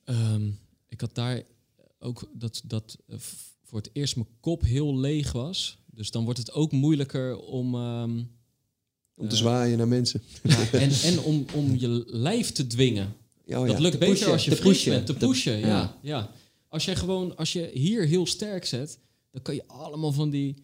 [0.06, 0.48] Ehm,
[0.88, 1.42] ik had daar
[2.00, 3.16] ook dat, dat eh,
[3.64, 5.78] voor het eerst mijn kop heel leeg was.
[5.86, 7.76] Dus dan wordt het ook moeilijker om...
[7.76, 8.22] ehm,
[9.16, 9.42] Om te Eh.
[9.42, 10.22] zwaaien naar mensen.
[10.44, 13.14] ja, en en om, om je lijf te dwingen.
[13.46, 13.66] ja.
[13.66, 15.06] Dat lukt Te beter pushen, als je fris bent.
[15.06, 15.68] Te Te- pushen, ja.
[15.68, 15.98] ja.
[16.02, 16.32] ja.
[16.68, 19.00] Als jij gewoon, als je hier heel sterk zet,
[19.32, 20.56] dan kan je allemaal van die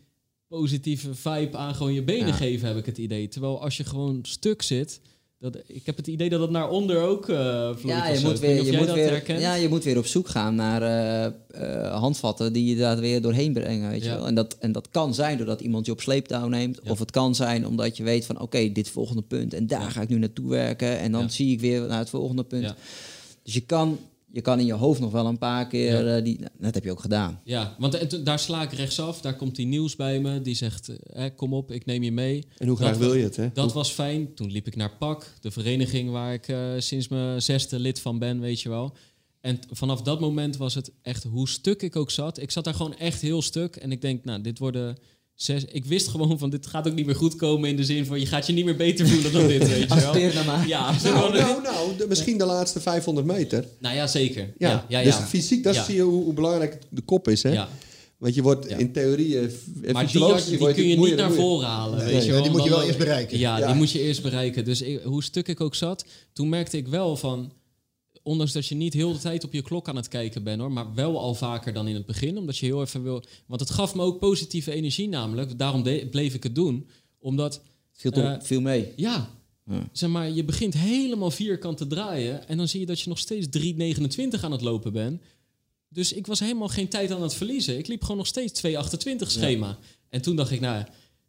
[0.48, 2.34] positieve vibe aan gewoon je benen Ja.
[2.34, 3.28] geven, heb ik het idee.
[3.28, 5.00] Terwijl als je gewoon stuk zit,
[5.40, 7.82] dat, ik heb het idee dat het naar onder ook vloeit.
[7.82, 9.40] Ja, je moet, weer, je, moet dat weer, herkent.
[9.42, 13.22] ja, je moet weer op zoek gaan naar eh, eh, handvatten die je daar weer
[13.22, 13.90] doorheen brengen.
[13.90, 14.12] Weet Ja.
[14.12, 14.28] je wel?
[14.28, 16.80] En, dat, en dat kan zijn doordat iemand je op sleeptouw neemt.
[16.84, 16.92] Ja.
[16.92, 19.54] Of het kan zijn omdat je weet van oké, dit volgende punt.
[19.54, 19.90] En daar Ja.
[19.90, 21.00] ga ik nu naartoe werken.
[21.00, 22.74] En dan zie ik weer naar het volgende punt.
[23.44, 24.00] Dus je kan,
[24.36, 26.06] je kan in je hoofd nog wel een paar keer...
[26.06, 26.16] Ja.
[26.18, 27.42] eh, die, nou, dat heb je ook gedaan.
[27.44, 29.22] Ja, want daar sla ik rechtsaf.
[29.22, 30.42] Daar komt die nieuws bij me.
[30.42, 32.48] Die zegt, eh, kom op, ik neem je mee.
[32.58, 33.50] En hoe graag Dat- wil je het, hè?
[33.54, 34.34] Dat was fijn.
[34.34, 38.20] Toen liep ik naar PAK, de vereniging waar ik eh, sinds mijn zesde lid van
[38.20, 38.96] ben, weet je wel.
[39.42, 42.38] En vanaf dat moment was het echt hoe stuk ik ook zat.
[42.40, 43.76] Ik zat daar gewoon echt heel stuk.
[43.76, 44.98] En ik denk, nou, dit worden
[45.36, 45.66] zes...
[45.66, 48.20] Ik wist gewoon van, dit gaat ook niet meer goed komen in de zin van...
[48.20, 50.34] je gaat je niet meer beter voelen dan dit, weet je wel.
[50.34, 50.68] Naar maar.
[50.68, 53.66] Ja, zo Nou, nou, nou de- misschien de laatste 500 meter.
[53.80, 54.54] nou ja, zeker.
[54.58, 55.06] Ja, Ja, ja, ja.
[55.06, 55.84] dus fysiek, dat Ja.
[55.84, 57.52] zie je hoe, hoe belangrijk de kop is, hè?
[57.52, 57.70] Ja.
[58.18, 58.78] Want je wordt Ja.
[58.78, 59.40] in theorie...
[59.40, 62.42] eh, Maar die, had- die kun je niet naar voren halen, Nee, weet je wel.
[62.42, 63.38] die moet je wel eerst bereiken.
[63.40, 63.66] Ja, Ja.
[63.68, 64.66] die moet je eerst bereiken.
[64.66, 67.52] Dus ik- hoe stuk ik ook zat, toen merkte ik wel van...
[68.26, 70.71] Ondanks dat je niet heel de tijd op je klok aan het kijken bent hoor,
[70.71, 73.23] maar wel al vaker dan in het begin, omdat je heel even wil.
[73.45, 75.57] Want het gaf me ook positieve energie, namelijk.
[75.57, 76.88] Daarom de- bleef ik het doen,
[77.19, 77.61] omdat
[77.91, 78.91] Viel, toch, Eh, viel mee.
[78.95, 79.30] ja,
[79.65, 79.89] Ja.
[79.91, 83.19] zeg maar, je begint helemaal vierkant te draaien en dan zie je dat je nog
[83.19, 85.21] steeds 3,29 aan het lopen bent.
[85.89, 87.78] Dus ik was helemaal geen tijd aan het verliezen.
[87.78, 89.78] Ik liep gewoon nog steeds 2,28 schema.
[90.09, 90.86] En toen dacht ik, nou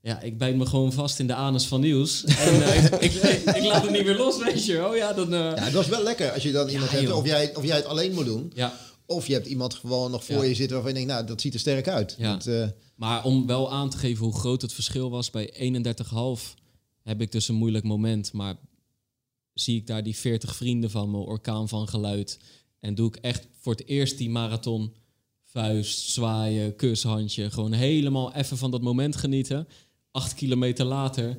[0.07, 2.25] ja, ik bijt me gewoon vast in de anus van Niels.
[2.25, 3.13] En eh, ik, ik,
[3.57, 4.87] ik laat het niet meer los, weet je.
[4.89, 5.35] Oh ja, dan...
[5.35, 7.77] eh, Ja, het was wel lekker als je dan iemand hebt, of jij, of jij
[7.77, 8.53] het alleen moet doen.
[8.55, 8.79] ja.
[9.09, 10.43] Of je hebt iemand gewoon nog voor Ja.
[10.43, 12.15] je zitten waarvan je denkt, nou, dat ziet er sterk uit.
[12.19, 12.33] Ja.
[12.33, 15.53] Dat, eh, Maar om wel aan te geven hoe groot het verschil was, bij
[16.39, 16.55] 31,5
[17.03, 18.33] heb ik dus een moeilijk moment.
[18.33, 18.57] Maar
[19.53, 22.39] zie ik daar die 40 vrienden van me, orkaan van geluid.
[22.81, 24.93] En doe ik echt voor het eerst die marathon,
[25.45, 27.51] vuist, zwaaien, kushandje.
[27.51, 29.69] Gewoon helemaal even van dat moment genieten.
[30.17, 31.39] Acht kilometer later,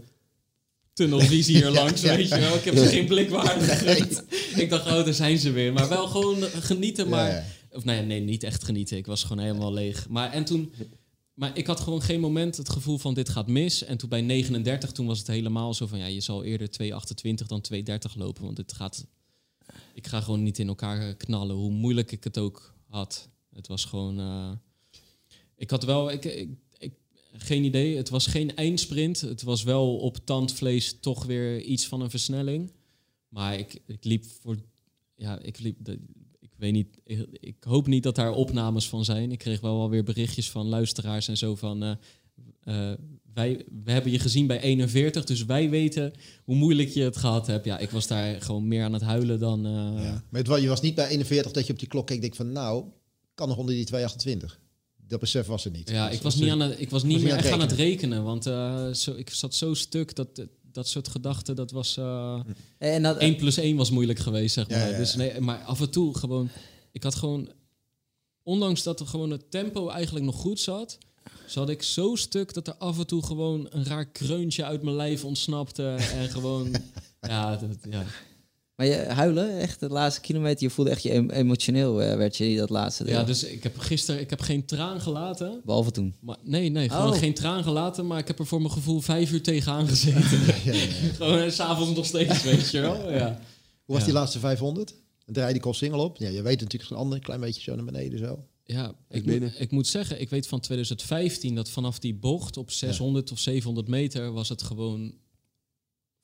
[0.93, 2.15] tunnelvisie hier langs, ja.
[2.15, 2.55] weet je wel.
[2.55, 4.23] Ik heb ze geen blikwaarde gegund.
[4.63, 5.73] Ik dacht, oh, daar zijn ze weer.
[5.73, 7.29] Maar wel gewoon genieten, maar...
[7.29, 7.43] ja.
[7.71, 8.97] Of nou ja, nee, niet echt genieten.
[8.97, 10.09] Ik was gewoon helemaal leeg.
[10.09, 10.73] Maar en toen...
[11.33, 13.83] Maar ik had gewoon geen moment het gevoel van dit gaat mis.
[13.83, 15.99] En toen bij 39, toen was het helemaal zo van...
[15.99, 17.81] Ja, je zal eerder 2,28 dan 2,30
[18.15, 18.43] lopen.
[18.43, 19.05] Want dit gaat...
[19.93, 21.55] Ik ga gewoon niet in elkaar knallen.
[21.55, 23.29] Hoe moeilijk ik het ook had.
[23.53, 24.19] Het was gewoon...
[24.19, 24.51] eh,
[25.55, 26.11] ik had wel...
[26.11, 26.47] Ik,
[27.31, 27.97] geen idee.
[27.97, 29.21] Het was geen eindsprint.
[29.21, 32.71] Het was wel op tandvlees toch weer iets van een versnelling.
[33.29, 34.57] Maar ik, ik liep voor...
[35.15, 35.89] Ja, ik liep...
[36.39, 39.31] Ik weet niet, ik, ik hoop niet dat daar opnames van zijn.
[39.31, 41.83] Ik kreeg wel alweer berichtjes van luisteraars en zo van...
[41.83, 41.91] eh,
[42.63, 42.97] eh,
[43.33, 46.13] wij, we hebben je gezien bij 41, dus wij weten
[46.43, 47.65] hoe moeilijk je het gehad hebt.
[47.65, 49.65] Ja, ik was daar gewoon meer aan het huilen dan...
[49.65, 50.57] eh, ja.
[50.57, 52.85] Je was niet bij 41 dat je op die klok keek en denk van, nou,
[53.33, 54.59] kan nog onder die 228.
[55.07, 55.89] Dat besef was er niet.
[55.89, 57.61] Ja, Dus ik was niet, aan het, ik was niet meer aan het echt aan
[57.61, 58.23] het rekenen.
[58.23, 60.27] Want eh, zo, ik zat zo stuk dat
[60.71, 61.97] dat soort gedachten, dat was...
[61.97, 62.39] eh,
[62.77, 64.77] En dat, 1 plus 1 was moeilijk geweest, zeg maar.
[64.77, 64.97] Ja, ja, ja.
[64.97, 66.49] Dus nee, maar af en toe gewoon...
[66.91, 67.49] Ik had gewoon...
[68.43, 70.97] Ondanks dat er gewoon het tempo eigenlijk nog goed zat...
[71.45, 74.95] zat ik zo stuk dat er af en toe gewoon een raar kreuntje uit mijn
[74.95, 75.95] lijf ontsnapte.
[76.13, 76.71] en gewoon...
[77.21, 78.05] Ja, dat, ja.
[78.77, 82.37] Maar je huilen, echt de laatste kilometer, je voelde echt je em- emotioneel, eh, werd
[82.37, 83.13] je dat laatste deel.
[83.13, 85.61] ja, dus ik heb gisteren ik heb geen traan gelaten.
[85.65, 86.15] Behalve toen.
[86.21, 87.17] Maar, nee, nee, gewoon Oh.
[87.17, 88.07] geen traan gelaten.
[88.07, 90.21] Maar ik heb er voor mijn gevoel vijf uur tegenaan gezeten.
[90.65, 91.13] Ja, ja, ja.
[91.17, 93.11] gewoon en s'avonds nog steeds, weet je wel.
[93.11, 93.27] Ja.
[93.85, 94.05] Hoe was Ja.
[94.05, 94.93] die laatste 500?
[95.25, 96.17] Dan draai die single op.
[96.17, 98.43] Ja, je weet natuurlijk een ander klein beetje zo naar beneden zo.
[98.63, 102.71] Ja, ik, moet, ik moet zeggen, ik weet van 2015 dat vanaf die bocht op
[102.71, 105.13] 600 of 700 meter was het gewoon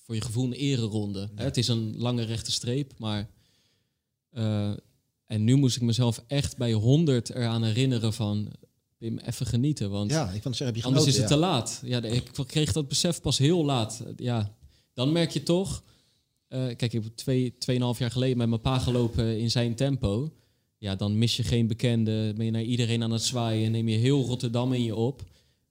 [0.04, 1.30] voor je gevoel een ereronde.
[1.36, 3.30] Hè, Het is een lange rechte streep, maar
[4.30, 4.72] eh,
[5.26, 8.52] en nu moest ik mezelf echt bij 100 eraan herinneren van
[8.98, 11.82] Pim, even genieten, want Ja, ik kan zeggen, heb je anders is het te laat.
[11.86, 14.04] Ja, ik kreeg dat besef pas heel laat.
[14.16, 14.56] Ja,
[14.94, 15.84] dan merk je toch.
[16.48, 20.34] eh, kijk, ik heb twee, tweeënhalf jaar geleden met mijn pa gelopen in zijn tempo.
[20.78, 22.34] Ja, dan mis je geen bekende.
[22.36, 23.72] Ben je naar iedereen aan het zwaaien.
[23.72, 25.24] Neem je heel Rotterdam in je op.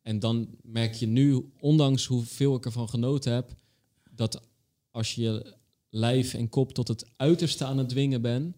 [0.02, 3.56] En dan merk je nu, ondanks hoeveel ik ervan genoten heb,
[4.14, 4.40] dat
[4.90, 5.54] als je
[5.88, 8.56] lijf en kop tot het uiterste aan het dwingen bent,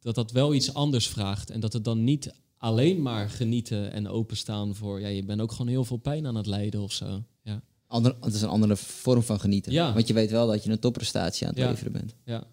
[0.00, 1.50] dat dat wel iets anders vraagt.
[1.50, 5.00] En dat het dan niet alleen maar genieten en openstaan voor...
[5.00, 7.22] Ja, je bent ook gewoon heel veel pijn aan het lijden of zo.
[7.42, 9.72] Ja, Ander, het is een andere vorm van genieten.
[9.72, 9.92] Ja.
[9.94, 11.68] Want je weet wel dat je een topprestatie aan het Ja.
[11.70, 12.14] leveren bent.
[12.24, 12.44] ja.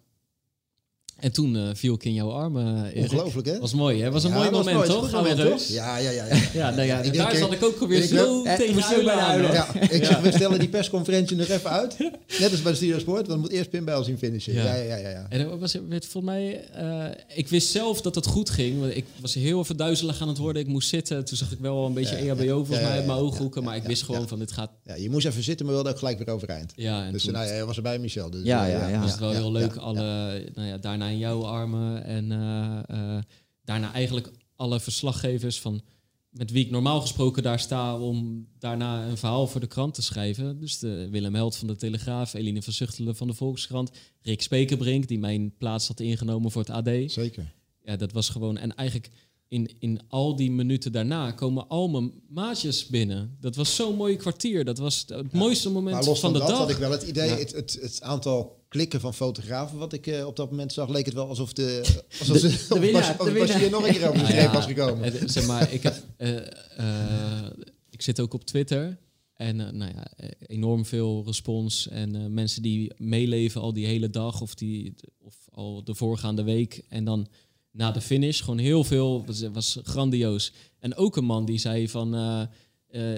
[1.22, 2.86] En toen uh, viel ik in jouw armen.
[2.86, 3.02] Erik.
[3.02, 3.60] Ongelooflijk, hè?
[3.60, 4.12] Was mooi, hè?
[4.12, 5.10] Was een mooi moment, toch?
[5.10, 5.68] Gaan we toch?
[5.68, 6.26] Ja, ja, ja.
[6.26, 6.40] ja.
[6.54, 9.54] ja, nou ja daar zat ik ook weer zo ik, tegen huilen.
[9.54, 11.98] Ja, ik zeg, we stellen die persconferentie nog even uit.
[12.40, 14.54] Net als bij de Studio Sport, want moet eerst Pim Bijl zien finishen.
[14.54, 15.10] Ja, ja, ja.
[15.10, 16.64] ja, En was het volgens mij...
[16.78, 17.06] Uh,
[17.36, 18.86] ik wist zelf dat het goed ging.
[18.86, 20.62] Ik was heel even duizelig aan het worden.
[20.62, 21.26] Ik moest zitten.
[21.26, 23.64] Toen zag ik wel een beetje EHBO volgens mij uit mijn ooghoeken.
[23.64, 24.72] Maar ik wist gewoon van, dit gaat...
[24.86, 26.74] Ja, je moest even zitten, maar wilde ook gelijk weer overeind.
[26.76, 28.30] Ja, en dus nou, hij was er bij Michel.
[28.30, 29.00] Dus, ja, ja, ja.
[29.00, 29.76] was het wel heel leuk.
[29.76, 33.24] Alle, nou ja, daarna in jouw armen en eh, eh,
[33.64, 35.82] daarna eigenlijk alle verslaggevers van
[36.30, 40.02] met wie ik normaal gesproken daar sta om daarna een verhaal voor de krant te
[40.02, 40.60] schrijven.
[40.60, 43.92] Dus de Willem Held van de Telegraaf, Eline van Zuchtelen van de Volkskrant,
[44.22, 47.12] Rick Spekerbrink, die mijn plaats had ingenomen voor het AD.
[47.12, 47.54] Zeker.
[47.84, 48.58] Ja, dat was gewoon.
[48.58, 49.10] En eigenlijk
[49.48, 53.38] in, in al die minuten daarna komen al mijn maatjes binnen.
[53.40, 54.66] Dat was zo'n mooi kwartier.
[54.66, 57.04] Dat was het mooiste moment maar los van, van de dat had ik wel het
[57.04, 60.90] idee, het, het, het aantal klikken van fotografen wat ik uh, op dat moment zag,
[60.90, 61.82] leek het wel alsof de,
[62.20, 63.70] alsof de, de, de winnaar, de winnaar.
[63.70, 65.30] nog een keer over de streep ja, was gekomen.
[65.30, 67.48] Zeg maar, ik, heb, uh,
[67.90, 68.98] ik zit ook op Twitter.
[69.34, 70.08] En nou ja,
[70.40, 71.88] enorm veel respons.
[71.88, 76.84] En mensen die meeleven al die hele dag of, die, of al de voorgaande week.
[76.90, 77.28] En dan
[77.72, 80.54] na de finish gewoon heel veel, was, was grandioos.
[80.80, 82.16] En ook een man die zei van,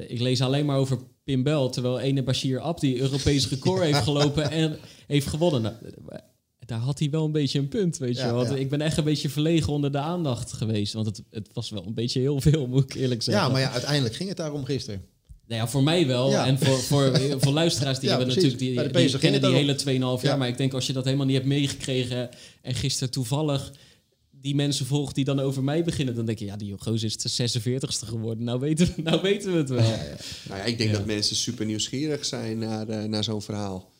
[0.07, 4.51] ik lees alleen maar over Pim Bel, terwijl ene Bashir Abdi Europees record heeft gelopen
[4.51, 5.61] en heeft gewonnen.
[5.61, 6.21] Nou,
[6.65, 8.59] daar had hij wel een beetje een punt, weet je.
[8.59, 10.93] Ik ben echt een beetje verlegen onder de aandacht geweest.
[10.93, 13.43] Want het, het was wel een beetje heel veel, moet ik eerlijk zeggen.
[13.43, 15.05] Ja, maar ja, uiteindelijk ging het daarom gisteren.
[15.47, 16.33] Nou ja, voor mij wel.
[16.33, 20.37] En voor, voor, voor luisteraars die hebben natuurlijk die, die, kennen die hele 2,5 jaar.
[20.37, 22.29] Maar ik denk als je dat helemaal niet hebt meegekregen
[22.61, 23.71] en gisteren toevallig
[24.43, 27.17] die mensen volgt die dan over mij beginnen, dan denk je, ja, die gozer is
[27.17, 28.43] de 46ste geworden.
[28.43, 29.83] Nou weten we, nou weten we het wel.
[29.83, 30.17] Ja, ja.
[30.47, 33.91] Nou ja, ik denk dat mensen super nieuwsgierig zijn naar, uh, naar zo'n verhaal.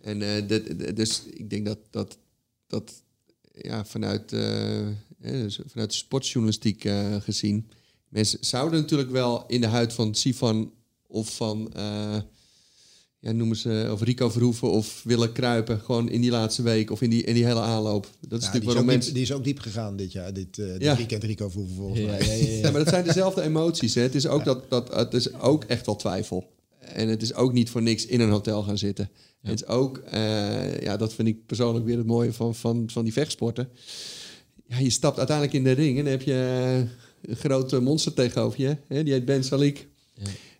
[0.00, 2.18] En uh, dus ik denk dat, dat,
[2.66, 3.02] dat
[3.54, 4.88] ja, vanuit, uh,
[5.66, 6.88] vanuit de sportjournalistiek
[7.18, 7.68] gezien,
[8.08, 10.72] mensen zouden natuurlijk wel in de huid van Sifan
[11.06, 11.72] of van
[13.22, 15.80] ja, noemen ze, of Rico Verhoeven of willen kruipen.
[15.80, 18.08] Gewoon in die laatste week of in die, in die hele aanloop.
[18.20, 19.14] Dat is natuurlijk waarom mensen...
[19.14, 22.06] die is ook diep gegaan dit jaar, dit, uh, dit weekend Rico Verhoeven volgens ja,
[22.06, 22.42] mij.
[22.42, 23.94] Ja, ja, maar dat zijn dezelfde emoties.
[23.94, 24.02] Hè.
[24.02, 26.50] Het, is ook dat, dat, het is ook echt wel twijfel.
[26.78, 29.10] En het is ook niet voor niks in een hotel gaan zitten.
[29.42, 33.04] Het is ook, uh, ja, dat vind ik persoonlijk weer het mooie van, van, van
[33.04, 33.68] die vechtsporten.
[34.66, 36.34] Ja, je stapt uiteindelijk in de ring en dan heb je
[37.22, 38.76] een grote monster tegenover je.
[38.88, 39.04] Hè.
[39.04, 39.88] Die heet Ben Salik.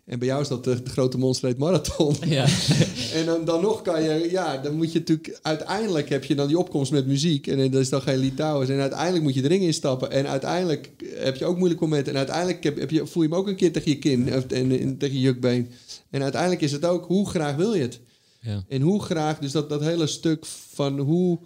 [0.05, 2.15] En bij jou is dat de, grote monster marathon.
[2.25, 2.45] Ja.
[3.17, 6.47] en dan, dan nog kan je, ja, dan moet je natuurlijk, uiteindelijk heb je dan
[6.47, 7.47] die opkomst met muziek.
[7.47, 8.69] En dat is dan geen Litouwers.
[8.69, 10.11] En uiteindelijk moet je de ring instappen.
[10.11, 12.11] En uiteindelijk heb je ook moeilijke momenten.
[12.11, 14.49] En uiteindelijk heb, heb je, voel je hem ook een keer tegen je kin en,
[14.49, 15.69] en, tegen je jukbeen.
[16.09, 17.99] En uiteindelijk is het ook, hoe graag wil je het?
[18.39, 18.63] Ja.
[18.67, 21.39] En hoe graag, dus dat, dat hele stuk van hoe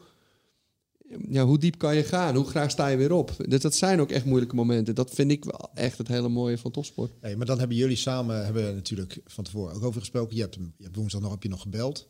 [1.30, 2.36] ja, hoe diep kan je gaan?
[2.36, 3.36] Hoe graag sta je weer op?
[3.48, 4.96] Dus dat zijn ook echt moeilijke momenten.
[4.96, 7.12] Dat vind ik wel echt het hele mooie van topsport.
[7.20, 10.36] Hey, maar dan hebben jullie samen hebben natuurlijk van tevoren ook over gesproken.
[10.36, 12.08] Je hebt, je hebt woensdag nog, heb je nog gebeld.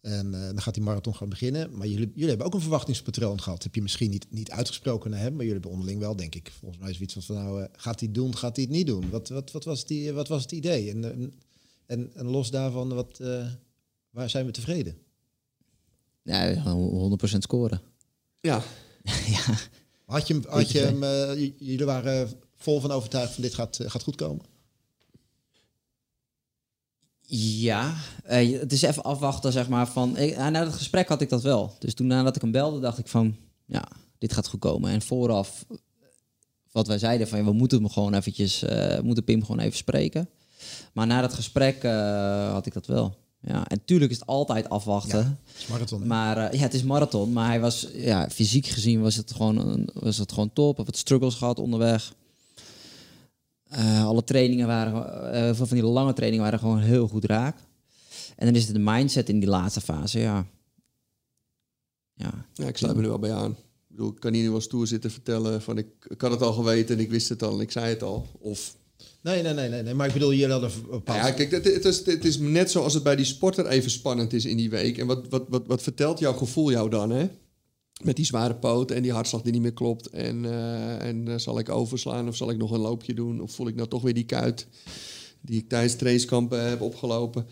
[0.00, 1.76] En uh, dan gaat die marathon gaan beginnen.
[1.76, 3.62] Maar jullie, jullie hebben ook een verwachtingspatroon gehad.
[3.62, 6.52] Heb je misschien niet, niet uitgesproken naar hem, maar jullie hebben onderling wel, denk ik.
[6.58, 9.10] Volgens mij is iets van, nou, uh, gaat hij doen, gaat hij het niet doen?
[9.10, 10.90] Wat, wat, wat, was, die, wat was het idee?
[10.90, 11.32] En,
[11.86, 13.46] en, en los daarvan, wat, uh,
[14.10, 14.96] waar zijn we tevreden?
[16.22, 17.80] Ja, 100% scoren.
[18.40, 18.62] Ja.
[19.36, 19.54] ja.
[20.06, 23.90] Had je, had je hem, uh, jullie waren vol van overtuigd van dit gaat, uh,
[23.90, 24.44] gaat goed komen?
[27.32, 27.94] Ja,
[28.30, 29.88] uh, het is even afwachten, zeg maar.
[29.88, 31.76] Van, ik, na het gesprek had ik dat wel.
[31.78, 33.88] Dus toen nadat ik hem belde, dacht ik van, ja,
[34.18, 34.90] dit gaat goed komen.
[34.90, 35.66] En vooraf,
[36.72, 38.64] wat wij zeiden van, we moeten hem gewoon eventjes,
[39.02, 40.28] moeten Pim gewoon even spreken.
[40.92, 41.82] Maar na dat gesprek
[42.52, 43.16] had ik dat wel.
[43.42, 45.18] Ja, en tuurlijk is het altijd afwachten.
[45.18, 46.06] Ja, het is marathon.
[46.06, 47.32] Maar uh, ja, het is marathon.
[47.32, 50.78] Maar hij was, ja, fysiek gezien was het gewoon, was het gewoon top.
[50.78, 52.14] Of het struggles gehad onderweg.
[53.72, 54.94] Uh, alle trainingen waren,
[55.34, 57.56] uh, van die lange trainingen waren gewoon heel goed raak.
[58.36, 60.46] En dan is het de mindset in die laatste fase, ja.
[62.14, 63.50] Ja, ja ik sluit me er wel bij aan.
[63.50, 66.42] Ik bedoel, ik kan hier nu wel stoer zitten vertellen van ik, ik had het
[66.42, 68.26] al geweten en ik wist het al en ik zei het al.
[68.38, 68.76] Of
[69.22, 69.94] Nee, nee, nee, nee, nee.
[69.94, 72.70] Maar ik bedoel, jullie hadden een nou Ja, kijk, het, het, is, het is net
[72.70, 74.98] zoals het bij die sporter even spannend is in die week.
[74.98, 77.28] En wat, wat, wat, wat vertelt jouw gevoel jou dan, hè?
[78.02, 80.06] Met die zware poot en die hartslag die niet meer klopt.
[80.06, 83.40] En, uh, en uh, zal ik overslaan of zal ik nog een loopje doen?
[83.40, 84.66] Of voel ik nou toch weer die kuit
[85.40, 87.46] die ik tijdens tracekampen heb opgelopen?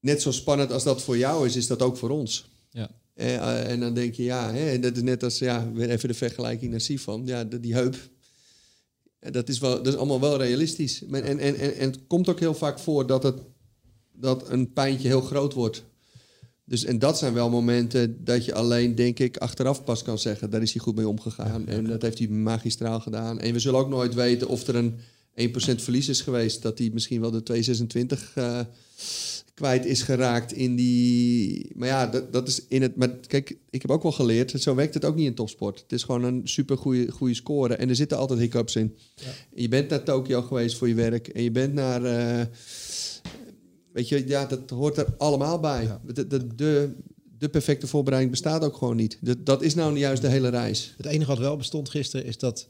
[0.00, 2.50] Net zo spannend als dat voor jou is, is dat ook voor ons.
[2.70, 2.90] Ja.
[3.14, 6.14] Uh, en dan denk je, ja, hè, dat is net als, ja, weer even de
[6.14, 7.22] vergelijking naar Sifan.
[7.26, 7.96] Ja, die heup,
[9.30, 11.02] dat is, wel, dat is allemaal wel realistisch.
[11.10, 13.38] En, en, en, en het komt ook heel vaak voor dat, het,
[14.12, 15.84] dat een pijntje heel groot wordt.
[16.64, 20.50] Dus en dat zijn wel momenten dat je alleen, denk ik, achteraf pas kan zeggen...
[20.50, 23.40] daar is hij goed mee omgegaan en dat heeft hij magistraal gedaan.
[23.40, 24.94] En we zullen ook nooit weten of er een
[25.40, 26.62] 1% verlies is geweest...
[26.62, 28.60] dat hij misschien wel de 226 uh,
[29.54, 31.70] kwijt is geraakt in die...
[31.74, 32.96] Maar ja, dat, dat is in het...
[32.96, 35.80] Maar kijk, ik heb ook wel geleerd, zo werkt het ook niet in topsport.
[35.80, 38.96] Het is gewoon een super goede, goede score en er zitten altijd hiccups in.
[39.14, 39.30] Ja.
[39.54, 42.02] Je bent naar Tokio geweest voor je werk en je bent naar...
[42.02, 42.44] Uh,
[43.92, 45.98] weet je, ja, dat hoort er allemaal bij.
[46.06, 46.94] De, de, de,
[47.38, 49.18] de, perfecte voorbereiding bestaat ook gewoon niet.
[49.20, 50.94] Dat, dat is nou juist de hele reis.
[50.96, 52.68] Het enige wat wel bestond gisteren is dat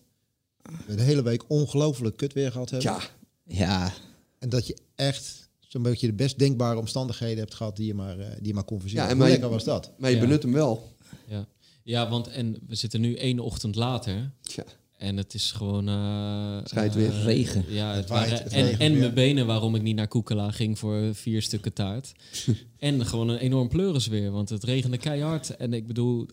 [0.87, 2.91] we de hele week ongelooflijk kut weer gehad hebben.
[2.91, 3.01] Ja.
[3.47, 3.93] Ja.
[4.39, 5.44] En dat je echt
[5.75, 8.65] zo'n beetje de best denkbare omstandigheden hebt gehad die je maar, uh, die je maar
[8.65, 8.99] kon voorzien.
[8.99, 9.93] Ja, en Hoe lekker was dat?
[9.99, 10.97] Maar je benut hem wel.
[11.29, 11.47] Ja.
[11.83, 14.31] ja, want en we zitten nu één ochtend later.
[14.43, 14.65] Ja.
[14.97, 15.89] En het is gewoon...
[15.89, 17.09] Uh, Schijt weer.
[17.09, 17.65] Uh, regen.
[17.69, 21.43] Ja, het, waren, en, en mijn benen waarom ik niet naar Koekela ging voor vier
[21.43, 22.13] stukken taart.
[22.79, 25.57] en gewoon een enorm pleuris weer, want het regende keihard.
[25.57, 26.27] En ik bedoel,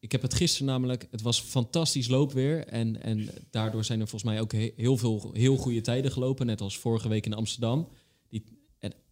[0.00, 2.66] ik heb het gisteren namelijk, het was fantastisch loopweer.
[2.66, 6.46] En, en daardoor zijn er volgens mij ook heel veel heel goede tijden gelopen.
[6.46, 7.88] Net als vorige week in Amsterdam.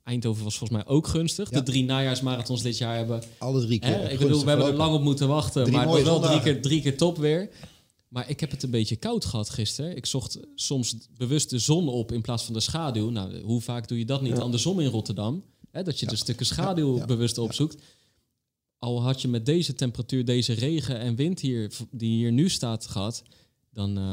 [0.06, 1.48] Eindhoven was volgens mij ook gunstig.
[1.48, 3.22] De drie najaarsmarathons dit jaar hebben...
[3.38, 4.10] Alle drie keer.
[4.10, 5.70] Ik bedoel, we hebben er lang op moeten wachten.
[5.70, 7.50] maar het was wel drie keer, drie keer top weer.
[8.08, 9.96] Maar ik heb het een beetje koud gehad gisteren.
[9.96, 13.10] Ik zocht soms bewust de zon op in plaats van de schaduw.
[13.10, 14.42] Nou, hoe vaak doe je dat niet ja.
[14.42, 15.44] andersom in Rotterdam?
[15.70, 17.82] dat je de stukken schaduw bewust opzoekt.
[18.78, 22.86] Al had je met deze temperatuur, deze regen en wind hier, die hier nu staat
[22.86, 23.22] gehad
[23.76, 24.04] dan, uh,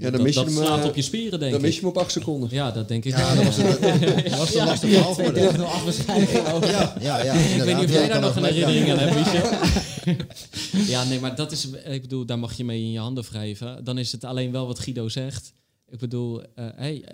[0.00, 1.52] ja, dan dat, dat slaat op je spieren, denk dan ik.
[1.52, 2.48] Dan mis je hem op acht seconden.
[2.52, 3.16] Ja, dat denk ik.
[3.16, 6.66] Ja, dat was, een, lastige verhaal voor de.
[6.66, 7.32] Ja, ja, ja.
[7.32, 10.86] Ik weet niet of jij daar nog een herinnering aan hebt, Michel.
[10.94, 11.68] ja, nee, maar dat is...
[11.70, 13.84] Ik bedoel, daar mag je mee in je handen wrijven.
[13.84, 15.52] Dan is het alleen wel wat Guido zegt.
[15.88, 16.44] Ik bedoel, uh,
[16.76, 17.04] hey,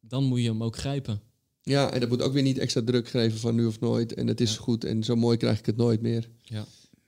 [0.00, 1.20] dan moet je hem ook grijpen.
[1.62, 4.14] Ja, en dat moet ook weer niet extra druk geven van nu of nooit.
[4.14, 6.28] En het is goed en zo mooi krijg ik het nooit meer.
[6.42, 6.64] Ja.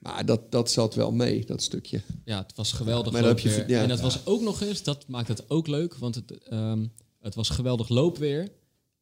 [0.07, 2.01] Maar dat, dat zat wel mee, dat stukje.
[2.25, 3.59] Ja, het was geweldig maar loopweer.
[3.59, 3.83] Je, ja.
[3.83, 7.35] En het was ook nog eens, dat maakt het ook leuk, want het, um, het
[7.35, 8.53] was geweldig loopweer.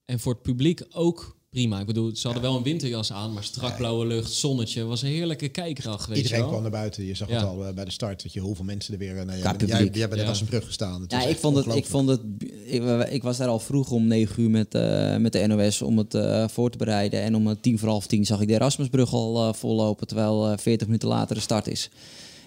[0.05, 1.81] En voor het publiek ook prima.
[1.81, 5.09] Ik bedoel, ze hadden wel een winterjas aan, maar strak blauwe lucht, zonnetje, was een
[5.09, 6.07] heerlijke kijkdag.
[6.07, 7.05] Weet Iedereen je kwam naar buiten.
[7.05, 9.17] Je zag het al uh, bij de start, dat je hoeveel mensen er weer.
[9.17, 11.01] Uh, nou, jij, jij, jij bent er een brug gestaan.
[11.01, 11.75] Het ja, ik vond het.
[11.75, 12.21] Ik vond het.
[12.65, 15.99] Ik, ik, was daar al vroeg om 9 uur met, uh, met de NOS om
[15.99, 16.19] het
[16.53, 17.23] voor te bereiden.
[17.23, 21.09] En om tien voor half tien zag ik de Erasmusbrug al vollopen, terwijl 40 minuten
[21.09, 21.91] later de start is.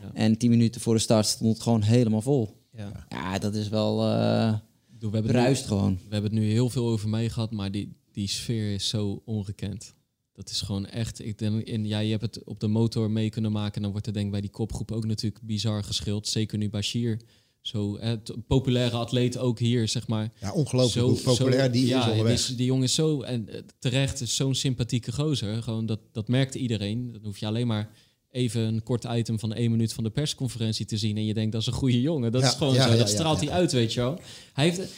[0.01, 0.09] Ja.
[0.13, 2.55] En 10 minuten voor de start stond het gewoon helemaal vol.
[2.71, 3.97] Ja, ja dat is wel.
[3.97, 5.93] we hebben bruist gewoon.
[5.93, 9.21] We hebben het nu heel veel over mij gehad, maar die, die sfeer is zo
[9.25, 9.93] ongekend.
[10.33, 11.25] Dat is gewoon echt.
[11.25, 13.81] Ik denk, en ja, je hebt het op de motor mee kunnen maken.
[13.81, 16.27] Dan wordt er denk ik bij die kopgroep ook natuurlijk bizar geschild.
[16.27, 17.19] Zeker nu Bashir.
[17.61, 20.33] Zo hè, populaire atleet ook hier, zeg maar.
[20.39, 22.45] Ja, ongelooflijk hoe populair die ja, is.
[22.45, 25.63] Die, die jongen is zo, en eh, terecht, is zo'n sympathieke gozer.
[25.63, 27.11] Gewoon dat, dat merkte iedereen.
[27.11, 27.89] Dan hoef je alleen maar
[28.31, 31.17] even een kort item van één minuut van de persconferentie te zien.
[31.17, 32.31] En je denkt, dat is een goede jongen.
[32.31, 32.97] Dat is gewoon zo.
[32.97, 34.19] dat straalt hij uit, weet je wel.
[34.53, 34.91] Hij heeft,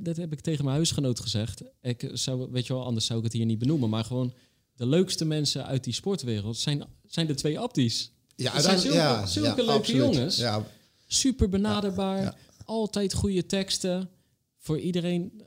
[0.00, 1.62] dat heb ik tegen mijn huisgenoot gezegd.
[1.80, 3.88] Ik zou, weet je wel, anders zou ik het hier niet benoemen.
[3.88, 4.32] Maar gewoon
[4.76, 8.10] de leukste mensen uit die sportwereld zijn, zijn de twee Abdi's.
[8.36, 10.36] Ja, dat zijn zulke, ja, zulke leuke jongens.
[10.36, 10.66] Ja.
[11.06, 12.36] Super benaderbaar.
[12.64, 14.08] Altijd goede teksten.
[14.58, 15.42] Voor iedereen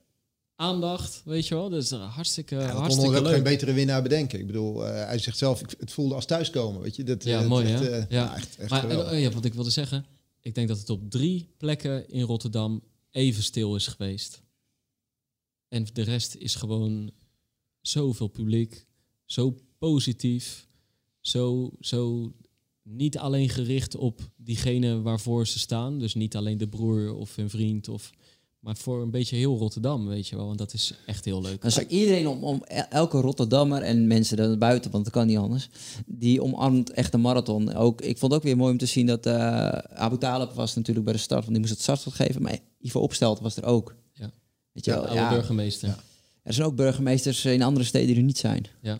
[0.55, 1.69] aandacht, weet je wel.
[1.69, 3.34] Dus hartstikke, ja, hartstikke leuk.
[3.34, 4.39] geen betere winnaar bedenken.
[4.39, 7.03] Ik bedoel, uh, hij zegt zelf, het voelde als thuiskomen, weet je.
[7.03, 7.73] Dat, ja, uh, mooi?
[7.73, 8.36] Uh, ja.
[8.36, 10.05] echt, echt maar, ja, wat ik wilde zeggen,
[10.41, 12.82] ik denk dat het op drie plekken in Rotterdam
[13.16, 14.43] even stil is geweest.
[15.68, 17.11] En de rest is gewoon
[17.82, 18.86] zoveel publiek,
[19.26, 20.68] zo positief,
[21.20, 22.34] zo, zo
[22.82, 25.99] niet alleen gericht op diegene waarvoor ze staan.
[25.99, 28.11] Dus niet alleen de broer of een vriend of
[28.66, 30.45] maar voor een beetje heel Rotterdam, weet je wel.
[30.45, 31.61] Want dat is echt heel leuk.
[31.61, 35.38] Dan zou iedereen om, om elke Rotterdammer en mensen daar buiten, want dat kan niet
[35.38, 35.70] anders,
[36.05, 37.74] die omarmt echt een marathon.
[37.74, 40.76] Ook, ik vond het ook weer mooi om te zien dat uh, Abu Talib was
[40.76, 42.41] natuurlijk bij de start, want die moest het startschot geven.
[42.41, 43.95] Maar Ivo Opstelt was er ook.
[44.13, 44.32] Ja,
[44.72, 45.13] weet je wel?
[45.13, 45.88] Ja, burgemeester.
[45.88, 45.97] Ja.
[46.43, 48.66] Er zijn ook burgemeesters in andere steden die er niet zijn.
[48.82, 48.99] Ja.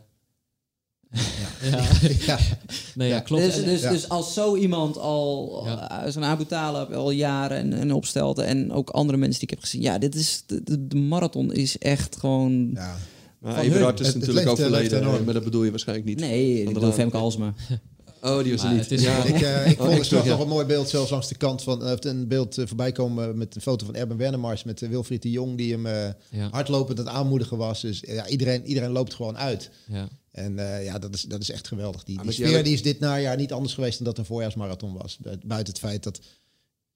[1.62, 1.82] Ja.
[2.26, 2.38] ja.
[2.96, 3.44] Nee, ja, klopt.
[3.44, 6.10] Dus, dus, dus als zo iemand al, ja.
[6.12, 9.64] zo'n Abu Talib al jaren en, en opstelde en ook andere mensen die ik heb
[9.64, 12.72] gezien, ja, dit is, de, de marathon is echt gewoon...
[12.74, 12.96] Ja.
[13.40, 16.20] Maar Everard is het, natuurlijk het overleden, maar dat bedoel je waarschijnlijk niet.
[16.20, 17.54] Nee, ik bedoel Femke Halsma.
[18.26, 19.02] Oh, die was er niet.
[19.02, 19.24] ja.
[19.24, 21.84] Ik, uh, ik vond oh, nog een mooi beeld zelfs langs de kant van...
[21.84, 24.64] Uh, een beeld uh, voorbij komen met een foto van Erben Wernemars...
[24.64, 26.50] met Wilfried de Jong die hem ja.
[26.52, 27.82] hardlopend aan het aanmoedigen was.
[27.82, 29.70] Dus ja, iedereen, iedereen loopt gewoon uit.
[29.88, 30.08] Ja.
[30.32, 32.04] En ja, dat is, dat is echt geweldig.
[32.04, 33.98] Die, die sfeer die is dit najaar niet anders geweest...
[33.98, 35.18] dan dat een voorjaarsmarathon was.
[35.46, 36.20] Buiten het feit dat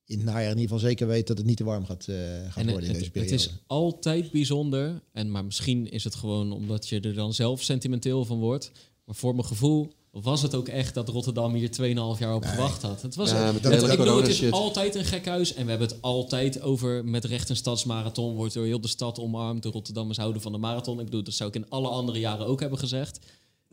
[0.06, 1.28] in het najaar in ieder geval zeker weet...
[1.28, 2.08] dat het niet te warm gaat,
[2.50, 3.36] gaat worden in deze periode.
[3.36, 5.02] Het is altijd bijzonder.
[5.12, 8.72] En, maar misschien is het gewoon omdat je er dan zelf sentimenteel van wordt...
[9.10, 11.70] Maar voor mijn gevoel was het ook echt dat Rotterdam hier
[12.16, 13.02] 2,5 jaar op gewacht had.
[13.02, 14.52] Het was Ja, een- het, ik bedoel, het is shit.
[14.52, 18.54] altijd een gek huis en we hebben het altijd over met recht een stadsmarathon wordt
[18.54, 19.64] door heel de stad omarmd.
[19.64, 21.00] De Rotterdammers houden van de marathon.
[21.00, 23.20] Ik bedoel, dat zou ik in alle andere jaren ook hebben gezegd.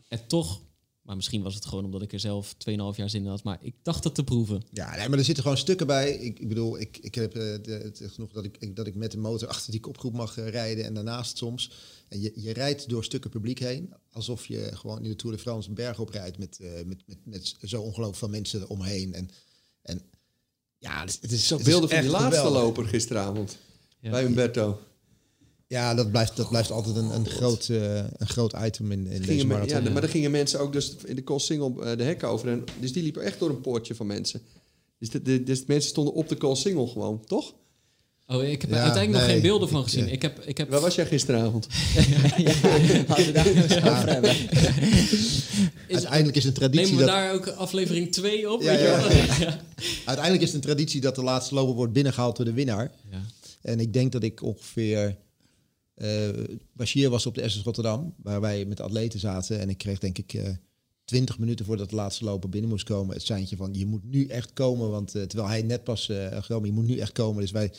[0.07, 0.61] En toch,
[1.01, 3.57] maar misschien was het gewoon omdat ik er zelf 2,5 jaar zin in had, maar
[3.61, 4.61] ik dacht het te proeven.
[4.71, 6.11] Ja, nee, maar er zitten gewoon stukken bij.
[6.11, 8.95] Ik, ik bedoel, ik, ik heb eh, de, het genoeg dat ik, ik- dat ik
[8.95, 11.71] met de motor achter die kopgroep mag eh, rijden en daarnaast soms.
[12.07, 15.41] En je, je rijdt door stukken publiek heen, alsof je gewoon in de Tour de
[15.41, 19.13] France een berg oprijdt met, eh, met, met, met zo ongelooflijk veel mensen omheen.
[19.13, 19.29] En,
[19.81, 20.01] en
[20.77, 22.61] ja, het is, het is Zo het is beelden van die laatste geweldig.
[22.61, 23.57] loper gisteravond.
[23.99, 24.09] Ja.
[24.09, 24.79] Bij Humberto.
[25.67, 29.21] Ja, dat blijft, dat blijft altijd een, een, groot, eh, een groot item in, in
[29.21, 29.83] deze marathon.
[29.83, 32.49] ja, maar dan gingen mensen ook dus in de Koolsingel eh, de hekken over.
[32.49, 34.41] En, dus die liepen echt door een poortje van mensen.
[34.99, 37.53] Dus de, de, dus de mensen stonden op de Koolsingel gewoon, toch?
[38.29, 40.05] Oh, ik heb er Ja, uiteindelijk nog geen beelden van Ik, gezien.
[40.05, 41.67] eh, Ik heb, ik heb Waar was jij gisteravond?
[42.37, 42.53] ja,
[43.31, 45.45] daar is-
[45.89, 48.61] Uiteindelijk is een traditie nemen we dat, daar ook aflevering 2 op?
[48.61, 49.11] Ja, weet je ja, wel?
[49.49, 49.59] ja.
[50.05, 52.91] uiteindelijk is het een traditie dat de laatste loper wordt binnengehaald door de winnaar.
[53.11, 53.21] Ja.
[53.61, 55.17] En ik denk dat ik ongeveer.
[55.95, 56.29] eh
[56.73, 59.59] Bashir was op de SS Rotterdam, waar wij met de atleten zaten.
[59.59, 60.49] En ik kreeg denk ik eh
[61.05, 63.15] 20 minuten voordat de laatste loper binnen moest komen.
[63.15, 64.89] Het seintje van je moet nu echt komen.
[64.89, 67.41] Want eh, terwijl hij net pas eh gekomen, je moet nu echt komen.
[67.41, 67.71] Dus wij,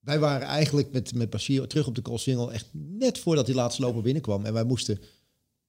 [0.00, 2.52] wij waren eigenlijk met, met Bashir terug op de Koolsingel.
[2.52, 4.44] Echt net voordat die laatste loper binnenkwam.
[4.44, 4.98] En wij moesten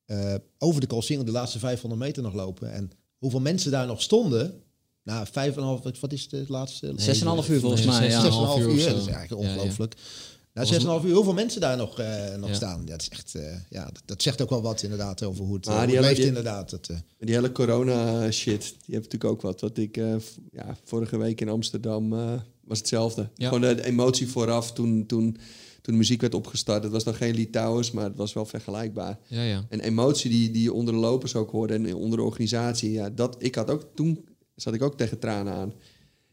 [0.06, 2.72] eh, over de Koolsingel de laatste 500 meter nog lopen.
[2.74, 4.62] En hoeveel mensen daar nog stonden.
[5.04, 6.94] Nou, vijf en een half, wat is de laatste?
[6.96, 7.96] Zes en een half uur volgens mij.
[7.96, 8.20] zes Ja.
[8.20, 9.54] en een 6,5 half uur, dat is eigenlijk Ja, ja.
[9.56, 9.96] ongelooflijk.
[10.54, 12.56] Nou, Was 6,5 uur, hoeveel mensen daar nog, eh, nog Ja.
[12.56, 12.82] staan.
[12.86, 15.56] Ja, dat, is echt, eh, ja, dat, dat zegt ook wel wat inderdaad over hoe
[15.56, 16.70] het, hoe leeft die- inderdaad.
[16.70, 19.62] Dat, eh, Die hele corona shit, die heeft natuurlijk ook wat.
[19.62, 20.16] Wat ik eh,
[20.52, 22.34] ja, vorige week in Amsterdam eh,
[22.72, 23.30] was hetzelfde.
[23.36, 23.48] Ja.
[23.48, 25.38] Gewoon de, de emotie vooraf toen, toen,
[25.82, 26.84] toen de muziek werd opgestart.
[26.84, 29.20] Het was nog geen Litouwers, maar het was wel vergelijkbaar.
[29.28, 29.66] Ja, ja.
[29.70, 32.92] En emotie die, die je onder de lopers ook hoorde en onder de organisatie.
[32.92, 35.74] Ja, dat, ik had ook toen zat ik ook tegen tranen aan.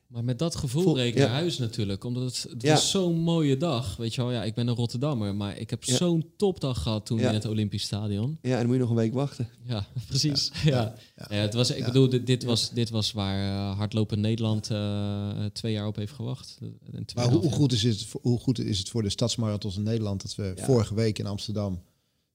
[0.09, 1.33] Maar met dat gevoel Voel- reed ik naar ja.
[1.33, 2.05] huis natuurlijk.
[2.05, 2.73] Omdat het, het Ja.
[2.75, 3.97] was zo'n mooie dag.
[3.97, 5.35] Weet je wel, ja, ik ben een Rotterdammer.
[5.35, 5.97] Maar ik heb Ja.
[5.97, 7.29] zo'n topdag gehad toen Ja.
[7.29, 8.39] in het Olympisch Stadion.
[8.43, 9.49] Ja, en dan moet je nog een week wachten.
[9.65, 10.51] Ja, precies.
[10.65, 10.95] Ja.
[11.17, 11.35] Ja.
[11.37, 15.73] het was, ik bedoel, dit, dit, was, dit was waar uh, Hardlopen Nederland uh, twee
[15.73, 16.59] jaar op heeft gewacht.
[16.93, 19.83] En maar hoe, hoe, goed is het, hoe goed is het voor de stadsmarathons in
[19.83, 20.23] Nederland...
[20.23, 20.65] dat we Ja.
[20.65, 21.83] vorige week in Amsterdam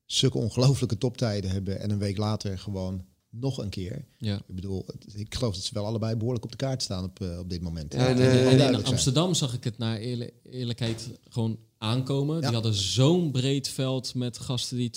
[0.05, 1.79] zulke ongelooflijke toptijden hebben...
[1.79, 3.05] en een week later gewoon
[3.35, 4.05] nog een keer.
[4.17, 4.35] Ja.
[4.35, 7.39] Ik bedoel, ik geloof dat ze wel allebei behoorlijk op de kaart staan op, eh,
[7.39, 7.93] op dit moment.
[7.93, 8.17] Ja, en,
[8.51, 8.83] in zijn.
[8.85, 12.35] Amsterdam zag ik het naar eerlijk- eerlijkheid gewoon aankomen.
[12.35, 12.41] Ja.
[12.41, 14.89] Die hadden zo'n breed veld met gasten die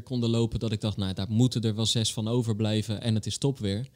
[0.00, 0.58] 2-4 konden lopen...
[0.60, 3.58] dat ik dacht, nou, daar moeten er wel zes van overblijven en het is top
[3.58, 3.88] weer.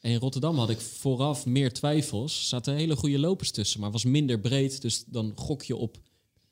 [0.00, 2.38] En in Rotterdam had ik vooraf meer twijfels.
[2.40, 4.82] Er zaten hele goede lopers tussen, maar was minder breed.
[4.82, 5.96] Dus dan gok je op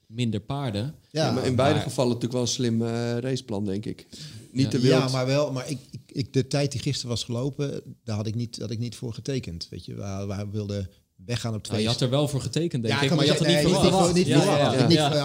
[0.06, 0.94] minder paarden.
[1.10, 4.06] Ja, Ja, maar in beide maar- gevallen natuurlijk wel een slim eh, raceplan, denk ik.
[4.52, 5.02] Niet te wild.
[5.02, 5.52] Ja, maar wel.
[5.52, 8.70] Maar ik, ik, ik- de tijd die gisteren was gelopen, daar had ik niet, had
[8.70, 9.66] ik niet voor getekend.
[9.70, 10.90] Weet je, waar, waar we wilden
[11.26, 11.82] weggaan op Nou, twee.
[11.82, 13.14] je had er wel voor getekend, denk Ja, ik.
[13.14, 14.14] Maar je had het nee, niet verwacht.
[14.14, 14.32] niet, ik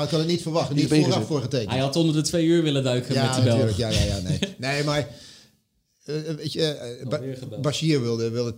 [0.09, 0.73] had het niet verwacht.
[0.73, 1.69] Niet vooraf voor getekend.
[1.69, 3.57] Hij had onder de twee uur willen duiken met ja, die bel.
[3.57, 3.77] natuurlijk.
[3.77, 4.39] Ja, ja, ja, nee.
[4.57, 5.07] nee, maar
[6.03, 7.59] eh, weet je, eh, Ba-.
[7.61, 8.53] Bashir wilde, wilde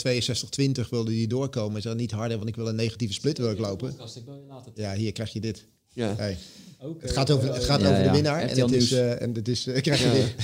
[0.85, 1.71] 62-20 wilde die doorkomen.
[1.71, 3.89] Hij zei niet harder, want ik wil een negatieve split wil ik lopen.
[3.89, 4.71] Ik bel je later.
[4.75, 5.65] Ja, hier krijg je dit.
[5.93, 6.15] Ja.
[6.17, 6.37] Hey.
[6.81, 7.05] Oké.
[7.05, 8.41] Het gaat over, het gaat Ja, over de winnaar.
[8.41, 10.25] En het is, eh, en het is, eh, krijg je.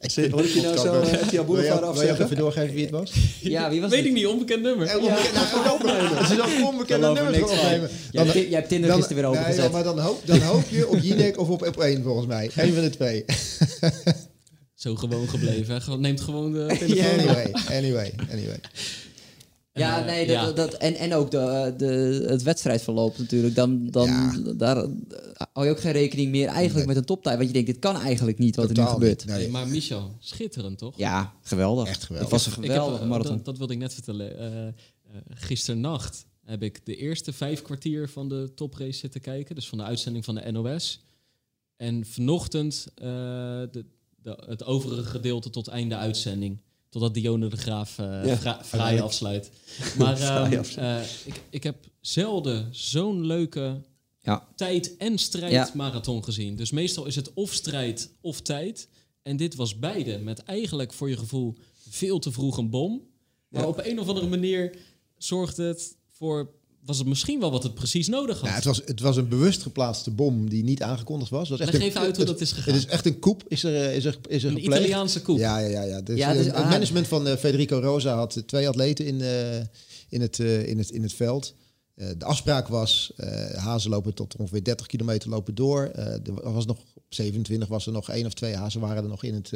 [0.00, 2.24] Zit- Hoor ik je nou zo eh, RTL Wil je, Boulevard afzeggen?
[2.24, 3.12] even doorgeven wie het was?
[3.40, 4.08] Ja, wie was Weet het?
[4.08, 4.86] ik niet, onbekend nummer.
[4.86, 6.18] Ja, onbekend, nou, onbekend.
[6.18, 7.42] Het is onbekende er gaan van.
[7.42, 7.90] opnemen.
[8.10, 9.64] Jij hebt Tinder gisteren weer nee, opengezet.
[9.64, 12.50] ja, maar dan hoop, dan hoop je op Jinek of op, op één volgens mij.
[12.56, 13.24] Eén van de twee.
[14.74, 16.00] Zo gewoon gebleven.
[16.00, 17.18] Neemt gewoon de telefoon.
[17.18, 18.60] anyway, anyway, anyway.
[19.76, 20.52] Ja, En, eh, nee, dat, ja.
[20.52, 23.54] Dat, en, en ook de, de, het wedstrijdverloop natuurlijk.
[23.54, 24.32] Dan, dan Ja.
[24.56, 24.90] daar eh,
[25.52, 27.36] hou je ook geen rekening meer eigenlijk met een toptijd.
[27.36, 29.18] Want je denkt, dit kan eigenlijk niet wat er nu gebeurt.
[29.18, 29.34] niet.
[29.34, 30.98] Nee, Nee, maar Michel, schitterend toch?
[30.98, 31.88] Ja, geweldig.
[31.88, 32.30] Echt geweldig.
[32.30, 33.36] Het was een heb, geweldige eh, marathon.
[33.36, 34.38] Dat, dat wilde ik net vertellen.
[34.38, 34.72] Eh, eh,
[35.28, 39.54] gisternacht heb ik de eerste vijf kwartier van de toprace zitten kijken.
[39.54, 41.04] Dus van de uitzending van de NOS.
[41.76, 43.04] En vanochtend eh,
[43.70, 43.84] de,
[44.22, 46.60] de, het overige gedeelte tot einde uitzending.
[46.96, 49.50] Totdat Dione de Graaf eh Ja, fraai afsluit.
[49.98, 50.20] Maar
[50.76, 53.80] eh, ik, ik heb zelden zo'n leuke
[54.22, 54.48] Ja.
[54.54, 56.56] tijd- en strijdmarathon gezien.
[56.56, 58.88] Dus meestal is het of strijd of tijd.
[59.22, 60.18] En dit was beide.
[60.18, 61.54] Met eigenlijk voor je gevoel
[61.88, 63.02] veel te vroeg een bom.
[63.48, 63.68] Maar Ja.
[63.68, 64.76] op een of andere manier
[65.16, 66.50] zorgde het voor...
[66.86, 68.42] Was het misschien wel wat het precies nodig had.
[68.42, 71.48] Nou, het, was, het was een bewust geplaatste bom die niet aangekondigd was.
[71.48, 72.74] Was Leg echt even een, uit hoe dat is gegaan.
[72.74, 74.80] Het is echt een koep, is er, is er, is er een gepleegd.
[74.80, 75.38] Italiaanse koep.
[75.38, 75.82] Ja, ja, ja.
[75.82, 76.00] ja.
[76.00, 79.20] Dus, Ja, eh, dus- het management van eh, Federico Rosa had eh, twee atleten in,
[80.08, 81.54] in, het, in, het, in het veld.
[81.94, 83.12] De afspraak was,
[83.54, 85.82] hazen lopen tot ongeveer 30 kilometer lopen door.
[85.84, 89.24] Er was nog, op 27 was er nog één of twee hazen waren er nog
[89.24, 89.50] in het,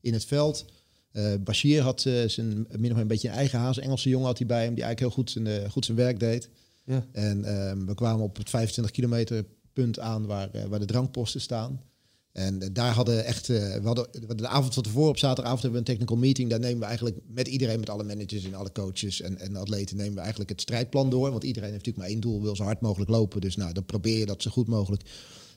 [0.00, 0.64] in het veld.
[1.12, 3.78] Uh, Bashir had zijn min of een beetje een eigen haas.
[3.78, 6.48] Engelse jongen had hij bij hem, die eigenlijk heel goed zijn, goed zijn werk deed.
[6.84, 7.06] Ja.
[7.12, 11.80] En ehm, we kwamen op het 25 kilometer punt aan waar, waar de drankposten staan.
[12.32, 15.96] En daar hadden echt, we hadden de avond van tevoren op zaterdagavond hebben we een
[15.96, 16.50] technical meeting.
[16.50, 19.96] Daar nemen we eigenlijk met iedereen, met alle managers en alle coaches en, en atleten,
[19.96, 21.30] nemen we eigenlijk het strijdplan door.
[21.30, 23.40] Want iedereen heeft natuurlijk maar één doel, wil zo hard mogelijk lopen.
[23.40, 25.02] Dus nou, dan probeer je dat zo goed mogelijk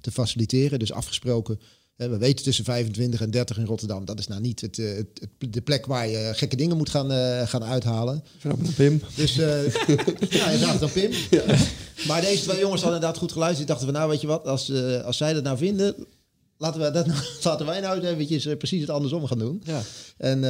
[0.01, 0.79] te faciliteren.
[0.79, 1.59] Dus afgesproken.
[1.95, 4.05] We weten tussen 25 en 30 in Rotterdam.
[4.05, 7.47] Dat is nou niet het, het, de plek waar je gekke dingen moet gaan, uh,
[7.47, 8.23] gaan uithalen.
[8.37, 9.01] Vraag dan Pim.
[9.15, 9.47] Dus uh,
[10.29, 11.11] ja, je vraagt Pim.
[11.29, 11.43] Ja.
[12.07, 13.67] Maar deze twee jongens hadden inderdaad goed geluisterd.
[13.67, 15.95] Die dachten van nou, weet je wat, als, uh, als zij dat nou vinden,
[16.57, 17.07] laten, we dat,
[17.43, 19.61] laten wij nou eventjes precies het andersom gaan doen.
[19.63, 19.81] Ja.
[20.17, 20.43] En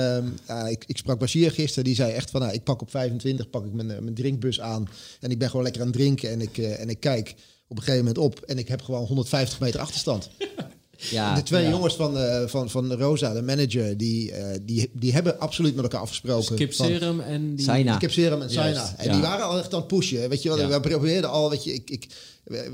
[0.50, 3.50] uh, ik, ik sprak Bashir gisteren, die zei echt van, nou, ik pak op 25,
[3.50, 4.90] pak ik mijn, mijn drinkbus aan
[5.20, 7.36] en ik ben gewoon lekker aan het drinken en ik, en ik kijk
[7.68, 10.30] op een gegeven moment op en ik heb gewoon 150 meter achterstand.
[10.98, 15.14] Ja, de twee jongens van, uh, van, van Rosa, de manager, die, uh, die, die
[15.14, 16.44] hebben absoluut met elkaar afgesproken.
[16.44, 17.66] Skip Serum en die...
[17.66, 17.96] Saina.
[17.96, 18.94] Skip Serum en Saina.
[18.98, 20.30] En die waren al echt aan het pushen.
[20.30, 22.08] Weet je wel, we probeerden al, weet je, ik, ik,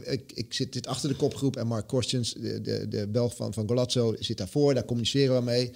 [0.04, 3.54] ik, ik zit dit achter de kopgroep en Mark Korstjens, de, de, de Belg van,
[3.54, 4.74] van Golazzo, zit daarvoor.
[4.74, 5.72] Daar communiceren we mee.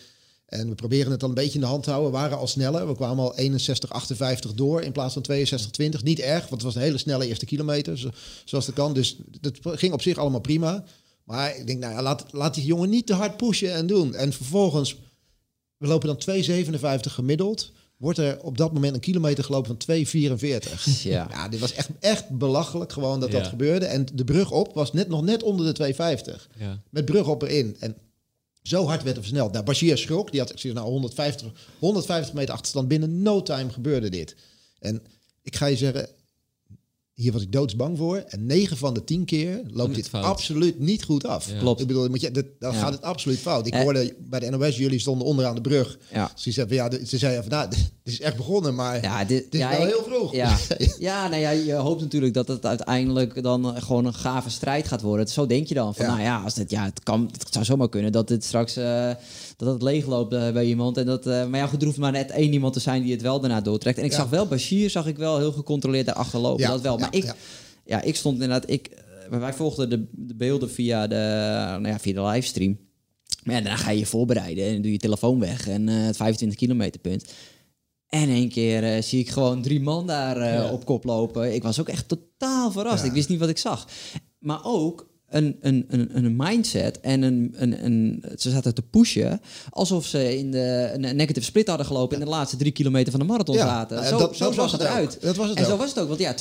[0.46, 2.12] En we proberen het dan een beetje in de hand te houden.
[2.12, 2.88] We waren al sneller.
[2.88, 6.04] We kwamen al 61, 58 door in plaats van 62, 20.
[6.04, 8.12] Niet erg, want het was een hele snelle eerste kilometer,
[8.46, 8.94] zoals dat kan.
[8.94, 10.84] Dus dat ging op zich allemaal prima.
[11.24, 14.16] Maar ik denk, nou ja, laat, laat die jongen niet te hard pushen en doen.
[14.16, 14.98] En vervolgens,
[15.78, 17.72] we lopen dan 2,57 gemiddeld.
[17.98, 21.04] Wordt er op dat moment een kilometer gelopen van 2,44.
[21.04, 21.28] Ja.
[21.32, 23.86] ja, dit was echt, echt belachelijk gewoon dat dat gebeurde.
[23.86, 25.98] En de brug op was net, nog net onder de 2,50.
[26.60, 26.82] Ja.
[26.90, 27.76] Met brug op erin.
[27.80, 27.96] En
[28.62, 29.52] zo hard werd er versneld.
[29.52, 30.32] Nou, Bashir schrok.
[30.32, 32.88] Die had, ik zie nou 150, 150 meter achterstand.
[32.88, 34.36] Binnen no time gebeurde dit.
[34.80, 35.02] En
[35.42, 36.10] ik ga je zeggen,
[37.14, 38.18] hier was ik doodsbang voor.
[38.18, 41.50] En 9 van de 10 keer loopt dit absoluut niet goed af.
[41.60, 41.82] Klopt.
[41.82, 43.68] Ik bedoel, moet je, dat, dan gaat het absoluut fout.
[43.68, 45.98] Ik hoorde bij de NOS, jullie stonden onderaan de brug.
[46.12, 46.32] Ja.
[46.34, 47.70] Dus die zei, ja, ze zeiden van, nou,
[48.04, 50.34] dit is echt begonnen, maar ja, dit, dit is wel heel vroeg.
[50.34, 50.58] Ja,
[51.00, 55.02] ja, nou ja, je hoopt natuurlijk dat het uiteindelijk dan gewoon een gave strijd gaat
[55.02, 55.28] worden.
[55.28, 55.96] Zo denk je dan.
[55.96, 58.78] Van, nou ja, als dit, ja, het, kan, het zou zomaar kunnen dat het straks...
[58.78, 59.12] Uh,
[59.58, 60.98] dat het leegloopt uh, bij iemand.
[60.98, 63.12] En dat, uh, maar ja, goed, er hoeft maar net één iemand te zijn die
[63.12, 63.98] het wel daarna doortrekt.
[63.98, 66.68] En ik zag wel, Bashir zag ik wel heel gecontroleerd daarachter lopen.
[66.68, 66.98] dat wel.
[66.98, 67.34] Maar ik,
[67.86, 68.02] ja.
[68.02, 68.70] ik stond inderdaad...
[68.70, 68.90] Ik,
[69.32, 72.78] uh, wij volgden de, de, beelden via de, nou ja, via de livestream.
[73.44, 75.68] Maar ja, daarna ga je je voorbereiden en doe je telefoon weg.
[75.68, 77.26] En het 25 kilometer punt.
[78.08, 81.54] En één keer zie ik gewoon drie man daar op kop lopen.
[81.54, 83.04] Ik was ook echt totaal verrast.
[83.04, 83.88] Ik wist niet wat ik zag.
[84.40, 89.42] Maar ook een, een, een, een mindset en een, een, een, ze zaten te pushen
[89.70, 93.20] alsof ze in de een negative split hadden gelopen in de laatste drie kilometer van
[93.20, 94.06] de marathon ja, zaten.
[94.06, 95.18] Zo, dat, zo zag het eruit.
[95.22, 96.36] Dat was het en zo was het ook, want ja,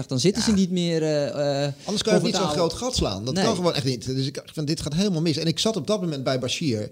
[0.00, 1.02] 2,44, dan zitten ze niet meer.
[1.02, 3.24] Uh, Anders kan je niet zo'n groot gat slaan.
[3.24, 4.06] Dat kan gewoon echt niet.
[4.06, 5.36] Dus ik vind dit gaat helemaal mis.
[5.36, 6.90] En ik zat op dat moment bij Bashir.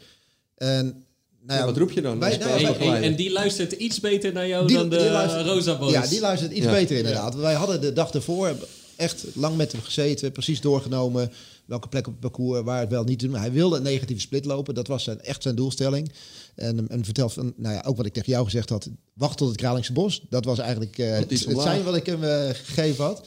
[0.57, 1.05] En
[1.47, 2.18] nou ja, wat roep je dan?
[2.18, 5.93] Bij, nou, en, die luistert iets beter naar jou dan de Rosa Boys.
[5.93, 7.34] Ja, die luistert iets beter inderdaad.
[7.34, 8.55] Wij hadden de dag ervoor
[8.97, 11.33] echt lang met hem gezeten, precies doorgenomen
[11.67, 13.35] welke plek op het parcours waar het wel niet doen.
[13.35, 16.13] Hij wilde een negatieve split lopen, dat was zijn, echt zijn doelstelling.
[16.55, 19.49] En, en vertel van, nou ja, ook wat ik tegen jou gezegd had, wacht tot
[19.49, 20.23] het Kralingse Bos.
[20.31, 23.27] Dat was eigenlijk uh, het, het zijn wat ik hem uh, gegeven had.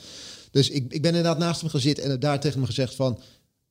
[0.52, 3.20] Dus ik, ik ben inderdaad naast hem gezeten en daar tegen hem gezegd van,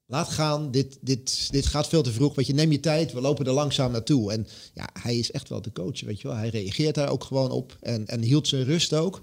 [0.06, 2.34] laat gaan, dit, dit, dit gaat veel te vroeg.
[2.34, 4.32] Weet je, neem je tijd, we lopen er langzaam naartoe.
[4.32, 6.36] En ja, hij is echt wel de coach, weet je wel.
[6.36, 9.22] Hij reageert daar ook gewoon op en, en hield zijn rust ook.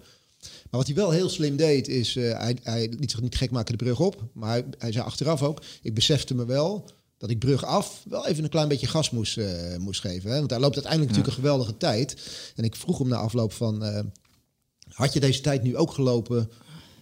[0.69, 3.51] Maar wat hij wel heel slim deed, is uh, hij, hij liet zich niet gek
[3.51, 4.23] maken de brug op.
[4.33, 8.27] Maar hij, hij zei achteraf ook, ik besefte me wel dat ik brug af wel
[8.27, 10.31] even een klein beetje gas moest, uh, moest geven.
[10.31, 10.37] Hè?
[10.37, 12.15] Want hij loopt uiteindelijk natuurlijk een geweldige tijd.
[12.55, 13.99] En ik vroeg hem na afloop van, uh,
[14.89, 16.49] had je deze tijd nu ook gelopen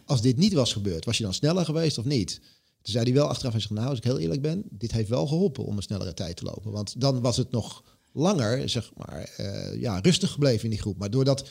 [0.06, 1.06] als dit niet was gebeurd?
[1.06, 2.40] Was je dan sneller geweest of niet?
[2.82, 5.10] Toen zei hij wel achteraf, hij zegt, nou, als ik heel eerlijk ben, dit heeft
[5.10, 6.72] wel geholpen om een snellere tijd te lopen.
[6.72, 7.84] Want dan was het nog
[8.14, 9.30] langer, zeg maar,
[9.80, 10.98] ja, rustig gebleven in die groep.
[10.98, 11.46] Maar doordat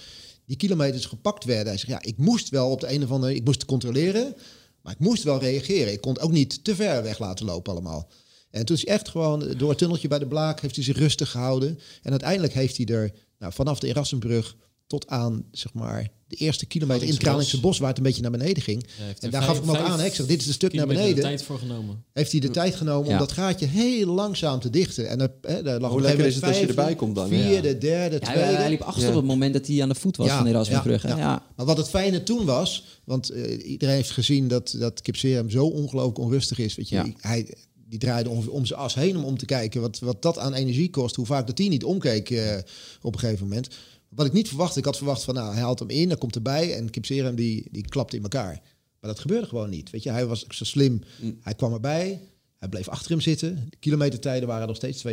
[0.46, 1.66] die kilometers gepakt werden.
[1.66, 3.34] Hij zegt, ja, ik moest wel op de een of andere...
[3.34, 4.34] Ik moest controleren,
[4.82, 5.92] maar ik moest wel reageren.
[5.92, 8.10] Ik kon het ook niet te ver weg laten lopen allemaal.
[8.50, 10.60] En toen is hij echt gewoon door het tunneltje bij de Blaak...
[10.60, 11.78] heeft hij zich rustig gehouden.
[12.02, 16.66] En uiteindelijk heeft hij er nou, vanaf de Erasmusbrug tot aan zeg maar, de eerste
[16.66, 18.86] kilometer in het Kralingse bos, waar het een beetje naar beneden ging.
[19.20, 19.98] en daar gaf ik hem ook aan.
[19.98, 20.06] Hè.
[20.06, 21.22] Ik zeg, dit is een stuk naar beneden.
[21.22, 22.04] tijd voor genomen.
[22.12, 25.08] Heeft hij de tijd genomen om dat gaatje heel langzaam te dichten.
[25.08, 27.28] En hè, daar lag Hoe lekker is het als je erbij komt dan?
[27.28, 28.40] Vierde, derde, tweede.
[28.40, 31.02] Hij liep achter op het moment dat hij aan de voet was van Erasmusbrug.
[31.02, 31.46] Ja, ja.
[31.56, 35.50] Maar wat het fijne toen was, want uh, iedereen heeft gezien dat, dat Kip Serum
[35.50, 36.74] zo ongelooflijk onrustig is.
[36.74, 37.54] Weet je, hij,
[37.88, 40.54] die draaide om, om zijn as heen om, om te kijken wat, wat dat aan
[40.54, 41.16] energie kost.
[41.16, 42.56] Hoe vaak dat hij niet omkeek uh,
[43.02, 43.68] op een gegeven moment.
[44.14, 46.34] Wat ik niet verwacht, ik had verwacht van, nou, hij haalt hem in, dan komt
[46.34, 48.60] erbij en Kipserum die, die klapt in elkaar.
[49.00, 49.90] Maar dat gebeurde gewoon niet.
[49.90, 51.02] Weet je, hij was zo slim.
[51.20, 51.38] Mm.
[51.40, 52.20] Hij kwam erbij,
[52.56, 53.66] Hij bleef achter hem zitten.
[53.70, 55.12] De kilometertijden waren nog steeds 2,57,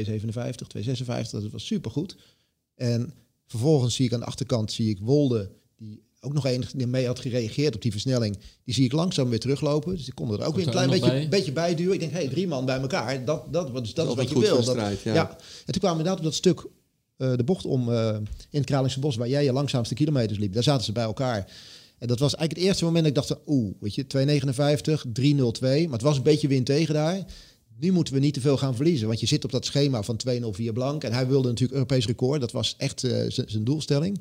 [0.77, 1.29] 2,56.
[1.31, 2.15] Dat was supergoed.
[2.75, 3.13] En
[3.45, 7.19] vervolgens zie ik aan de achterkant zie ik Wolde, die ook nog enigszins mee had
[7.19, 8.37] gereageerd op die versnelling.
[8.63, 9.95] Die zie ik langzaam weer teruglopen.
[9.95, 11.29] Dus ik kon er ook weer een klein beetje, bij.
[11.29, 11.93] beetje bij duwen.
[11.93, 13.25] Ik denk, hé, hey, drie man bij elkaar.
[13.25, 14.75] Dat, dat, dat, dat is wat je wil.
[14.75, 14.93] Ja.
[15.03, 15.29] ja.
[15.65, 16.67] En toen kwamen we inderdaad op dat stuk
[17.20, 18.15] uh, de bocht om uh,
[18.49, 20.53] in het Kralingse Bos, waar jij je langzaamste kilometers liep.
[20.53, 21.51] Daar zaten ze bij elkaar.
[21.97, 25.84] En dat was eigenlijk het eerste moment dat ik dacht, oeh, weet je, 2,59, 3,02.
[25.84, 27.26] Maar het was een beetje wind tegen daar.
[27.80, 30.20] Nu moeten we niet te veel gaan verliezen, want je zit op dat schema van
[30.28, 31.03] 2,04 blank.
[31.03, 32.41] En hij wilde natuurlijk Europees record.
[32.41, 34.17] Dat was echt uh, zijn doelstelling.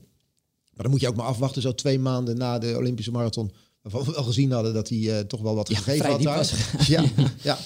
[0.73, 3.53] Maar dan moet je ook maar afwachten, zo twee maanden na de Olympische marathon.
[3.83, 6.73] Waarvan we wel gezien hadden dat hij uh, toch wel wat ja, gegeven had daar.
[6.87, 7.05] ja,
[7.43, 7.59] ja.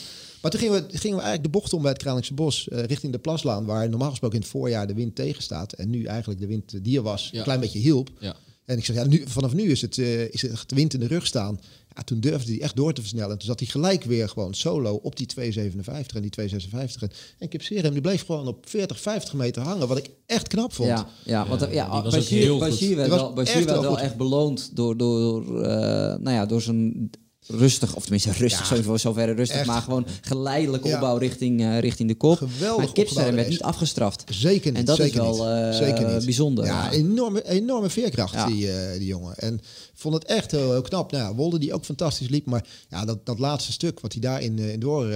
[0.43, 2.82] Maar toen gingen we, gingen we eigenlijk de bocht om bij het Kralingse Bos uh,
[2.82, 5.72] richting de Plaslaan, waar normaal gesproken in het voorjaar de wind tegen staat.
[5.72, 7.38] En nu eigenlijk de wind die er was, ja.
[7.38, 8.11] een klein beetje hielp.
[8.18, 8.36] Ja.
[8.64, 11.01] En ik zeg, ja, nu, vanaf nu is het, uh, is het de wind in
[11.01, 11.61] de rug staan.
[11.97, 13.38] Ja, toen durfde hij echt door te versnellen.
[13.38, 15.43] Toen zat hij gelijk weer gewoon solo op die 2,57
[16.14, 16.70] en die 2,56.
[16.72, 19.88] En, en Kipserem die bleef gewoon op 40, 50 meter hangen.
[19.88, 20.88] Wat ik echt knap vond.
[20.88, 25.45] Ja, ja, want, ja, ja Bashir, Bashir werd wel, Bashir wel echt beloond door, door,
[25.57, 25.62] uh,
[26.18, 27.11] nou ja, door zijn
[27.47, 29.66] rustig, of tenminste rustig, ja, zo, zover rustig, echt.
[29.66, 32.36] maar gewoon geleidelijk opbouw richting, uh, richting de kop.
[32.36, 34.24] Geweldig maar werd niet afgestraft.
[34.28, 34.80] Zeker niet.
[34.80, 36.24] En dat zeker is wel uh, zeker niet.
[36.24, 36.64] bijzonder.
[36.64, 39.36] Ja, enorme, enorme veerkracht, die, uh, die jongen.
[39.36, 39.61] En
[39.95, 41.12] vond het echt heel, heel knap.
[41.12, 44.59] Nou, Wolde die ook fantastisch liep, maar ja, dat, dat laatste stuk wat hij daarin
[44.59, 45.11] in door,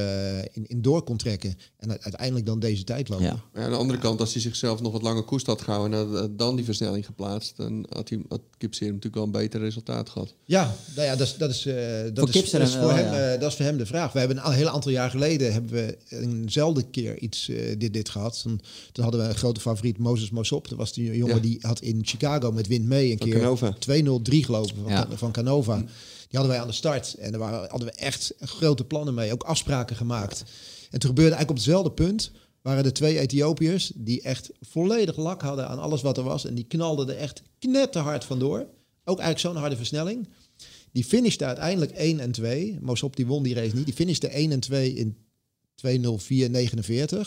[0.53, 3.25] in, in door kon trekken en uiteindelijk dan deze tijd lopen.
[3.25, 3.43] Ja.
[3.55, 6.37] ja aan de andere kant, als hij zichzelf nog wat langer koest had gehouden en
[6.37, 10.35] dan die versnelling geplaatst, dan had, hij, had Kipser natuurlijk wel een beter resultaat gehad.
[10.45, 11.63] Ja, nou ja, dat is, dat is,
[12.13, 13.37] dat is, dat is voor hem, ja.
[13.37, 14.13] dat is voor hem de vraag.
[14.13, 18.09] We hebben een heel aantal jaar geleden hebben we eenzelfde keer iets uh, dit, dit
[18.09, 18.43] gehad.
[18.43, 18.61] Toen,
[18.93, 20.69] toen, hadden we een grote favoriet, Moses Mosop.
[20.69, 21.41] Dat was die jongen ja.
[21.41, 24.05] die had in Chicago met wind mee een van keer
[24.45, 25.09] 2-0-3 van, ja.
[25.15, 25.77] van Canova.
[25.77, 27.15] Die hadden wij aan de start.
[27.15, 29.33] En daar waren, hadden we echt grote plannen mee.
[29.33, 30.45] Ook afspraken gemaakt.
[30.91, 32.31] En toen gebeurde eigenlijk op hetzelfde punt
[32.63, 36.45] waren er twee Ethiopiërs die echt volledig lak hadden aan alles wat er was.
[36.45, 38.59] En die knalden er echt knetterhard vandoor.
[39.05, 40.29] Ook eigenlijk zo'n harde versnelling.
[40.93, 42.79] Die finishte uiteindelijk 1 en 2.
[42.81, 43.85] Mosop die won die race niet.
[43.85, 45.17] Die finishte 1 en 2 in
[45.87, 47.19] 2.04.49.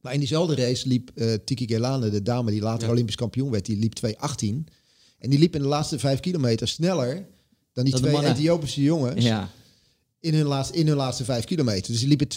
[0.00, 2.92] Maar in diezelfde race liep uh, Tiki Gelane, de dame die later ja.
[2.92, 4.10] Olympisch kampioen werd, die liep 2.18.
[5.24, 7.26] En die liep in de laatste vijf kilometer sneller
[7.72, 9.24] dan die dat twee Ethiopische jongens.
[9.24, 9.50] Ja.
[10.20, 11.92] In hun, laatste, in hun laatste vijf kilometer.
[11.92, 12.28] Dus die liepen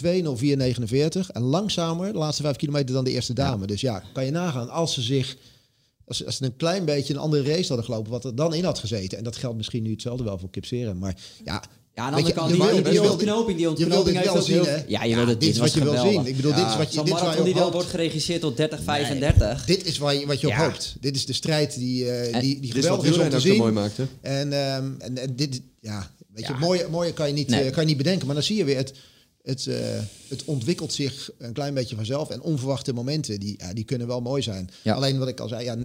[1.26, 3.60] 2.04.49 en langzamer de laatste vijf kilometer dan de eerste dame.
[3.60, 3.66] Ja.
[3.66, 5.36] Dus ja, kan je nagaan als ze zich
[6.04, 8.64] als, als ze een klein beetje een andere race hadden gelopen, wat er dan in
[8.64, 9.18] had gezeten.
[9.18, 10.98] En dat geldt misschien nu hetzelfde wel voor Kipseren.
[10.98, 11.62] Maar ja,
[11.98, 14.82] ja, aan de andere kant, die, die, die ontknoping, die ontknoping heeft zien, hè?
[14.86, 16.26] Ja, je wil het, dit is wat je wil zien.
[16.26, 18.82] Ik bedoel, dit is wat je, dit waar je die wel wordt geregisseerd tot 30,
[18.82, 19.64] 35.
[19.64, 20.96] dit is waar je, wat je op hoopt.
[21.00, 23.56] Dit is de strijd die, uh, die, die geweldig is om te zien.
[23.56, 24.04] mooi maakt, hè?
[24.20, 27.64] En, um, en, en dit, ja, weet je, mooie, mooie kan je, niet, nee.
[27.64, 28.26] uh, kan je niet bedenken.
[28.26, 28.92] Maar dan zie je weer het,
[29.42, 29.76] het, uh,
[30.28, 32.30] het ontwikkelt zich een klein beetje vanzelf.
[32.30, 34.70] En onverwachte momenten, die, ja, die kunnen wel mooi zijn.
[34.82, 34.94] Ja.
[34.94, 35.76] Alleen wat ik al zei, ja,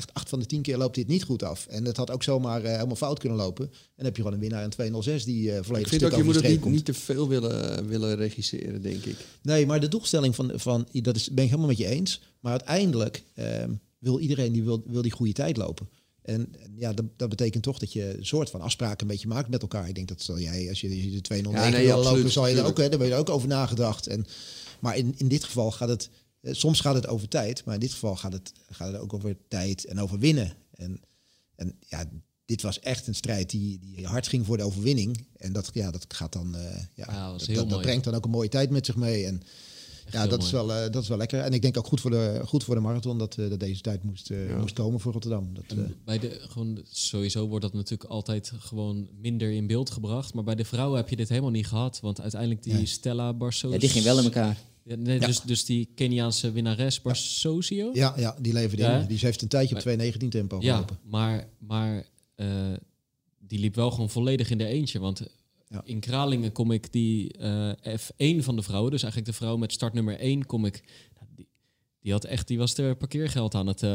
[0.00, 1.66] echt acht van de tien keer loopt dit niet goed af.
[1.66, 3.64] En het had ook zomaar uh, helemaal fout kunnen lopen.
[3.64, 6.18] En dan heb je gewoon een winnaar in 206 die uh, volledig Ik vind ook,
[6.18, 9.16] je moet het niet, te veel willen, willen regisseren, denk ik.
[9.42, 12.20] Nee, maar de doelstelling van, van dat is, ben ik helemaal met je eens.
[12.40, 15.88] Maar uiteindelijk um, wil iedereen die wil, wil die goede tijd lopen.
[16.22, 19.48] En ja, dat, dat, betekent toch dat je een soort van afspraken een beetje maakt
[19.48, 19.88] met elkaar.
[19.88, 22.46] Ik denk dat zal jij, als je, je de 209 ja, nee, wil lopen, zal
[22.46, 24.06] je er ook, hè, daar ben je ook over nagedacht.
[24.06, 24.26] En,
[24.80, 26.08] maar in, in dit geval gaat het
[26.42, 29.36] soms gaat het over tijd, maar in dit geval gaat het, gaat het ook over
[29.48, 30.54] tijd en over winnen.
[30.74, 31.00] En,
[31.54, 32.04] en ja,
[32.50, 35.26] dit was echt een strijd die, die hard ging voor de overwinning.
[35.36, 36.62] En dat, ja, dat gaat dan, uh,
[36.94, 39.26] ja, ja dat, dat, dat, brengt dan ook een mooie tijd met zich mee.
[39.26, 39.42] En
[40.04, 41.40] echt ja, dat is, wel, uh, dat is wel lekker.
[41.40, 43.80] En ik denk ook goed voor de, goed voor de marathon dat, uh, dat deze
[43.80, 44.56] tijd moest, ja.
[44.58, 45.54] moest komen voor Rotterdam.
[45.54, 45.64] Dat,
[46.04, 50.34] bij de, gewoon, sowieso wordt dat natuurlijk altijd gewoon minder in beeld gebracht.
[50.34, 52.00] Maar bij de vrouwen heb je dit helemaal niet gehad.
[52.00, 53.72] Want uiteindelijk die Stella Barsos...
[53.72, 54.58] Ja, die ging wel in elkaar.
[54.90, 55.26] Ja, nee, ja.
[55.26, 57.90] Dus, dus die Keniaanse winnares Barsosio?
[57.92, 58.98] Ja, ja, die leverde ja.
[58.98, 59.06] in.
[59.06, 60.98] Die heeft een tijdje op 2.19 tempo ja, gelopen.
[61.02, 62.06] Maar, maar
[62.36, 62.46] uh,
[63.38, 64.98] die liep wel gewoon volledig in de eentje.
[64.98, 65.22] Want
[65.68, 65.80] ja.
[65.84, 69.72] in Kralingen kom ik die uh, F1 van de vrouwen, dus eigenlijk de vrouw met
[69.72, 70.84] start nummer 1, kom ik...
[71.36, 71.48] Die,
[72.00, 73.82] die, had echt, die was er parkeergeld aan het...
[73.82, 73.90] Uh.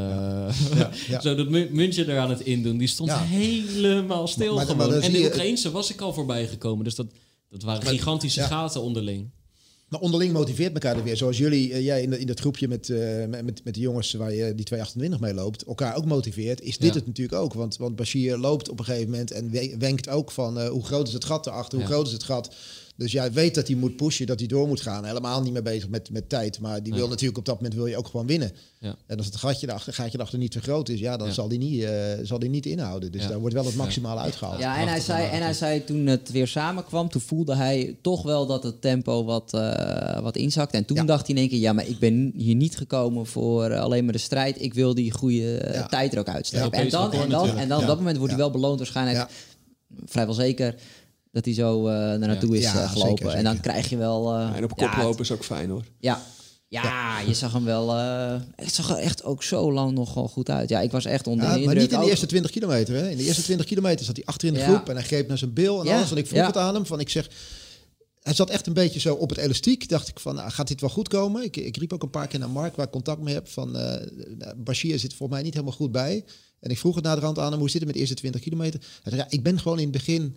[1.07, 2.77] Ja, zo dat muntje er aan het indoen.
[2.77, 4.89] Die stond helemaal stil maar, gewoon.
[4.89, 6.83] Maar en de Oekraïnse was ik al voorbij gekomen.
[6.83, 7.07] Dus dat,
[7.49, 9.29] dat waren gigantische gaten onderling.
[9.95, 11.17] Maar onderling motiveert elkaar er weer.
[11.17, 14.13] Zoals jullie, uh, jij in, de, in dat groepje met, uh, met, met de jongens
[14.13, 16.95] waar je die 228 mee loopt, elkaar ook motiveert, is dit ja.
[16.95, 17.53] het natuurlijk ook.
[17.53, 21.07] Want, want Bashir loopt op een gegeven moment en wenkt ook van uh, hoe groot
[21.07, 21.93] is het gat erachter, hoe ja.
[21.93, 22.55] groot is het gat.
[22.97, 25.05] Dus jij weet dat hij moet pushen, dat hij door moet gaan.
[25.05, 26.59] Helemaal niet meer bezig met, met tijd.
[26.59, 28.51] Maar die wil natuurlijk op dat moment wil je ook gewoon winnen.
[28.79, 28.95] Ja.
[29.07, 31.33] En als het gatje erachter, gaatje erachter niet zo groot is, ja, dan Ja.
[31.33, 31.91] zal hij niet, eh,
[32.23, 33.11] zal die niet inhouden.
[33.11, 33.27] Dus Ja.
[33.27, 34.59] daar wordt wel het maximale uitgehaald.
[34.59, 38.21] Ja, en hij, zei, en hij zei toen het weer samenkwam, toen voelde hij toch
[38.23, 40.77] wel dat het tempo wat, eh wat inzakte.
[40.77, 41.03] En toen Ja.
[41.03, 44.03] dacht hij in één keer, ja, maar ik ben hier niet gekomen voor eh, alleen
[44.03, 44.61] maar de strijd.
[44.61, 45.85] Ik wil die goede Ja.
[45.85, 46.69] tijd er ook uitsteken.
[46.71, 49.17] Ja, en, dan, en, dan, en dan op dat moment wordt hij wel beloond waarschijnlijk.
[49.17, 49.27] Ja.
[50.05, 50.75] Vrijwel zeker
[51.35, 53.17] dat hij zo eh naar naartoe is eh, gelopen.
[53.17, 54.33] zeker, En dan krijg je wel...
[54.33, 55.83] eh, Ja, en op ja, kop lopen is ook fijn hoor.
[55.99, 56.21] Ja.
[56.67, 57.93] Ja, je zag hem wel...
[57.95, 60.69] eh, het zag er echt ook zo lang nog wel goed uit.
[60.69, 62.95] Ja, ik was echt onder Ja, maar niet in de eerste 20 kilometer.
[62.95, 63.09] Hè.
[63.09, 64.65] In de eerste 20 kilometer zat hij achter in de Ja.
[64.65, 66.11] groep en hij greep naar zijn bil en alles.
[66.11, 67.29] En ik vroeg het aan hem van, ik zeg,
[68.21, 69.89] hij zat echt een beetje zo op het elastiek.
[69.89, 71.43] Dacht ik van, nou, gaat dit wel goed komen?
[71.43, 73.77] Ik, ik riep ook een paar keer naar Mark, waar ik contact mee heb, van,
[73.77, 74.07] eh
[74.57, 76.23] Bashir zit volgens mij niet helemaal goed bij.
[76.59, 78.15] En ik vroeg het naar de rand aan hem, hoe zit het met de eerste
[78.15, 78.79] 20 kilometer?
[78.79, 80.35] Hij zei, ja, ik ben gewoon in het begin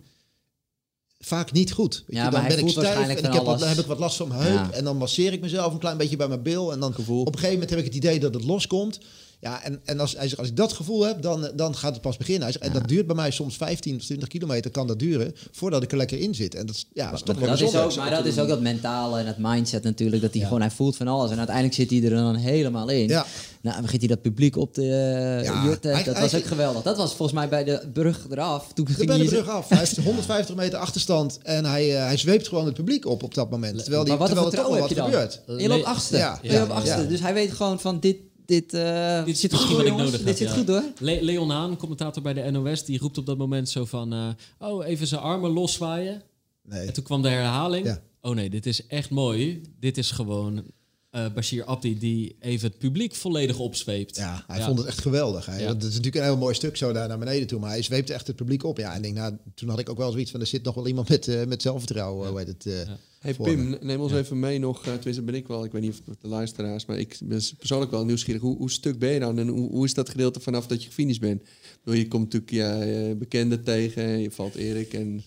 [1.19, 2.03] vaak niet goed.
[2.07, 3.99] Weet Ja, je, dan ben ik stijf en ik heb, wat, dan heb ik wat
[3.99, 4.53] last van mijn heup.
[4.53, 4.71] Ja.
[4.71, 6.71] En dan masseer ik mezelf een klein beetje bij mijn bil.
[6.71, 7.19] En dan Gevoel.
[7.19, 8.99] op een gegeven moment heb ik het idee dat het loskomt.
[9.41, 12.01] Ja, en, en als, hij zegt, als ik dat gevoel heb, dan, dan gaat het
[12.01, 12.43] pas beginnen.
[12.43, 15.35] Hij zegt, En dat duurt bij mij soms 15 of 20 kilometer kan dat duren
[15.51, 16.55] voordat ik er lekker in zit.
[16.55, 17.89] En dat ja, dat is toch wel Dat is bijzonder.
[17.91, 20.21] ook, maar dat is ook dat mentale en het mindset natuurlijk.
[20.21, 21.31] Dat hij gewoon, hij voelt van alles.
[21.31, 23.07] En uiteindelijk zit hij er dan helemaal in.
[23.07, 23.25] Ja.
[23.61, 25.93] Nou, dan begint hij dat publiek op te uh, Ja, jutten.
[25.93, 26.81] hij- Dat hij- was ook geweldig.
[26.83, 28.73] Dat was volgens mij bij de brug eraf.
[28.73, 29.69] Toen ging bij de hij- brug af.
[29.69, 33.33] Hij heeft 150 meter achterstand en hij, eh, hij zweept gewoon het publiek op op
[33.33, 33.77] dat moment.
[33.81, 35.41] Terwijl, die, Maar wat terwijl er toch wel wat gebeurt.
[35.61, 36.17] Je loopt achtste.
[36.17, 37.07] Ja, Je loopt achtste.
[37.07, 38.17] Dus hij weet gewoon van dit...
[38.49, 40.53] Dit, eh, Dit zit goed misschien hoor, wat ik nodig Dit heb, zit ja.
[40.53, 40.83] goed hoor.
[40.99, 44.13] Le- Leon Haan, commentator bij de NOS, die roept op dat moment zo van...
[44.13, 44.27] eh,
[44.69, 46.21] oh, even zijn armen loszwaaien.
[46.63, 46.87] Nee.
[46.87, 47.85] En toen kwam de herhaling.
[47.85, 48.01] Ja.
[48.21, 49.61] Oh nee, dit is echt mooi.
[49.79, 50.63] Dit is gewoon
[51.09, 54.15] eh, Bashir Abdi die even het publiek volledig opzweept.
[54.15, 54.65] Ja, hij Ja.
[54.65, 55.45] vond het echt geweldig.
[55.45, 55.67] Hij, Ja.
[55.67, 57.59] Dat is natuurlijk een heel mooi stuk zo daar naar beneden toe.
[57.59, 58.77] Maar hij zweepte echt het publiek op.
[58.77, 60.39] Ja, en denk, nou, toen had ik ook wel zoiets van...
[60.39, 62.29] er zit nog wel iemand met, eh, met zelfvertrouwen.
[62.29, 62.97] Hoe heet het, eh, Ja.
[63.19, 64.85] Hey Pim, neem ons even mee nog.
[64.85, 65.63] eh, tenminste, ben ik wel.
[65.63, 68.41] Ik weet niet of de luisteraars, maar ik ben persoonlijk wel nieuwsgierig.
[68.41, 70.87] Hoe, hoe stuk ben je dan en hoe, hoe is dat gedeelte vanaf dat je
[70.87, 71.41] gefinished bent?
[71.83, 75.23] Je komt natuurlijk ja, eh, bekenden tegen, je valt Erik en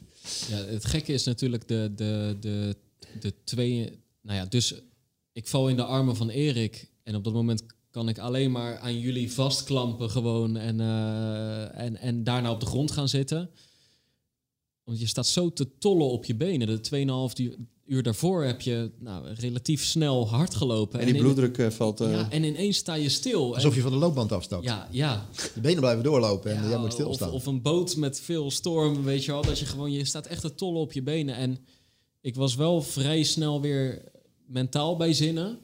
[0.49, 2.77] Ja, het gekke is natuurlijk de, de, de,
[3.21, 3.99] de twee...
[4.23, 4.75] Nou ja, dus
[5.33, 6.91] ik val in de armen van Erik.
[7.03, 10.57] En op dat moment kan ik alleen maar aan jullie vastklampen gewoon.
[10.57, 13.51] En, eh, en, en daarna op de grond gaan zitten.
[14.85, 16.67] Want je staat zo te tollen op je benen.
[16.67, 17.57] De 2,5 uur,
[17.87, 21.01] uur daarvoor heb je nou, relatief snel hard gelopen.
[21.01, 22.01] en die bloeddruk eh, valt.
[22.01, 23.55] eh, Ja, en ineens sta je stil.
[23.55, 24.65] alsof En- je van de loopband afstapt.
[24.65, 25.29] ja, ja.
[25.55, 27.31] De benen blijven doorlopen en Ja, jij moet of, stilstaan.
[27.31, 29.43] of een boot met veel storm, weet je wel.
[29.43, 31.35] Dat je gewoon, je staat echt te tollen op je benen.
[31.35, 31.59] En
[32.21, 34.11] ik was wel vrij snel weer
[34.47, 35.59] mentaal bij zinnen.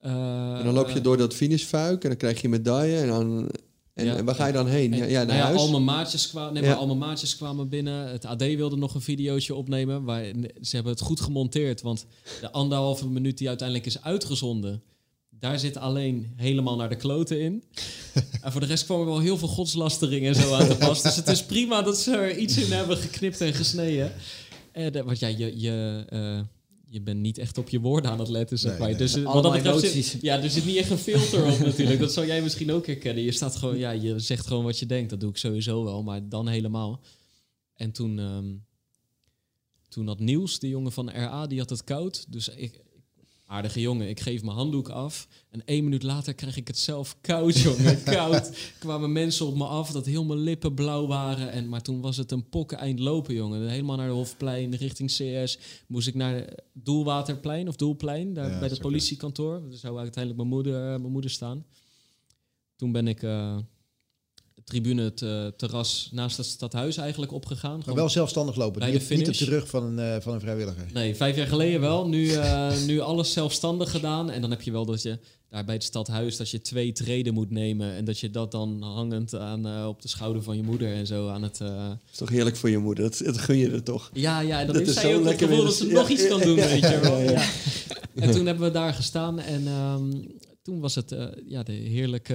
[0.00, 2.96] Eh, en dan loop je door dat finishfuik en dan krijg je medaille.
[2.96, 3.50] En, dan,
[3.94, 4.16] en, Ja.
[4.16, 4.92] en waar ga je dan heen?
[4.92, 5.58] En, ja, naar nou ja, huis?
[5.58, 8.08] al mijn maatjes kwamen, nee, maar al mijn maatjes kwamen binnen.
[8.08, 10.04] Het AD wilde nog een videootje opnemen.
[10.04, 10.24] Waar,
[10.60, 11.80] ze hebben het goed gemonteerd.
[11.80, 12.06] Want
[12.40, 14.82] de anderhalve minuut die uiteindelijk is uitgezonden...
[15.30, 17.64] daar zit alleen helemaal naar de kloten in.
[18.42, 21.02] en voor de rest kwam er wel heel veel godslastering en zo aan te pas.
[21.02, 24.12] Dus het is prima dat ze er iets in hebben geknipt en gesneden.
[24.72, 25.60] En, eh, want ja, je...
[25.60, 26.40] je eh,
[26.92, 28.88] je bent niet echt op je woorden aan het letten, zeg Nee, maar.
[28.88, 28.98] nee.
[28.98, 30.10] Dus eh, wat Allemaal dat betreft emoties.
[30.10, 32.00] zit, ja, er zit niet echt een filter op natuurlijk.
[32.00, 33.24] Dat zou jij misschien ook herkennen.
[33.24, 35.10] Je staat gewoon, ja, je zegt gewoon wat je denkt.
[35.10, 37.00] Dat doe ik sowieso wel, maar dan helemaal.
[37.74, 38.52] En toen, ehm,
[39.88, 42.24] toen had Niels, de jongen van RA, die had het koud.
[42.32, 42.80] Dus ik,
[43.50, 45.28] aardige jongen, ik geef mijn handdoek af.
[45.50, 48.02] En één minuut later krijg ik het zelf koud, jongen.
[48.14, 48.72] Koud.
[48.78, 51.52] Kwamen mensen op me af dat heel mijn lippen blauw waren.
[51.52, 53.68] En, maar toen was het een pokken eind lopen, jongen.
[53.68, 55.58] Helemaal naar de Hofplein, richting CS.
[55.86, 59.60] Moest ik naar Doelwaterplein of Doelplein, daar Ja, bij het politiekantoor.
[59.68, 61.64] Daar zou uiteindelijk mijn moeder, eh, mijn moeder staan.
[62.76, 63.56] Toen ben ik eh,
[64.70, 67.72] tribune, het eh, terras naast het stadhuis eigenlijk opgegaan.
[67.72, 68.80] Maar Gewoon- wel zelfstandig lopen.
[68.80, 70.86] Bij Niet, de niet op de rug van een, eh, van een vrijwilliger.
[70.92, 72.08] Nee, vijf jaar geleden wel.
[72.08, 74.30] Nu, eh, nu alles zelfstandig gedaan.
[74.30, 75.18] En dan heb je wel dat je
[75.48, 77.92] daar bij het stadhuis dat je twee treden moet nemen.
[77.94, 81.06] En dat je dat dan hangend aan, eh, op de schouder van je moeder en
[81.06, 81.60] zo aan het.
[81.60, 83.04] eh, Dat is toch heerlijk voor je moeder?
[83.04, 84.10] Dat, dat gun je er toch?
[84.12, 85.86] Ja, ja, en dan Dat heeft is zij zo ook het gevoel weer dat ze
[85.86, 87.18] nog ja, iets kan doen, ja, weet je wel.
[87.18, 87.30] ja, ja.
[88.14, 88.22] Ja.
[88.26, 90.10] En toen hebben we daar gestaan en ehm,
[90.62, 92.34] toen was het eh, ja, de heerlijke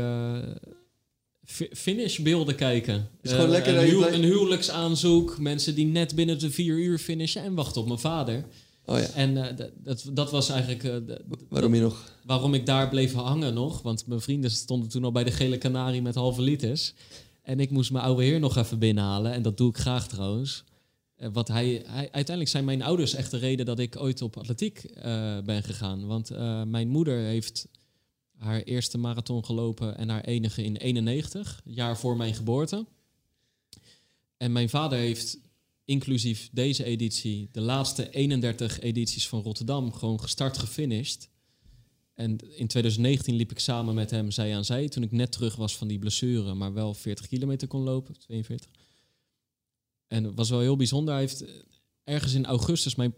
[1.71, 3.07] finishbeelden kijken.
[3.21, 7.43] is gewoon Eh, lekker een, huw- huwelijksaanzoek, mensen die net binnen de vier uur finishen
[7.43, 8.45] en wachten op mijn vader.
[8.85, 9.05] Oh ja.
[9.07, 11.15] En eh, dat, dat was eigenlijk eh,
[11.49, 12.11] Waarom je nog?
[12.25, 13.81] waarom ik daar bleef hangen nog.
[13.81, 16.93] Want mijn vrienden stonden toen al bij de Gele Canarie met halve liters.
[17.43, 19.31] En ik moest mijn oude heer nog even binnenhalen.
[19.33, 20.63] En dat doe ik graag trouwens.
[21.33, 24.81] Wat hij, hij, uiteindelijk zijn mijn ouders echt de reden dat ik ooit op atletiek
[25.45, 26.05] ben gegaan.
[26.05, 26.29] Want
[26.67, 27.67] mijn moeder heeft
[28.37, 32.85] haar eerste marathon gelopen en haar enige in 91, jaar voor mijn geboorte.
[34.37, 35.37] En mijn vader heeft
[35.85, 41.29] inclusief deze editie, de laatste 31 edities van Rotterdam, gewoon gestart, gefinished.
[42.13, 45.55] En in 2019 liep ik samen met hem zij aan zij, toen ik net terug
[45.55, 48.69] was van die blessure, maar wel 40 kilometer kon lopen, 42.
[50.07, 51.13] En het was wel heel bijzonder.
[51.13, 51.53] Hij heeft eh,
[52.03, 53.13] ergens in augustus, mijn,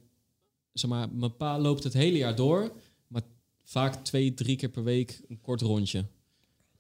[0.74, 2.72] zeg maar, mijn pa loopt het hele jaar door,
[3.68, 6.06] vaak twee, drie keer per week een kort rondje.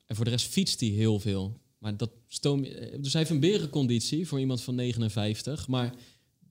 [0.06, 1.60] En voor de rest fietst hij heel veel.
[1.78, 5.68] Maar dat stoom, eh, dus hij heeft een berenconditie voor iemand van 59.
[5.68, 5.96] Maar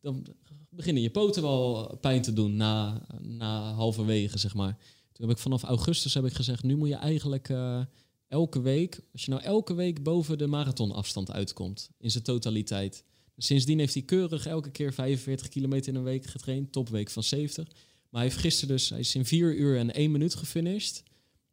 [0.00, 0.26] dan
[0.70, 4.78] beginnen je poten wel pijn te doen na, na halverwege, zeg maar.
[5.12, 7.84] Toen heb ik vanaf augustus heb ik gezegd, nu moet je eigenlijk uh,
[8.28, 13.04] elke week, als je nou elke week boven de marathonafstand uitkomt, in zijn totaliteit.
[13.36, 17.68] Sindsdien heeft hij keurig elke keer 45 kilometer in een week getraind, topweek van 70.
[18.16, 21.02] Maar hij heeft gisteren dus, hij is in 4 uur en 1 minuut gefinished.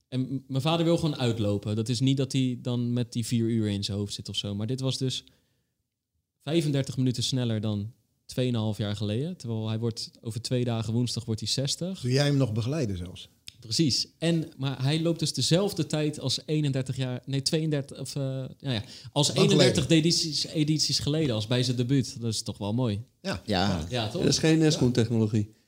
[0.10, 1.76] En mijn vader wil gewoon uitlopen.
[1.76, 4.36] Dat is niet dat hij dan met die vier uur in zijn hoofd zit of
[4.36, 4.56] zo.
[4.56, 5.24] Maar dit was dus
[6.44, 7.92] 35 minuten sneller dan
[8.40, 9.38] 2,5 jaar geleden.
[9.38, 12.02] Terwijl hij wordt over twee dagen woensdag wordt hij 60.
[12.02, 13.30] Doe jij hem nog begeleiden zelfs?
[13.60, 14.08] Precies.
[14.18, 18.24] En, maar hij loopt dus dezelfde tijd als 31 jaar, nee 32 of uh,
[18.60, 22.22] ja, ja, als 31 edities, edities geleden als bij zijn debuut.
[22.22, 23.04] Dat is toch wel mooi.
[23.22, 23.86] Ja, ja.
[23.90, 24.22] ja toch?
[24.22, 25.62] Dat is geen uh, schoentechnologie.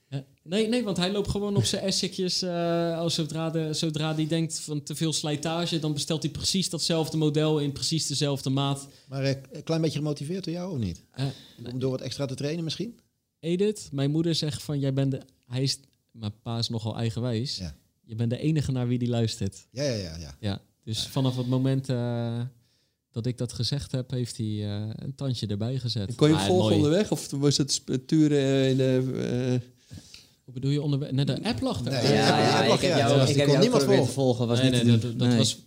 [0.48, 2.44] Nee, nee, want hij loopt gewoon op zijn Essicjes.
[2.44, 6.70] Uh, als zodra, de, zodra hij denkt van te veel slijtage, dan bestelt hij precies
[6.70, 8.88] datzelfde model in precies dezelfde maat.
[9.08, 11.02] Maar uh, een klein beetje gemotiveerd door jou of niet?
[11.20, 11.26] Uh,
[11.74, 13.00] Om door wat extra te trainen misschien?
[13.40, 15.22] Edith, mijn moeder zegt van jij bent de.
[15.46, 15.80] Hij is,
[16.12, 17.58] mijn pa is nogal eigenwijs.
[17.58, 17.76] Ja.
[18.04, 19.68] Je bent de enige naar wie die luistert.
[19.72, 20.18] Ja, ja, ja.
[20.18, 20.36] ja.
[20.40, 21.86] ja dus vanaf het moment
[23.12, 24.64] dat ik dat gezegd heb, heeft hij
[24.96, 26.10] een tandje erbij gezet.
[26.10, 29.74] En kon je hem volgen onderweg of was het turen in de
[30.46, 31.12] hoe bedoel je onderweg?
[31.12, 31.92] Nee, de app lag er.
[31.92, 34.14] Nee, ja, ja, ik heb jou, ik heb jou niemand volgen.
[34.14, 35.64] volgen was nee, niet nee, dat, dat was,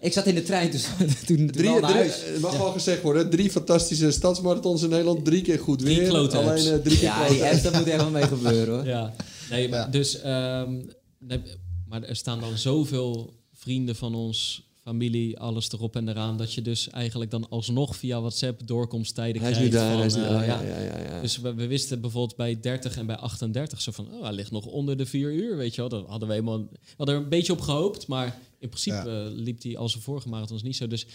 [0.00, 0.86] ik zat in de trein, dus
[1.26, 5.82] toen, drie, Het mag wel gezegd worden, drie fantastische stadsmarathons in Nederland, drie keer goed
[5.82, 6.08] weer.
[6.08, 8.86] Drie alleen uh, drie keer Ja, die apps, dat moet echt wel mee gebeuren hoor.
[8.86, 9.14] Ja,
[9.50, 11.40] nee, maar, dus, um, nee,
[11.88, 16.36] maar er staan dan zoveel vrienden van ons familie, alles erop en eraan.
[16.36, 19.72] Dat je dus eigenlijk dan alsnog via WhatsApp doorkomsttijden hij krijgt.
[19.72, 20.62] Daar, van, uh, ja.
[20.62, 24.22] Ja, ja, dus we, we, wisten bijvoorbeeld bij 30 en bij 38 zo van, oh,
[24.22, 25.90] hij ligt nog onder de vier uur, weet je wel.
[25.90, 29.76] Daar hadden we helemaal, hadden er een beetje op gehoopt, maar in principe liep hij
[29.76, 30.86] als de vorige marathons niet zo.
[30.86, 31.06] Dus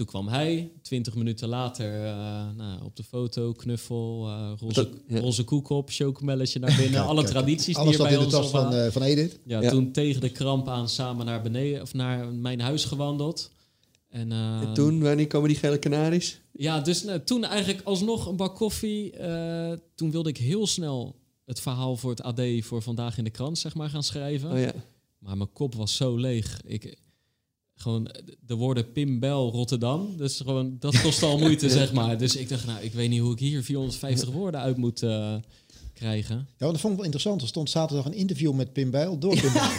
[0.00, 2.12] toen kwam hij, twintig minuten later, uh,
[2.56, 5.20] nou, op de foto, knuffel, uh, roze, ja.
[5.20, 7.04] roze koek op, chocomelletje naar binnen.
[7.10, 9.38] alle tradities Alles die er bij in de tas van, uh, van Edith.
[9.44, 13.50] Ja, ja, toen tegen de kramp aan samen naar beneden, of naar mijn huis gewandeld.
[14.08, 16.40] En, en toen, wanneer komen die gele kanaries?
[16.52, 19.12] Ja, dus nou, toen eigenlijk alsnog een bak koffie.
[19.94, 23.58] toen wilde ik heel snel het verhaal voor het AD voor vandaag in de krant,
[23.58, 24.52] zeg maar, gaan schrijven.
[24.52, 24.72] Oh, ja.
[25.18, 26.60] Maar mijn kop was zo leeg.
[26.64, 26.98] Ik,
[27.80, 28.10] gewoon
[28.46, 30.16] de woorden Pim Bel Rotterdam.
[30.16, 32.18] Dus gewoon, dat kost al moeite, zeg maar.
[32.18, 35.34] Dus ik dacht, nou, ik weet niet hoe ik hier 450 woorden uit moet uh,
[36.00, 36.36] krijgen.
[36.36, 37.42] Ja, want dat vond ik wel interessant.
[37.42, 39.70] Er stond zaterdag een interview met Pim Bijl door Pim Bijl.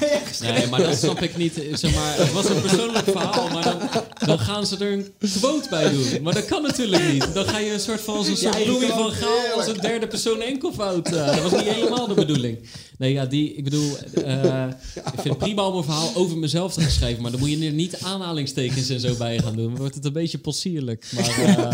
[0.53, 1.53] nee, maar dat snap ik niet.
[1.73, 3.79] Zeg maar, het was een persoonlijk verhaal, maar dan,
[4.25, 6.21] dan gaan ze er een quote bij doen.
[6.21, 7.33] Maar dat kan natuurlijk niet.
[7.33, 11.11] Dan ga je een soort van Louis van Gaal als een derde persoon enkelvoud.
[11.11, 12.57] Uh, dat was niet helemaal de bedoeling.
[12.97, 14.65] Nee, ja, die, ik bedoel, uh,
[14.95, 17.65] ik vind het prima om een verhaal over mezelf te schrijven, maar dan moet je
[17.65, 19.67] er niet aanhalingstekens en zo bij gaan doen.
[19.67, 21.11] Dan wordt het een beetje possierlijk.
[21.15, 21.71] Maar uh,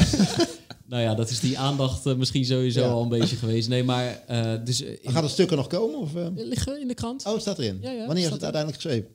[0.87, 3.69] nou ja, dat is die aandacht uh, misschien sowieso al een beetje geweest.
[3.69, 4.23] Nee, maar...
[4.63, 5.99] dus, Gaat het stukken nog komen?
[5.99, 7.25] Of, Liggen in de krant.
[7.25, 7.77] Oh, het staat erin.
[7.81, 9.09] Ja, ja, Wanneer is het uiteindelijk geschreven?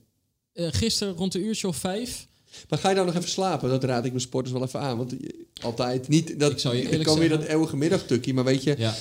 [0.55, 2.27] gisteren rond een uurtje of vijf.
[2.69, 3.69] Maar ga je nou nog even slapen?
[3.69, 4.97] Dat raad ik mijn sporters wel even aan.
[4.97, 5.15] Want
[5.63, 6.41] altijd niet...
[6.41, 8.35] Dat, ik zou je ik kan weer dat eeuwige middagtukkie.
[8.35, 8.95] Maar weet je, ja.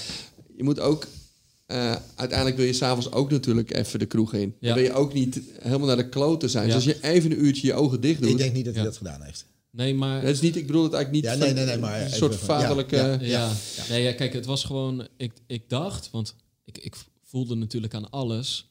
[0.56, 1.08] je moet ook
[1.72, 4.56] uh, uiteindelijk wil je s'avonds ook natuurlijk even de kroeg in.
[4.60, 4.68] Ja.
[4.68, 6.66] Dan wil je ook niet helemaal naar de kloten zijn.
[6.66, 8.30] Dus als je even een uurtje je ogen dicht doet...
[8.30, 9.46] Ik denk niet dat hij dat gedaan heeft.
[9.72, 10.22] Nee, maar...
[10.22, 12.36] Dat is niet, ik bedoel het eigenlijk niet ja, nee, nee, nee, maar een soort
[12.36, 12.96] vaderlijke...
[12.96, 13.52] Ja, ja,
[13.90, 15.08] Nee, ja, kijk, het was gewoon...
[15.18, 16.36] Ik, ik dacht, want
[16.66, 18.71] ik, ik voelde natuurlijk aan alles...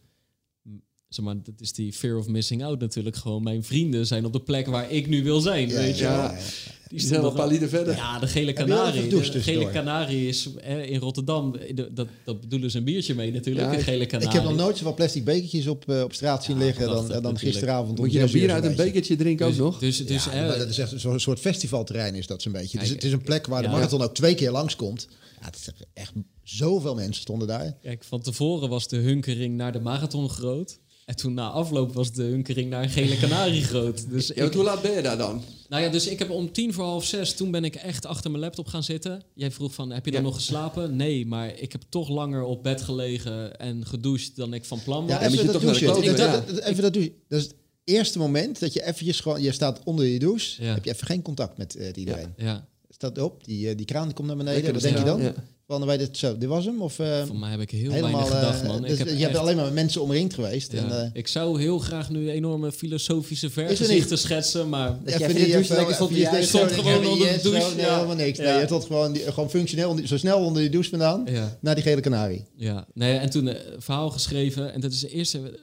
[1.11, 3.43] Zeg maar, dat is die fear of missing out natuurlijk gewoon.
[3.43, 6.39] Mijn vrienden zijn op de plek waar ik nu wil zijn, weet je ja,
[6.89, 7.95] die zijn wel een paar verder.
[7.95, 9.09] Ja, de gele kanarie.
[9.09, 10.49] De gele kanarie is
[10.87, 14.29] in Rotterdam, dat, dat bedoelen ze een biertje mee natuurlijk, de gele kanarie.
[14.29, 17.39] Ik heb nog nooit zoveel plastic bekertjes op, uh, op straat zien liggen dan, dan
[17.39, 17.99] gisteravond.
[17.99, 19.79] Moet je een bier uit een bekertje drinken ook dus- nog?
[19.79, 22.79] Dus, dus, ja, dat is echt zo'n soort festivalterrein is dat zo'n beetje.
[22.79, 25.09] Dus het is een plek waar de marathon ook twee keer langskomt.
[25.41, 26.13] Ja, het is echt
[26.43, 27.77] zoveel mensen stonden daar.
[27.83, 30.79] Kijk, van tevoren was de hunkering naar de marathon groot.
[31.11, 34.11] En toen na afloop was de hunkering naar een gele kanarie groot.
[34.11, 35.43] Dus ja, hoe laat ben je daar dan?
[35.69, 38.31] Nou ja, dus ik heb om tien voor half zes, toen ben ik echt achter
[38.31, 39.23] mijn laptop gaan zitten.
[39.35, 40.97] Jij vroeg van, heb je dan nog geslapen?
[40.97, 45.07] Nee, maar ik heb toch langer op bed gelegen en gedoucht dan ik van plan
[45.07, 45.21] was.
[45.21, 45.87] Ja, even, dat douche.
[45.87, 47.13] Ik, dat, even dat douche.
[47.29, 47.55] Dat is het
[47.85, 51.23] eerste moment dat je eventjes gewoon, je staat onder je douche, heb je even geen
[51.23, 52.35] contact met uh, iedereen.
[52.37, 52.69] Ja.
[52.89, 55.35] Staat op, die, uh, die kraan komt naar beneden, wat denk je dan?
[55.71, 56.83] Van, wij dit, zo, dit was hem?
[56.83, 58.83] Of, uh, Voor mij heb ik heel weinig gedacht, man.
[58.83, 60.73] Dus, ik heb je hebt alleen maar met mensen omringd geweest.
[60.73, 60.79] Ja.
[60.79, 64.99] En, ik zou heel graag nu enorme filosofische vergezichten schetsen, maar...
[65.05, 67.77] Dat jij die douche lekker stond, je stond gewoon onder de douche.
[67.77, 68.39] Nee, helemaal niks.
[68.39, 71.27] Nee, je stond gewoon, gewoon functioneel, zo snel onder die douche vandaan,
[71.61, 72.45] naar die gele kanarie.
[72.57, 74.73] Ja, nee, en toen een verhaal geschreven.
[74.73, 75.59] En dat is de eerste,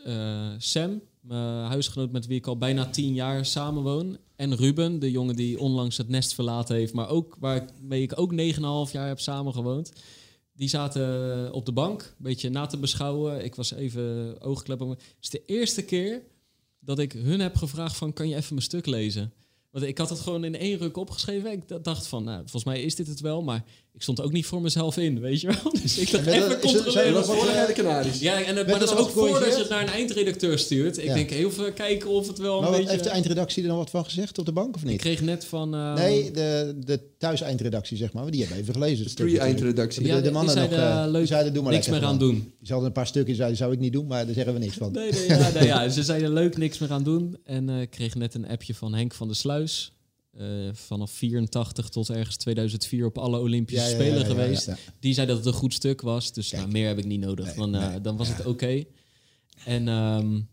[0.58, 4.18] Sam, mijn huisgenoot met wie ik al bijna tien jaar samenwoon.
[4.36, 8.32] En Ruben, de jongen die onlangs het nest verlaten heeft, maar ook waarmee ik ook
[8.32, 9.92] 9,5 jaar heb samengewoond.
[10.54, 13.44] Die zaten op de bank, een beetje na te beschouwen.
[13.44, 14.90] Ik was even oogkleppen.
[14.90, 16.22] Het is de eerste keer
[16.80, 18.14] dat ik hun heb gevraagd van...
[18.14, 19.34] kan je even mijn stuk lezen?
[19.72, 21.52] Want ik had het gewoon in één ruk opgeschreven.
[21.52, 23.44] Ik dacht van, nou, volgens mij is dit het wel.
[23.44, 23.64] Maar
[23.98, 25.72] ik stond ook niet voor mezelf in, weet je wel.
[25.82, 27.14] Dus ik dacht even controleren.
[27.14, 28.20] Dat voor de Canaries.
[28.20, 30.98] Ja, en, maar dat is ook voordat je het naar een eindredacteur stuurt.
[30.98, 32.92] Ik denk even kijken of het wel maar een wat, beetje...
[32.92, 34.94] heeft de eindredactie er nog wat van gezegd op de bank of niet?
[34.94, 35.76] Ik kreeg net van...
[35.76, 38.32] Uh, nee, de, de thuis-eindredactie, zeg maar.
[38.32, 39.06] Die hebben even gelezen.
[39.06, 40.06] De pre-eindredactie.
[40.06, 42.04] Ja, de, de mannen die nog, zeiden, uh, leuk, die zeiden, doe maar niks meer
[42.04, 42.36] aan doen.
[42.36, 44.76] Die hadden een paar stukjes, zeiden, zou ik niet doen, maar daar zeggen we niks
[44.76, 44.92] van.
[44.92, 45.90] Nee, nee, ja, nee, ja.
[45.98, 47.38] ze zeiden leuk, niks meer aan doen.
[47.44, 49.92] En uh, ik kreeg net een appje van Henk van der Sluis.
[50.40, 54.72] Uh, vanaf 84 tot ergens 2004 op alle Olympische ja, Spelen ja, geweest.
[55.00, 56.34] Die zei dat het een goed stuk was.
[56.34, 57.46] Dus nou, meer heb ik niet nodig.
[57.46, 58.50] Nee, dan, uh, nee, dan was het oké.
[58.50, 58.88] Okay.
[59.66, 60.50] En um,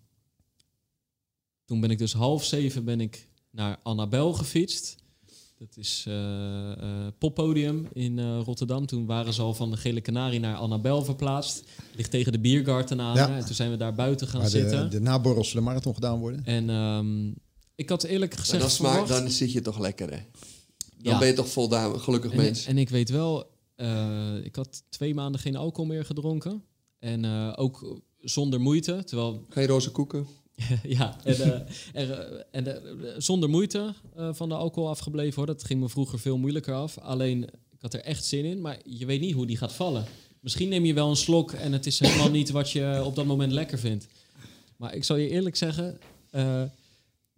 [1.64, 4.96] toen ben ik dus half zeven ben ik naar Annabel gefietst.
[5.58, 6.72] Dat is uh,
[7.18, 8.86] poppodium in Rotterdam.
[8.86, 11.64] Toen waren ze al van de Gele Canarie naar Annabel verplaatst.
[11.96, 13.16] Ligt tegen de Biergarten aan.
[13.16, 14.90] En toen zijn we daar buiten gaan Waar zitten.
[14.90, 16.44] De, de naborrels marathon gedaan worden.
[16.44, 17.34] En um,
[17.74, 18.60] ik had eerlijk gezegd.
[18.60, 20.22] Dan, smaakt, dan zit je toch lekker, hè?
[21.04, 21.18] Dan ja.
[21.18, 22.66] ben je toch voldaan, gelukkig en, mens.
[22.66, 26.64] En ik weet wel, uh, ik had twee maanden geen alcohol meer gedronken.
[26.98, 29.04] En uh, ook zonder moeite.
[29.04, 29.44] Terwijl...
[29.48, 30.26] Geen roze koeken?
[30.82, 33.94] ja, en, uh, er, en zonder moeite
[34.32, 35.46] van de alcohol afgebleven hoor.
[35.46, 36.98] Dat ging me vroeger veel moeilijker af.
[36.98, 40.04] Alleen, ik had er echt zin in, maar je weet niet hoe die gaat vallen.
[40.40, 43.24] Misschien neem je wel een slok en het is helemaal niet wat je op dat
[43.24, 44.06] moment lekker vindt.
[44.76, 45.98] Maar ik zal je eerlijk zeggen,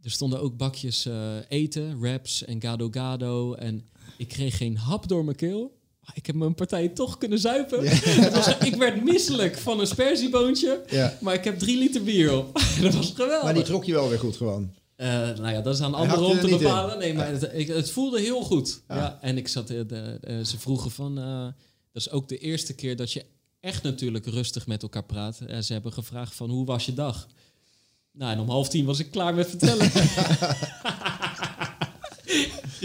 [0.07, 1.15] er stonden ook bakjes uh,
[1.49, 3.55] eten, wraps en gado gado.
[3.55, 5.75] En ik kreeg geen hap door mijn keel.
[6.15, 7.83] Ik heb mijn partij toch kunnen zuipen.
[7.83, 8.31] Ja.
[8.31, 10.85] Was, ik werd misselijk van een spersieboontje.
[10.89, 11.19] Ja.
[11.21, 12.53] Maar ik heb drie liter bier op.
[12.83, 13.43] dat was geweldig.
[13.43, 14.71] Maar die trok je wel weer goed gewoon.
[14.97, 16.93] Uh, nou ja, dat is aan anderen om te bepalen.
[16.95, 16.99] In.
[16.99, 18.83] Nee, maar het, ik, het, voelde heel goed.
[18.89, 18.97] Ja.
[18.97, 21.15] ja en ik zat, uh, de, uh, ze vroegen van,
[21.93, 23.25] dat is ook de eerste keer dat je
[23.61, 25.37] echt natuurlijk rustig met elkaar praat.
[25.61, 27.27] ze hebben gevraagd van, hoe was je dag?
[28.19, 29.91] Nou, en om half tien was ik klaar met vertellen.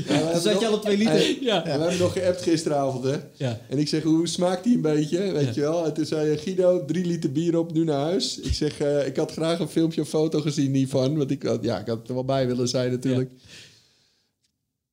[0.07, 1.43] Ja, zat je al op twee liter.
[1.43, 1.55] Ja.
[1.55, 1.63] ja.
[1.63, 3.17] we hebben nog geappt gisteravond, hè?
[3.33, 3.59] Ja.
[3.69, 5.31] En ik zeg, hoe smaakt die een beetje?
[5.31, 5.85] Weet je wel?
[5.85, 8.39] En toen zei je, Guido, drie liter bier op, nu naar huis.
[8.39, 11.17] Ik zeg, uh, ik had graag een filmpje of foto gezien hiervan.
[11.17, 13.31] Want ik, ja, ik had er wel bij willen zijn natuurlijk.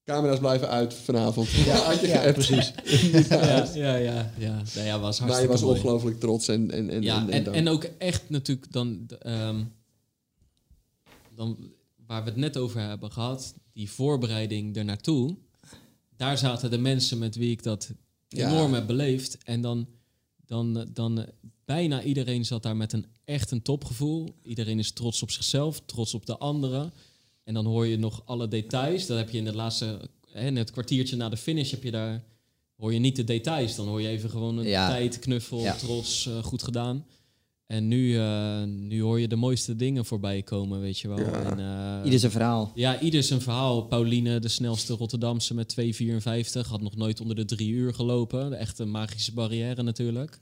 [0.05, 1.49] Camera's blijven uit vanavond.
[1.51, 2.73] Ja, had je ja, precies.
[3.29, 4.63] ja, ja, ja, ja.
[4.75, 6.49] Nou ja, was hartstikke Maar je was ongelooflijk trots.
[6.49, 9.07] En, en, en, ja, en, en, en, ook echt natuurlijk dan...
[9.27, 9.77] Um,
[11.39, 11.73] dan,
[12.07, 15.37] waar we het net over hebben gehad, die voorbereiding ernaartoe,
[16.17, 17.91] daar zaten de mensen met wie ik dat
[18.29, 18.49] ja.
[18.49, 19.39] enorm heb beleefd.
[19.45, 19.89] En dan,
[20.47, 21.27] dan, dan
[21.65, 24.35] bijna iedereen zat daar met een echt een topgevoel.
[24.43, 26.93] Iedereen is trots op zichzelf, trots op de anderen.
[27.45, 29.07] En dan hoor je nog alle details.
[29.07, 31.91] Dat heb je in het laatste, hè, in het kwartiertje na de finish heb je
[31.91, 32.25] daar,
[32.77, 33.77] hoor je niet de details.
[33.77, 34.89] Dan hoor je even gewoon een ja.
[34.89, 35.75] tijd, knuffel, ja.
[35.75, 37.07] trots, uh, goed gedaan.
[37.69, 41.19] En nu, uh, nu hoor je de mooiste dingen voorbij komen, weet je wel.
[41.19, 41.43] Ja.
[41.43, 42.73] En, uh, ieder zijn verhaal.
[42.75, 43.83] Ja, ieder zijn verhaal.
[43.83, 46.69] Pauline, de snelste Rotterdamse met 2,54.
[46.69, 48.51] Had nog nooit onder de drie uur gelopen.
[48.51, 50.39] De echte magische barrière natuurlijk.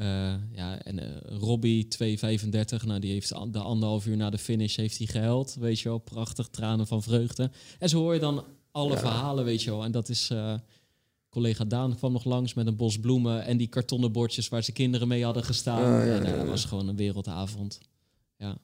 [0.00, 0.04] Uh,
[0.52, 2.84] ja, en Robbie, 2,35.
[2.86, 5.56] Nou, die heeft de anderhalf uur na de finish heeft hij gehuild.
[5.60, 7.50] Weet je wel, prachtig, tranen van vreugde.
[7.78, 8.98] En zo hoor je dan alle ja.
[8.98, 9.84] verhalen, weet je wel.
[9.84, 10.30] En dat is
[11.36, 14.72] collega Daan kwam nog langs met een bos bloemen en die kartonnen bordjes waar ze
[14.72, 16.00] kinderen mee hadden gestaan.
[16.00, 17.78] Ah, ja, en uh, ja, dat was gewoon een wereldavond.
[18.36, 18.58] Ja.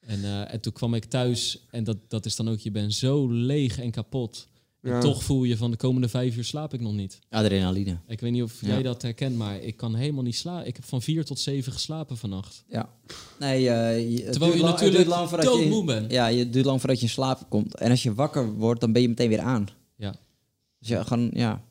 [0.00, 2.94] En, uh, en toen kwam ik thuis en dat, dat is dan ook, je bent
[2.94, 4.48] zo leeg en kapot.
[4.82, 5.00] En Ja.
[5.00, 7.18] toch voel je van de komende vijf uur slaap ik nog niet.
[7.30, 7.98] Adrenaline.
[8.06, 8.66] Ik weet niet of Ja.
[8.68, 10.66] jij dat herkent, maar ik kan helemaal niet slapen.
[10.66, 12.64] Ik heb van vier tot zeven geslapen vannacht.
[12.68, 12.88] Ja.
[13.38, 15.84] Nee, eh, je, het Terwijl duurt je lang- natuurlijk duurt lang voordat je in- doodmoe
[15.84, 16.10] bent.
[16.10, 17.74] Ja, je duurt lang voordat je in slaap komt.
[17.78, 19.66] En als je wakker wordt, dan ben je meteen weer aan.
[19.96, 20.14] Ja.
[20.78, 21.64] Dus ja, gewoon, Ja.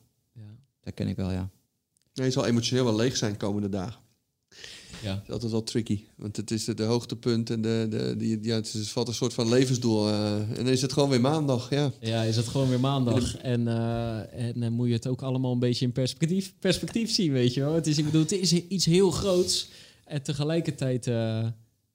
[0.84, 1.50] Dat ken ik wel, ja.
[2.14, 4.02] Nee, je zal emotioneel wel leeg zijn de komende dagen.
[5.02, 5.14] Ja.
[5.14, 6.04] Dat is altijd wel tricky.
[6.16, 9.14] Want het is de, de hoogtepunt en de, de, die, ja, het, is, valt een
[9.14, 10.08] soort van levensdoel.
[10.08, 11.92] eh, en dan is het gewoon weer maandag, ja.
[12.00, 13.36] Ja, is het gewoon weer maandag.
[13.36, 17.32] En, eh, en dan moet je het ook allemaal een beetje in perspectief, perspectief zien,
[17.32, 17.74] weet je wel.
[17.74, 19.68] Het is, ik bedoel, het is iets heel groots.
[20.04, 21.14] En tegelijkertijd, eh,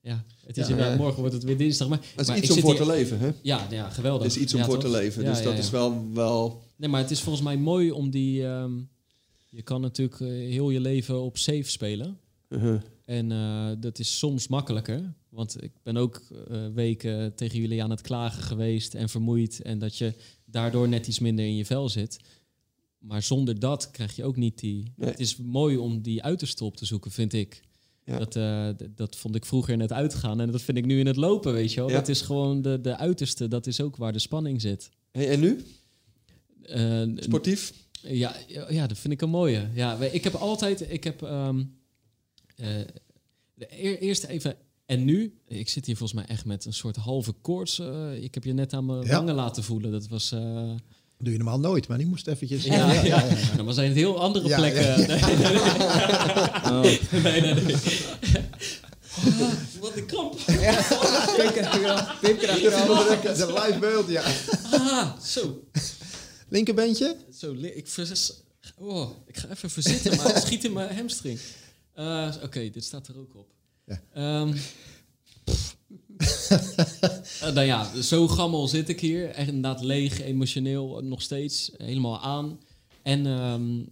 [0.02, 1.02] ja, het is Ja, inderdaad, ja.
[1.04, 1.88] morgen wordt het weer dinsdag.
[1.88, 3.32] Maar, Het is maar iets om voor hier- te leven, hè?
[3.42, 4.24] Ja, ja, geweldig.
[4.24, 5.26] Het is iets om voor te leven.
[5.26, 6.62] Dus dat is wel, wel...
[6.80, 8.46] Nee, maar het is volgens mij mooi om die...
[8.46, 8.72] ehm,
[9.50, 10.20] je kan natuurlijk
[10.52, 12.20] heel je leven op safe spelen.
[12.50, 12.82] Uh-huh.
[13.06, 13.30] En
[13.80, 15.14] dat is soms makkelijker.
[15.30, 16.22] Want ik ben ook
[16.74, 19.62] weken tegen jullie aan het klagen geweest en vermoeid.
[19.62, 20.14] En dat je
[20.46, 22.20] daardoor net iets minder in je vel zit.
[23.00, 24.94] Maar zonder dat krijg je ook niet die.
[24.98, 27.62] Het is mooi om die uiterste op te zoeken, vind ik.
[28.06, 31.08] Dat, uh, dat vond ik vroeger in het uitgaan en dat vind ik nu in
[31.08, 31.90] het lopen, weet je wel.
[31.90, 34.90] Dat is gewoon de, de uiterste, dat is ook waar de spanning zit.
[35.12, 35.66] Hey, en nu?
[36.66, 37.74] Uh, Sportief?
[38.02, 38.36] Ja,
[38.70, 39.70] ja, dat vind ik een mooie.
[39.74, 41.78] Ja, ik heb altijd, ik heb um,
[42.58, 42.68] uh,
[44.00, 44.56] eerst even
[44.86, 47.82] en nu, ik zit hier volgens mij echt met een soort halve koorts.
[48.20, 49.92] ik heb je net aan mijn wangen laten voelen.
[49.92, 50.34] Dat was.
[51.22, 52.64] Doe je normaal nooit, maar die moest eventjes...
[52.64, 53.36] Ja, ja, ja, ja.
[53.52, 55.08] Nou, maar zijn het heel andere plekken.
[57.24, 57.76] Nee, nee, nee.
[59.18, 60.36] Oh, wat een kramp.
[62.22, 64.24] Pim krijgt er een live beeld, ja.
[64.72, 65.64] Ah, zo.
[66.50, 67.18] Linkerbeentje?
[67.34, 67.88] Zo, ik,
[68.78, 71.40] oh, ik ga even verzitten, maar het schiet in mijn hamstring.
[71.96, 73.48] Uh, Oké, dit staat er ook op.
[73.86, 74.42] Ja.
[74.42, 74.54] Um,
[77.42, 79.30] uh, nou ja, zo gammel zit ik hier.
[79.30, 81.72] Echt inderdaad leeg, emotioneel nog steeds.
[81.78, 82.60] Helemaal aan.
[83.02, 83.88] En um,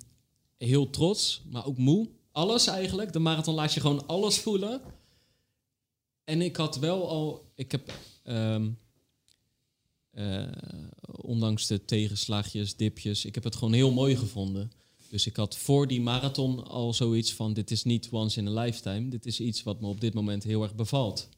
[0.58, 2.10] heel trots, maar ook moe.
[2.32, 3.14] Alles eigenlijk.
[3.14, 4.82] De marathon laat je gewoon alles voelen.
[6.24, 7.52] En ik had wel al...
[7.56, 7.94] Ik heb...
[8.24, 8.72] Um, uh,
[11.22, 13.26] ondanks de tegenslagjes, dipjes...
[13.26, 14.72] Ik heb het gewoon heel mooi gevonden.
[15.10, 17.54] Dus ik had voor die marathon al zoiets van...
[17.54, 19.10] Dit is niet once in a lifetime.
[19.10, 21.30] Dit is iets wat me op dit moment heel erg bevalt.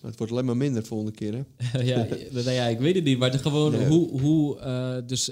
[0.00, 1.82] Het wordt alleen maar minder volgende keer, hè?
[1.92, 3.18] ja, nou ja, ik weet het niet.
[3.18, 4.20] Maar de, gewoon hoe...
[4.20, 5.30] hoe uh, dus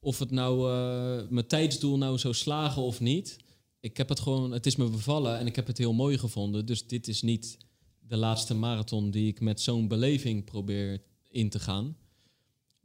[0.00, 3.36] of het nou uh, mijn tijdsdoel nou zou slagen of niet...
[3.80, 4.52] Ik heb het gewoon...
[4.52, 6.66] Het is me bevallen en ik heb het heel mooi gevonden.
[6.66, 7.56] Dus dit is niet
[7.98, 11.96] de laatste marathon die ik met zo'n beleving probeer in te gaan.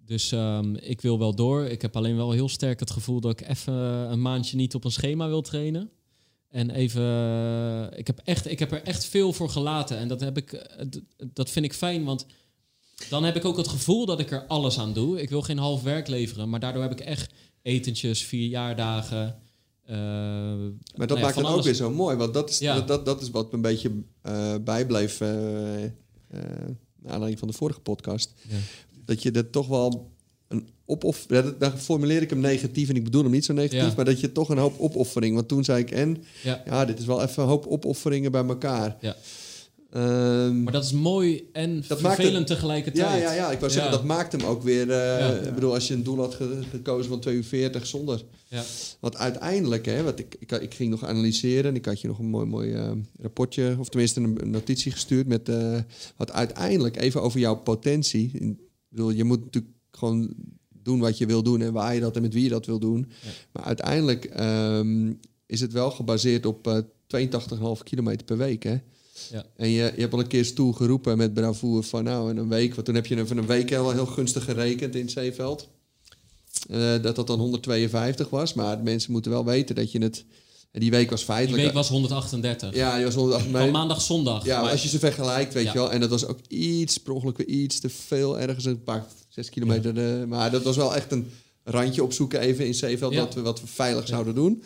[0.08, 1.66] Dus um, ik wil wel door.
[1.66, 4.84] Ik heb alleen wel heel sterk het gevoel dat ik even een maandje niet op
[4.84, 5.92] een schema wil trainen.
[6.50, 9.98] En even, eh, ik heb, echt, ik heb er echt veel voor gelaten.
[9.98, 10.86] En dat, heb ik, eh,
[11.34, 12.26] dat vind ik fijn, want
[13.10, 15.22] dan heb ik ook het gevoel dat ik er alles aan doe.
[15.22, 19.40] Ik wil geen half werk leveren, maar daardoor heb ik echt etentjes, vier jaardagen.
[19.90, 22.82] Uh, maar dat nou maakt het ook weer zo mooi, want dat is, ja.
[22.82, 25.30] dat, dat, is wat me een beetje uh, bijbleef uh,
[26.28, 28.34] naar aanleiding van de vorige podcast.
[28.50, 28.56] Ja.
[29.08, 30.12] Dat je er toch wel
[30.48, 31.46] een opoffering.
[31.46, 34.20] Ja, dan formuleer ik hem negatief en ik bedoel hem niet zo negatief, maar dat
[34.20, 35.36] je toch een hoop opoffering.
[35.36, 36.62] Want toen zei ik en ja.
[36.66, 38.98] ja, dit is wel even een hoop opofferingen bij elkaar.
[39.02, 39.16] Ja.
[39.96, 43.08] Um, maar dat is mooi en dat vervelend tegelijkertijd.
[43.08, 44.88] Ja, ja, ja, ik wou zeggen, dat maakt hem ook weer...
[44.88, 46.38] Uh, Ik bedoel, als je een doel had
[46.70, 48.24] gekozen van 2 uur 40 zonder...
[48.48, 48.64] Ja.
[49.00, 51.66] Want uiteindelijk, hè, wat ik, ik, ik, ging nog analyseren...
[51.66, 53.76] en ik had je nog een mooi, mooi uh, rapportje...
[53.80, 55.50] of tenminste een, een notitie gestuurd met...
[55.50, 55.78] Uh,
[56.18, 58.32] wat uiteindelijk, even over jouw potentie...
[58.34, 58.56] Ik
[58.98, 60.34] bedoel, je moet natuurlijk gewoon
[60.69, 62.80] doen wat je wil doen en waar je dat en met wie je dat wil
[62.80, 63.11] doen.
[63.52, 66.78] Maar uiteindelijk um, is het wel gebaseerd op uh,
[67.78, 68.64] 82,5 kilometer per week.
[68.64, 68.78] Hè?
[69.32, 69.45] Ja.
[69.56, 72.49] En je, je hebt al een keer stoel geroepen met bravoure van nou in een
[72.49, 75.69] week, want toen heb je even een week wel heel gunstig gerekend in het Zeeveld.
[76.72, 80.26] Uh, dat dat dan 152 was, maar mensen moeten wel weten dat je het
[80.72, 81.56] en die week was feitelijk...
[81.56, 82.76] Die week was 138.
[82.76, 83.61] Ja, die was 138.
[83.61, 84.45] Van maandag, zondag.
[84.45, 85.91] Ja, maar als je ze vergelijkt, weet je wel.
[85.91, 88.39] En dat was ook iets, per ongeluk iets te veel.
[88.39, 89.94] Ergens een paar, zes kilometer.
[89.94, 91.31] De, maar dat was wel echt een
[91.64, 93.15] randje opzoeken even in Zeeveld.
[93.15, 94.64] Wat, we, wat we veilig zouden doen.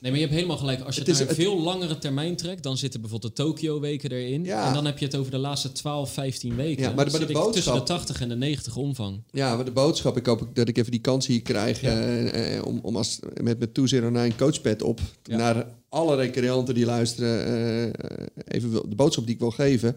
[0.00, 0.80] Nee, maar je hebt helemaal gelijk.
[0.80, 4.44] Als je het, naar een veel langere termijn trekt, dan zitten bijvoorbeeld de Tokio-weken erin.
[4.44, 4.66] Ja.
[4.66, 6.82] En dan heb je het over de laatste 12, 15 weken.
[6.82, 9.22] Ja, maar de, de boodschap, tussen de 80 en de 90 omvang.
[9.30, 12.66] Ja, maar de boodschap, ik hoop dat ik even die kans hier krijg eh, eh,
[12.66, 17.48] om, om als, met, naar een coachpad op naar alle recreanten die luisteren.
[17.48, 19.96] Uh, even de boodschap die ik wil geven,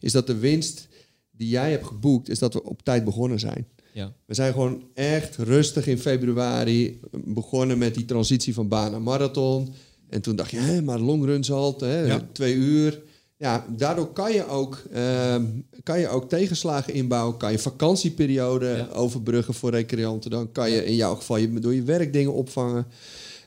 [0.00, 0.88] is dat de winst
[1.30, 3.66] die jij hebt geboekt, is dat we op tijd begonnen zijn.
[3.94, 4.12] Ja.
[4.26, 9.74] We zijn gewoon echt rustig in februari begonnen met die transitie van baan naar marathon.
[10.08, 13.00] En toen dacht je, hè, maar longruns halt, hè, twee uur.
[13.36, 15.44] Ja, daardoor kan je, ook, ehm,
[15.82, 17.36] kan je ook tegenslagen inbouwen.
[17.36, 20.30] Kan je vakantieperiode overbruggen voor recreanten.
[20.30, 22.86] Dan kan je in jouw geval je, door je werk dingen opvangen.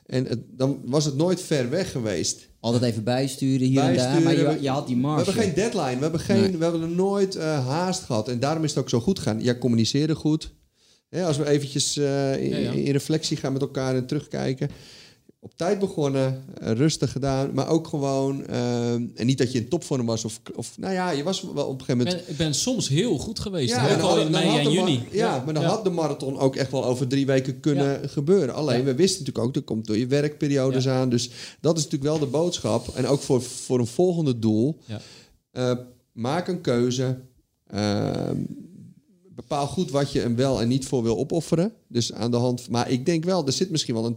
[0.08, 2.48] En het, dan was het nooit ver weg geweest.
[2.60, 5.24] Altijd even bijsturen hier en daar, maar je, je, had die marge.
[5.24, 8.28] We hebben geen deadline, we hebben, geen, we hebben er nooit uh, haast gehad.
[8.28, 9.40] En daarom is het ook zo goed gaan.
[9.40, 10.54] Jij communiceerde goed.
[11.10, 14.70] als we eventjes uh, in, in, reflectie gaan met elkaar en terugkijken
[15.40, 18.44] op tijd begonnen, uh, rustig gedaan, maar ook gewoon.
[18.50, 21.66] Uh, en niet dat je in topvorm was, of, of nou ja, je was wel
[21.66, 22.16] op een gegeven moment.
[22.16, 25.02] Ik ben, ik ben soms heel goed geweest, ja, al in mei en juni.
[25.10, 28.54] Ja, maar dan had de marathon ook echt wel over drie weken kunnen gebeuren.
[28.54, 31.08] Alleen we wisten natuurlijk ook, er komt door je werkperiodes aan.
[31.08, 32.88] Dus dat is natuurlijk wel de boodschap.
[32.88, 34.78] En ook voor, voor een volgende doel.
[35.52, 35.72] Uh,
[36.12, 37.18] maak een keuze.
[39.34, 41.72] Bepaal goed wat je hem wel en niet voor wil opofferen.
[41.88, 42.68] Dus aan de hand.
[42.70, 44.16] Maar ik denk wel, er zit misschien wel een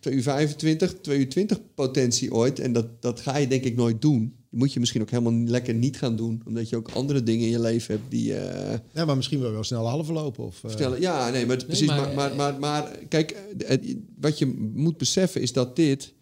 [0.00, 2.58] 2 uur 25, 2 uur 20 potentie ooit.
[2.58, 4.34] En dat, dat ga je denk ik nooit doen.
[4.48, 6.42] Moet je misschien ook helemaal lekker niet gaan doen.
[6.46, 8.30] Omdat je ook andere dingen in je leven hebt die...
[8.30, 10.44] Uh, ja, maar misschien wel wel snel halve lopen.
[10.44, 11.00] Of, uh...
[11.00, 11.88] ja, nee, maar, precies.
[11.88, 13.36] Maar, maar, maar, maar, kijk,
[14.20, 16.12] wat je moet beseffen is dat dit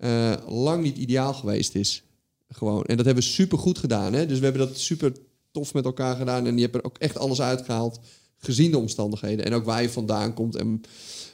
[0.00, 2.02] uh, lang niet ideaal geweest is.
[2.48, 2.84] Gewoon.
[2.84, 4.12] En dat hebben we super goed gedaan.
[4.12, 4.26] Hè?
[4.26, 5.12] Dus we hebben dat super
[5.50, 6.46] tof met elkaar gedaan.
[6.46, 8.00] En je hebt er ook echt alles uitgehaald.
[8.38, 9.44] Gezien de omstandigheden.
[9.44, 10.56] En ook waar je vandaan komt.
[10.56, 10.80] En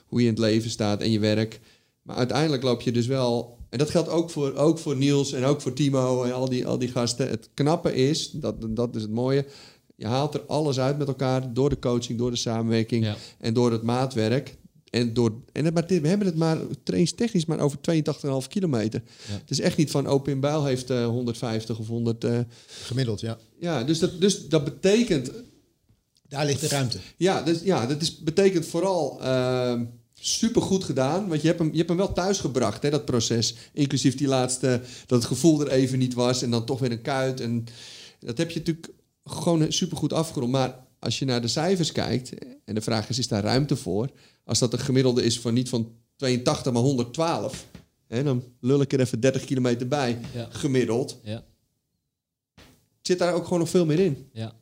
[0.06, 1.60] hoe je in het leven staat en je werk.
[2.02, 3.58] Maar uiteindelijk loop je dus wel.
[3.68, 6.66] En dat geldt ook voor, ook voor Niels en ook voor Timo en al die,
[6.66, 7.28] al die gasten.
[7.28, 9.46] Het knappe is, dat, dat is het mooie.
[9.96, 13.72] Je haalt er alles uit met elkaar door de coaching, door de samenwerking en door
[13.72, 14.56] het maatwerk.
[14.90, 17.78] En, door, en het, we hebben het maar trainingstechnisch maar over
[18.42, 19.02] 82,5 kilometer.
[19.22, 22.24] Het is echt niet van Open Bijl heeft uh, 150 of 100.
[22.24, 23.38] Uh, Gemiddeld, ja.
[23.58, 25.30] Ja, dus dat, dus dat betekent.
[26.34, 26.98] Daar ligt de ruimte.
[27.16, 29.18] Ja, dus, ja dat is, betekent vooral.
[29.22, 29.80] Uh,
[30.14, 31.28] super goed gedaan.
[31.28, 33.54] Want je hebt hem, je hebt hem wel thuis gebracht, hè, dat proces.
[33.72, 36.42] Inclusief die laatste, dat het gevoel er even niet was.
[36.42, 37.40] En dan toch weer een kuit.
[37.40, 37.64] En
[38.18, 38.88] dat heb je natuurlijk
[39.24, 40.52] gewoon super goed afgerond.
[40.52, 42.30] Maar als je naar de cijfers kijkt,
[42.64, 44.10] en de vraag is, is daar ruimte voor?
[44.44, 47.66] Als dat een gemiddelde is van niet van 82, maar 112.
[48.06, 51.20] Hè, dan lul ik er even 30 kilometer bij, gemiddeld.
[51.22, 51.44] Ja.
[53.02, 54.28] Zit daar ook gewoon nog veel meer in.
[54.32, 54.54] Ja.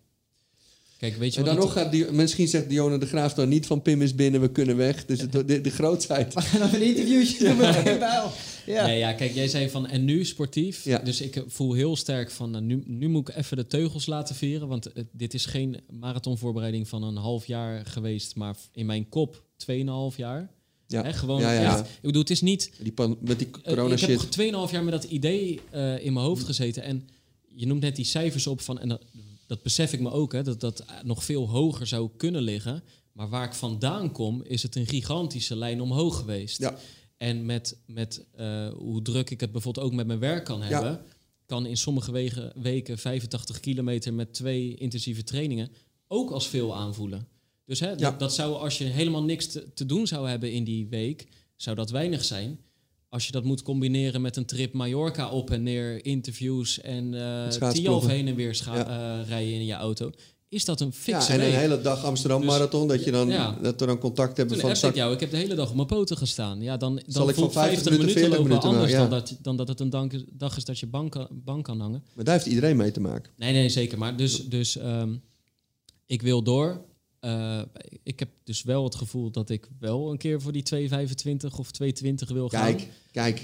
[1.03, 3.67] Kijk, weet je en dan nog gaat die, misschien zegt Dionne de Graaf dan niet
[3.67, 5.05] van Pim is binnen, we kunnen weg.
[5.05, 6.35] Dus de, de, de grootheid.
[6.35, 8.33] We gaan nog een interviewtje doen met ja.
[8.67, 8.87] ja.
[8.87, 10.85] Nee, ja, kijk, jij zei van en nu sportief.
[10.85, 10.99] Ja.
[10.99, 14.35] Dus ik voel heel sterk van nou, nu, nu moet ik even de teugels laten
[14.35, 14.69] veren.
[14.69, 20.17] Want dit is geen marathonvoorbereiding van een half jaar geweest, maar in mijn kop 2,5
[20.17, 20.51] jaar.
[20.87, 21.03] Ja.
[21.03, 21.81] Hè, gewoon ja, ja, echt.
[21.81, 22.73] Ik bedoel, het is niet...
[22.83, 24.23] Die pan, met die corona shit.
[24.23, 26.83] Ik heb 2,5 jaar met dat idee uh, in mijn hoofd gezeten.
[26.83, 27.09] En
[27.55, 28.79] je noemt net die cijfers op van...
[28.79, 29.03] En dat,
[29.53, 32.83] dat besef ik me ook, hè, dat dat nog veel hoger zou kunnen liggen.
[33.13, 36.59] Maar waar ik vandaan kom, is het een gigantische lijn omhoog geweest.
[36.59, 36.77] Ja.
[37.17, 41.01] En met, met uh, hoe druk ik het bijvoorbeeld ook met mijn werk kan hebben,
[41.47, 45.71] kan in sommige wegen, weken 85 kilometer met twee intensieve trainingen
[46.09, 47.29] ook als veel aanvoelen.
[47.65, 50.65] Dus hè, dat, dat, zou als je helemaal niks te, te, doen zou hebben in
[50.65, 51.27] die week,
[51.57, 52.61] zou dat weinig zijn
[53.13, 58.01] als je dat moet combineren met een trip Mallorca op en neer, interviews en uh,
[58.07, 60.11] heen en weer scha- eh, rijden in je auto,
[60.49, 63.29] is dat een fixe Ja, en een hele dag Amsterdam dus Marathon, dat, je dan,
[63.63, 64.89] dat we dan contact hebben Toen van...
[64.89, 66.61] ik jou, ik heb de hele dag op mijn poten gestaan.
[66.61, 69.57] Ja, dan, dan Zal ik van 50, 50 minuten, lopen minuten anders dan, dat, dan
[69.57, 72.03] dat het een dag is dat je bank, bank kan hangen.
[72.15, 73.33] Maar daar heeft iedereen mee te maken.
[73.37, 73.99] Nee, nee, zeker.
[73.99, 75.23] Maar dus, dus um,
[76.07, 76.85] ik wil door.
[77.25, 77.63] Uh,
[78.03, 81.71] ik heb dus wel het gevoel dat ik wel een keer voor die 225 of
[81.71, 82.77] 220 wil gaan.
[82.77, 83.39] Kijk, kijk.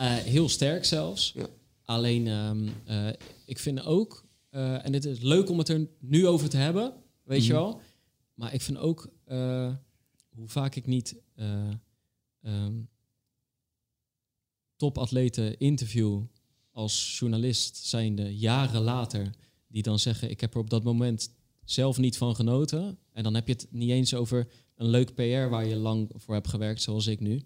[0.00, 1.32] Uh, heel sterk zelfs.
[1.36, 1.46] Ja.
[1.84, 3.08] Alleen, um, uh,
[3.46, 6.92] ik vind ook, en het is leuk om het er nu over te hebben,
[7.22, 7.62] weet mm je mhm.
[7.62, 7.80] wel.
[8.34, 9.12] Maar ik vind ook
[10.34, 11.16] hoe vaak ik niet
[12.42, 12.88] um,
[14.76, 16.22] topatleten interview
[16.72, 19.30] als journalist zijnde jaren later,
[19.66, 21.30] die dan zeggen: Ik heb er op dat moment
[21.64, 22.98] zelf niet van genoten.
[23.12, 26.34] En dan heb je het niet eens over een leuk PR waar je lang voor
[26.34, 27.42] hebt gewerkt, zoals ik nu.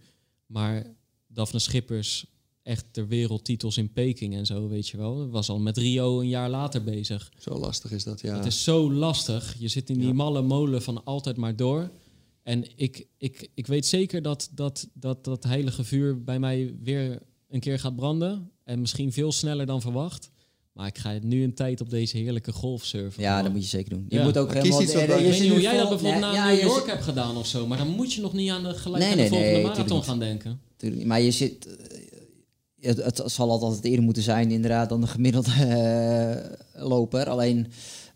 [0.46, 0.94] Maar
[1.26, 2.26] Daphne Schippers,
[2.62, 5.28] echt de wereldtitels in Peking en zo, weet je wel.
[5.28, 7.32] Was al met Rio een jaar later bezig.
[7.38, 8.36] Zo lastig is dat, ja.
[8.36, 9.56] Het is zo lastig.
[9.58, 11.90] Je zit in die malle molen van altijd maar door.
[12.42, 17.22] En ik, ik, ik weet zeker dat, dat, dat dat heilige vuur bij mij weer
[17.48, 18.50] een keer gaat branden.
[18.64, 20.30] En misschien veel sneller dan verwacht.
[20.76, 23.22] Maar ik ga nu een tijd op deze heerlijke golf surfen.
[23.22, 24.06] Ja, dat moet je zeker doen.
[24.08, 24.82] Je moet ook helemaal...
[24.82, 27.46] Iets je, je, je hoe jij dat bijvoorbeeld naar ja, New York hebt gedaan of
[27.46, 27.66] zo.
[27.66, 30.18] Maar dan moet je nog niet aan de, gelijk nee, aan de volgende marathon gaan
[30.18, 30.60] denken.
[30.76, 31.66] Tuurlijk, maar je zit...
[31.66, 31.74] Eh,
[32.80, 35.50] het, het, zal altijd eerder moeten zijn inderdaad dan de gemiddelde
[36.74, 37.28] uh, loper.
[37.28, 37.66] Alleen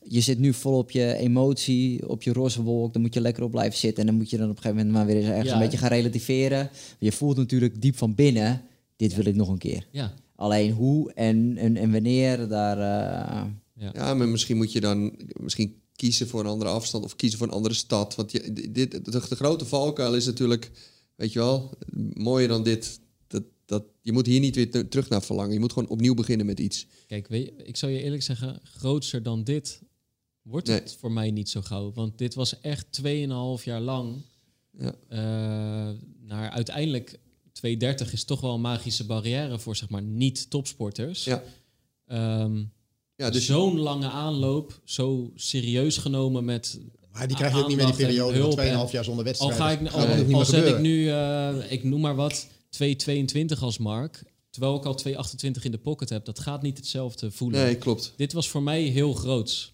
[0.02, 2.92] je zit nu vol op je emotie, op je roze wolk.
[2.92, 4.00] Dan moet je lekker op blijven zitten.
[4.00, 5.78] En dan moet je dan op een gegeven moment maar weer eens ergens een beetje
[5.78, 6.70] gaan relativeren.
[6.98, 8.62] Je voelt natuurlijk diep van binnen,
[8.96, 9.86] dit wil ik nog een keer.
[9.90, 10.14] Ja.
[10.40, 12.76] Alleen hoe en, en, en wanneer, daar...
[12.76, 13.90] Uh, ja.
[13.92, 17.46] ja, maar misschien moet je dan misschien kiezen voor een andere afstand of kiezen voor
[17.46, 18.14] een andere stad.
[18.14, 20.70] Want je, dit, de, de grote valkuil is natuurlijk,
[21.14, 21.78] weet je wel,
[22.14, 23.00] mooier dan dit.
[23.26, 25.52] Dat, dat, je moet hier niet weer terug naar verlangen.
[25.52, 26.86] Je moet gewoon opnieuw beginnen met iets.
[27.06, 29.80] Kijk, weet ik zou je eerlijk zeggen, groter dan dit
[30.42, 31.92] wordt het voor mij niet zo gauw.
[31.92, 34.16] Want dit was echt 2,5 jaar lang.
[34.78, 34.94] Ja.
[35.10, 37.19] Uh, naar uiteindelijk
[37.52, 41.24] 230 is toch wel een magische barrière voor zeg maar niet-topsporters.
[41.24, 41.42] Ja.
[42.42, 42.72] Um,
[43.20, 46.80] ja, dus zo'n lange aanloop, zo serieus genomen met.
[47.12, 49.52] Maar die krijg je ook niet meer die periode van 2,5 jaar zonder wedstrijd.
[49.52, 52.46] Al ga ik, al, al zet ik nu, uh, ik noem maar wat,
[52.82, 54.22] 2,22 als mark.
[54.50, 57.60] Terwijl ik al 2,28 in de pocket heb, dat gaat niet hetzelfde voelen.
[57.60, 58.12] Nee, klopt.
[58.16, 59.72] Dit was voor mij heel groots.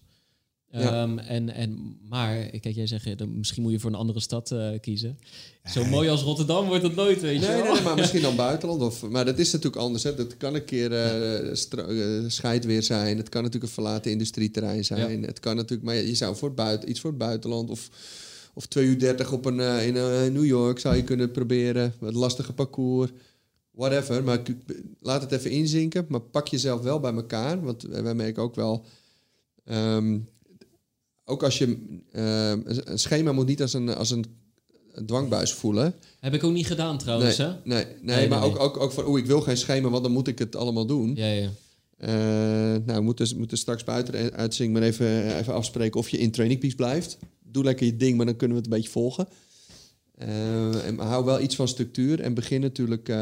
[0.77, 4.69] Ehm, en, en, maar, kijk, jij zegt, misschien moet je voor een andere stad uh,
[4.81, 5.19] kiezen.
[5.65, 8.35] Zo mooi als Rotterdam wordt het nooit, weet je nee, nee, nee, maar misschien dan
[8.49, 8.81] buitenland.
[8.81, 10.03] Of, maar dat is natuurlijk anders.
[10.03, 10.15] Hè.
[10.15, 13.17] Dat kan een keer uh, scheidweer zijn.
[13.17, 15.23] Het kan natuurlijk een verlaten industrieterrein zijn.
[15.23, 17.89] Het kan natuurlijk, maar je zou voor het buiten, iets voor het buitenland of
[18.57, 19.93] of 2 uur 30 op een, uh, in
[20.33, 21.93] New York zou je kunnen proberen.
[21.99, 23.11] Wat lastige parcours.
[23.71, 24.23] Whatever.
[24.23, 24.41] Maar
[24.99, 26.05] laat het even inzinken.
[26.07, 27.61] Maar pak jezelf wel bij elkaar.
[27.61, 28.85] Want wij merken ook wel.
[29.65, 30.27] Um,
[31.29, 31.97] ook als je.
[32.11, 32.49] Uh,
[32.83, 34.25] een schema moet niet als een, als een
[35.05, 35.93] dwangbuis voelen.
[36.19, 37.53] Heb ik ook niet gedaan trouwens, nee, hè?
[37.63, 40.27] Nee, nee, maar Ook, ook, ook van, oeh, ik wil geen schema, want dan moet
[40.27, 41.15] ik het allemaal doen.
[41.15, 41.49] Ja, ja.
[41.99, 42.09] Uh,
[42.85, 46.59] nou, we moeten, moeten straks buiten uitzingen, maar even, even afspreken of je in Training
[46.59, 47.17] Peaks blijft
[47.51, 49.27] doe lekker je ding, maar dan kunnen we het een beetje volgen.
[50.21, 53.13] Uh, en hou wel iets van structuur en begin natuurlijk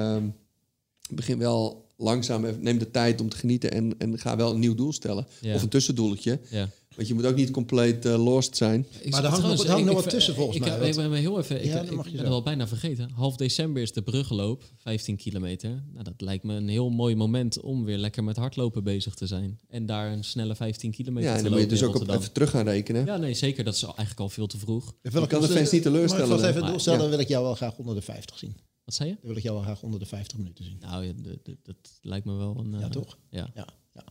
[1.10, 2.46] begin wel langzaam.
[2.60, 5.28] Neem de tijd om te genieten en, en ga wel een nieuw doel stellen.
[5.54, 6.40] Of een tussendoeletje.
[6.50, 6.70] Ja.
[6.96, 8.88] Want je moet ook niet compleet uh, lost zijn.
[9.10, 10.90] maar daar hangt, nog, hangt nog wat tussen volgens ik, mij.
[10.90, 13.10] Ik, ben heel even, ik, ja, ik, ik ben het al bijna vergeten.
[13.10, 15.70] Half december is de bruggenloop, 15 kilometer.
[15.70, 19.28] Nou, dat lijkt me een heel mooi moment om weer lekker met hardlopen bezig te
[19.28, 19.60] zijn.
[19.70, 21.60] En daar een snelle 15 kilometer ja, te lopen.
[21.60, 23.06] Ja, dan moet je dus ook op even terug gaan rekenen.
[23.06, 23.64] Ja, nee, zeker.
[23.64, 24.94] Dat is eigenlijk al veel te vroeg.
[25.02, 26.30] Ik kan de fans niet teleurstellen.
[26.30, 28.56] Maar ik even doorstellen, dan wil ik jou wel graag onder de 50 zien.
[28.86, 29.16] Wat zei je?
[29.16, 30.78] Dan wil ik jou wel graag onder de 50 minuten zien.
[30.80, 31.14] Nou, ja,
[31.64, 32.80] dat lijkt me wel een...
[32.80, 33.18] Ja, toch?
[33.30, 33.52] Ja.
[33.56, 33.68] ja.
[33.94, 34.04] ja.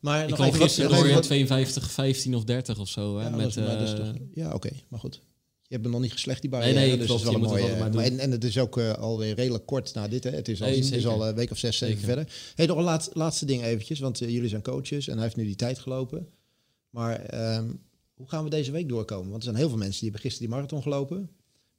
[0.00, 3.18] Maar ik kwam gisteren door in 52, 15 of 30 of zo.
[3.18, 5.20] Hè, ja, met, dat is, toch, ja, oké, maar goed.
[5.62, 6.74] Je hebt hem nog niet geslecht, die barrière.
[6.74, 8.92] Nee, nee, dus klopt, is wel een mooie, maar en, en het is ook uh,
[8.92, 10.24] alweer redelijk kort na dit.
[10.24, 10.30] Hè.
[10.30, 12.14] Het is al, nee, het is al een week of zes, zeven zeker.
[12.14, 12.34] verder.
[12.54, 15.36] Hey, nog een laat, laatste ding eventjes, want uh, jullie zijn coaches en hij heeft
[15.36, 16.28] nu die tijd gelopen.
[16.90, 17.80] Maar um,
[18.14, 19.30] hoe gaan we deze week doorkomen?
[19.30, 21.30] Want er zijn heel veel mensen die hebben gisteren die marathon gelopen.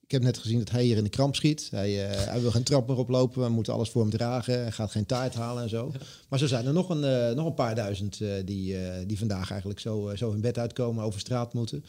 [0.06, 1.68] Ik heb net gezien dat hij hier in de kramp schiet.
[1.72, 3.42] Hij, uh, hij wil geen trap meer oplopen.
[3.42, 4.62] We moeten alles voor hem dragen.
[4.62, 5.92] Hij gaat geen taart halen en zo.
[6.30, 8.76] Maar zo zijn er nog een, uh, nog een paar duizend uh, die,
[9.06, 11.86] die vandaag eigenlijk zo, zo hun bed uitkomen, over straat moeten.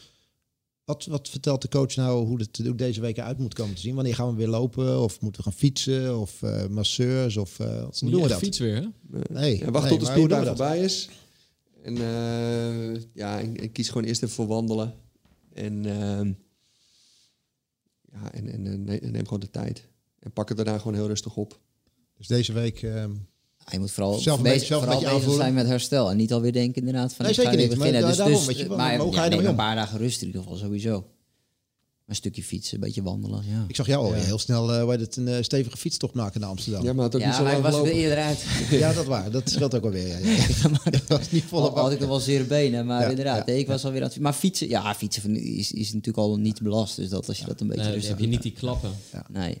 [0.85, 3.81] Wat, wat vertelt de coach nou hoe het hoe deze week uit moet komen te
[3.81, 3.95] zien?
[3.95, 5.01] Wanneer gaan we weer lopen?
[5.01, 6.19] Of moeten we gaan fietsen?
[6.19, 7.37] Of masseurs?
[7.37, 8.37] Of hoe doen we dat?
[8.37, 8.87] fiets weer, hè?
[9.29, 9.57] Nee.
[9.57, 11.09] Ja, wacht nee, tot de spoeddag voorbij is.
[11.83, 11.95] En
[13.13, 14.93] ja, ik, ik, kies gewoon eerst even voor wandelen.
[15.53, 16.31] En ehm,
[18.21, 18.65] ja, en, en,
[19.01, 19.87] en neem gewoon de tijd.
[20.19, 21.59] En pak het daarna gewoon heel rustig op.
[22.17, 22.81] Dus deze week...
[22.81, 23.27] Um,
[23.71, 26.09] je moet vooral, zelf bezig, zelf vooral bezig zijn met herstel.
[26.09, 27.25] En niet alweer denken inderdaad van...
[27.25, 27.77] Nee, ik ga zeker niet.
[27.77, 28.01] Beginnen.
[28.01, 30.21] Maar, dus, daarom, dus, je, maar, hoe ga je ja, nee, een paar dagen rust
[30.21, 31.05] in ieder geval sowieso.
[32.07, 33.43] Een stukje fietsen, een beetje wandelen.
[33.49, 33.65] Ja.
[33.67, 34.21] Ik zag jou al ja.
[34.21, 36.83] heel snel uh, het een uh, stevige fietstocht maken naar Amsterdam.
[36.83, 37.97] Ja, maar het ook ja, niet zo maar lang ik was gelopen.
[37.97, 38.45] er eerder uit.
[38.81, 39.31] ja, dat waar.
[39.31, 40.07] Dat scheelt ook alweer.
[40.07, 40.69] Ja, ja.
[40.69, 43.49] maar dat was niet volle al, had ik nog wel zere benen, maar Ja, inderdaad.
[43.49, 46.95] ik was alweer aan het Maar fietsen, ja, fietsen is, is natuurlijk al niet belast.
[46.95, 48.91] Dus dat als je dat een beetje Nee, rustig heb je niet die klappen.
[49.29, 49.57] Nee.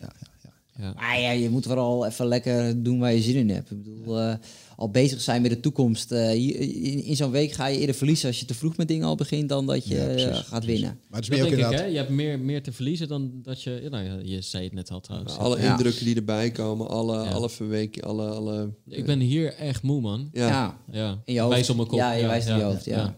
[0.77, 0.93] Ja, ja, Ja.
[0.95, 3.71] Maar ja, je moet vooral even lekker doen waar je zin in hebt.
[3.71, 4.33] Ik bedoel, eh,
[4.75, 6.11] al bezig zijn met de toekomst.
[6.11, 8.87] Eh, hier- in in zo'n week ga je eerder verliezen als je te vroeg met
[8.87, 10.65] dingen al begint dan dat je Ja, precies, eh, gaat precies.
[10.67, 10.99] winnen.
[11.09, 11.79] Maar het is meer ook ik, inderdaad...
[11.79, 11.85] hè?
[11.85, 13.87] Je hebt meer, meer te verliezen dan dat je...
[13.91, 15.37] Nou je zei het net al trouwens.
[15.37, 15.71] Alle Ja.
[15.71, 17.29] indrukken die erbij komen, alle, Ja.
[17.31, 18.27] alle verweken, alle...
[18.29, 20.29] alle Ik ben hier echt moe, man.
[20.33, 20.47] ja.
[20.47, 21.21] Ja, Ja.
[21.25, 21.53] in je hoofd.
[21.53, 21.97] Wijs op mijn kop.
[21.97, 23.17] Ja, je wijst in je hoofd, ja.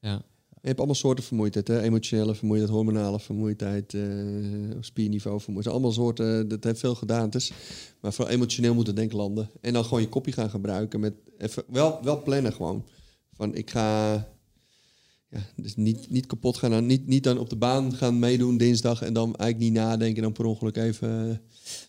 [0.00, 0.22] Ja.
[0.66, 1.68] Je hebt allemaal soorten vermoeidheid.
[1.68, 1.80] Hè?
[1.80, 4.02] Emotionele vermoeidheid, hormonale vermoeidheid, eh,
[4.80, 5.76] spierniveau vermoeidheid.
[5.76, 7.52] Allemaal soorten, dat heeft veel gedaantes.
[8.00, 9.50] Maar vooral emotioneel moet het denk landen.
[9.60, 11.00] En dan gewoon je kopje gaan gebruiken.
[11.00, 12.84] Met even, wel, wel plannen gewoon.
[13.32, 14.14] Van ik ga...
[15.36, 16.72] Ja, dus niet, niet kapot gaan.
[16.74, 19.02] aan- Niet, niet dan op de baan gaan meedoen dinsdag.
[19.02, 20.16] En dan eigenlijk niet nadenken.
[20.16, 21.08] En dan per ongeluk even...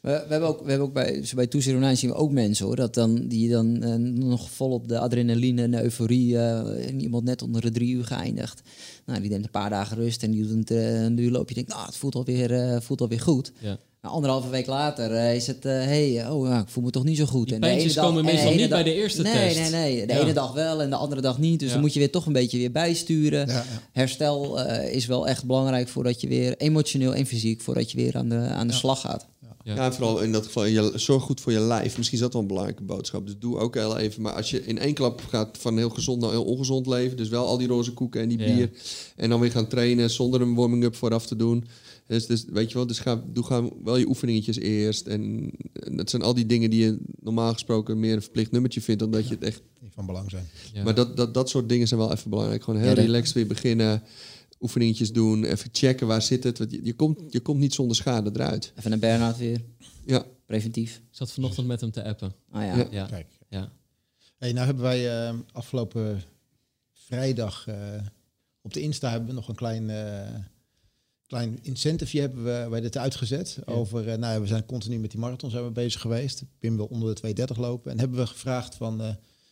[0.01, 2.65] We, we hebben ook, we hebben ook bij, zo bij Toezicht zien we ook mensen
[2.65, 2.75] hoor.
[2.75, 6.37] Dat dan, die dan eh, nog volop de adrenaline en de euforie.
[6.37, 8.61] eh, en iemand net onder de drie uur geëindigd.
[9.05, 11.55] Nou, die neemt een paar dagen rust en die doet een, uh, een duurloopje.
[11.55, 13.51] denkt, nou, het voelt alweer, eh voelt alweer goed.
[13.59, 13.77] Ja.
[14.07, 17.03] Nou, anderhalve week later eh, is het, eh hey, oh ja, ik voel me toch
[17.03, 17.45] niet zo goed.
[17.45, 19.33] Die En de pijntjes ene dag- komen en de meestal niet bij de eerste nee,
[19.33, 19.71] test.
[19.71, 20.19] Nee, nee, De Ja.
[20.19, 21.59] ene dag wel en de andere dag niet.
[21.59, 21.73] Dus Ja.
[21.73, 23.47] dan moet je weer toch een beetje weer bijsturen.
[23.47, 23.65] Ja, ja.
[23.91, 28.17] Herstel eh, is wel echt belangrijk voordat je weer emotioneel en fysiek, voordat je weer
[28.17, 29.27] aan de, aan de slag gaat.
[29.63, 29.75] Ja.
[29.75, 31.97] Ja, en vooral in dat geval, je, zorg goed voor je lijf.
[31.97, 33.25] Misschien is dat wel een belangrijke boodschap.
[33.25, 34.21] Dus doe ook heel even.
[34.21, 37.17] Maar als je in één klap gaat van heel gezond naar heel ongezond leven...
[37.17, 38.55] dus wel al die roze koeken en die Ja.
[38.55, 38.69] bier...
[39.15, 41.65] en dan weer gaan trainen zonder een warming-up vooraf te doen...
[42.07, 45.07] Dus, dus weet je wel, dus ga, doe gaan wel je oefeningetjes eerst.
[45.07, 48.81] En, en dat zijn al die dingen die je normaal gesproken meer een verplicht nummertje
[48.81, 48.99] vindt...
[48.99, 49.61] dan dat je het echt...
[49.79, 50.47] die van belang zijn.
[50.73, 50.83] Ja.
[50.83, 52.63] Maar dat, dat, dat soort dingen zijn wel even belangrijk.
[52.63, 54.03] Gewoon heel Ja, relaxed weer beginnen...
[54.59, 56.57] oefeningetjes doen, even checken waar zit het.
[56.57, 58.73] Want je, je, komt, je komt niet zonder schade eruit.
[58.75, 59.61] Even een burn-out weer,
[60.05, 60.95] Ja, preventief.
[60.95, 62.33] Ik zat vanochtend met hem te appen.
[62.51, 62.75] Ah ja.
[62.75, 62.87] Ja.
[62.91, 63.05] Ja.
[63.05, 63.27] Kijk.
[63.49, 63.71] Ja.
[64.37, 66.23] Hey, nou hebben wij eh, afgelopen
[66.93, 67.75] vrijdag eh,
[68.61, 70.35] op de Insta hebben we nog een klein, eh
[71.27, 73.57] klein incentive hebben we, wij dit uitgezet.
[73.65, 76.43] Over, eh, nou, ja, we zijn continu met die marathon zijn we bezig geweest.
[76.59, 77.91] Pim wil onder de 230 lopen.
[77.91, 79.07] En hebben we gevraagd van, eh,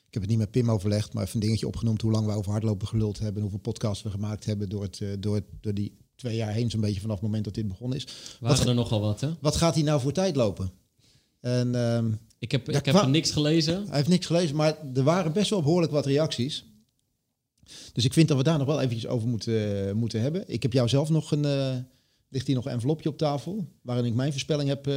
[0.10, 2.52] heb het niet met Pim overlegd, maar even een dingetje opgenoemd hoe lang we over
[2.52, 6.36] hardlopen geluld hebben, hoeveel podcasts we gemaakt hebben door, het, door, het, door die twee
[6.36, 8.08] jaar heen, zo'n beetje vanaf het moment dat dit begonnen is.
[8.40, 9.30] Waren wat, er nogal wat, hè?
[9.42, 10.72] Wat gaat hij nou voor tijd lopen?
[11.40, 13.86] En, um, ik heb, ik heb niks gelezen.
[13.88, 16.66] Hij heeft niks gelezen, maar er waren best wel behoorlijk wat reacties.
[17.94, 20.44] Dus ik vind dat we daar nog wel eventjes over moeten, moeten hebben.
[20.48, 21.76] Ik heb jou zelf nog een, uh,
[22.30, 24.96] ligt hier nog een envelopje op tafel, waarin ik mijn voorspelling heb, uh,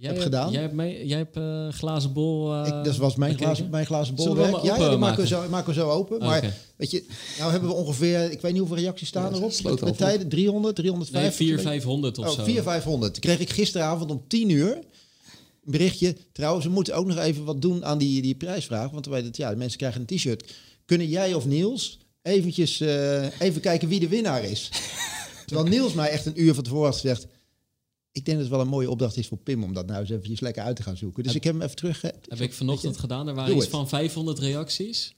[0.00, 0.52] heb gedaan.
[0.52, 2.64] Jij hebt, mee, jij hebt uh, glazen bol.
[2.64, 4.36] ik, dat was mijn glazen, mijn glazen bol.
[4.36, 6.18] Ja, ja, die maken we, zo, maken we zo open.
[6.18, 7.04] Maar weet je,
[7.38, 9.80] nou hebben we ongeveer, ik weet niet hoeveel reacties staan ja, erop.
[9.80, 11.38] Met, tijden 300, 350.
[11.38, 12.44] Nee, 400, 500 of oh, zo.
[12.44, 13.12] 400, 500.
[13.12, 14.76] Toen kreeg ik gisteravond om 10 uur
[15.64, 16.16] een berichtje.
[16.32, 18.90] Trouwens, we moeten ook nog even wat doen aan die, die prijsvraag.
[18.90, 20.54] Want wij dat, ja, de mensen krijgen een t-shirt.
[20.84, 24.70] Kunnen jij of Niels eventjes uh, even kijken wie de winnaar is?
[25.46, 27.26] Terwijl Niels mij echt een uur van tevoren had gezegd...
[28.12, 30.10] Ik denk dat het wel een mooie opdracht is voor Pim om dat nou eens
[30.10, 31.22] eventjes lekker uit te gaan zoeken.
[31.22, 32.02] Dus ik heb hem even terug.
[32.02, 33.28] Heb ik vanochtend gedaan.
[33.28, 35.14] Er waren iets van 500 reacties.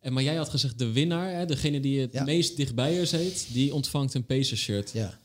[0.00, 3.46] En maar jij had gezegd de winnaar, hè, degene die het meest dichtbij je zit,
[3.52, 4.90] die ontvangt een Pacer shirt.
[4.90, 5.18] Ja.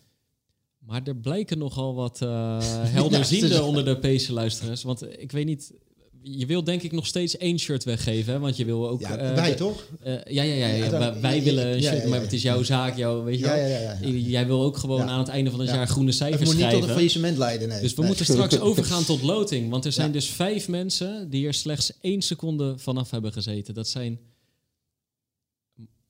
[0.77, 4.83] Maar er blijken nogal wat uh, helderzienden ja, onder de PC-luisteraars.
[4.83, 5.73] Want ik weet niet,
[6.21, 8.39] je wil denk ik nog steeds één shirt weggeven, hè?
[8.39, 9.01] want je wil ook...
[9.01, 9.87] Ja, uh, wij toch?
[10.05, 12.97] Uh, ja, ja, ja, ja, wij, wij willen een shirt, maar het is jouw zaak,
[12.97, 14.11] jouw, weet je wel.
[14.11, 16.57] Jij wil ook gewoon aan het einde van het jaar groene cijfers schrijven.
[16.57, 17.81] Het moet niet tot een faillissement leiden, nee.
[17.81, 19.69] Dus we moeten straks overgaan tot loting.
[19.69, 23.73] Want er zijn dus vijf mensen die er slechts één seconde vanaf hebben gezeten.
[23.73, 24.19] Dat zijn...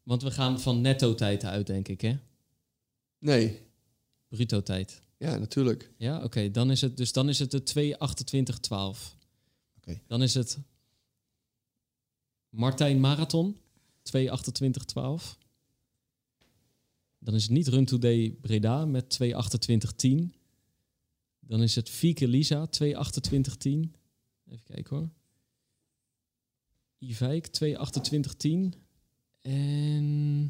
[0.03, 2.17] Want we gaan van netto-tijd uit, denk ik, hè?
[3.19, 3.59] Nee.
[4.29, 5.01] Bruto tijd.
[5.17, 5.91] Ja, natuurlijk.
[5.97, 6.51] Ja, oké.
[6.51, 7.95] Dan is het dus dan is het de
[9.11, 9.16] 2.28.12.
[10.07, 10.57] Dan is het
[12.49, 13.57] Martijn Marathon
[14.17, 15.37] 2.28.12.
[17.19, 20.37] Dan is het niet Run Today Breda met 2.28.10.
[21.39, 22.89] Dan is het Fieke Lisa 2.28.10.
[24.45, 25.09] Even kijken hoor.
[26.97, 28.79] Ivijk 2.28.10.
[29.41, 30.49] En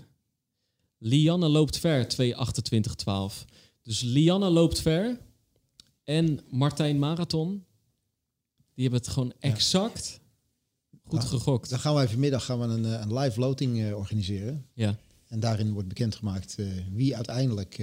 [0.97, 2.07] Lianne loopt ver
[3.41, 3.45] 2.28.12.
[3.81, 5.19] Dus Lianne loopt ver
[6.03, 7.65] en Martijn Marathon,
[8.77, 10.19] die hebben het gewoon exact
[11.03, 11.69] goed nou, gegokt.
[11.69, 14.65] Dan gaan wij vanmiddag gaan we een, eh, een live loting uh, organiseren.
[14.73, 14.95] Ja.
[15.27, 17.81] En daarin wordt bekendgemaakt uh, wie uiteindelijk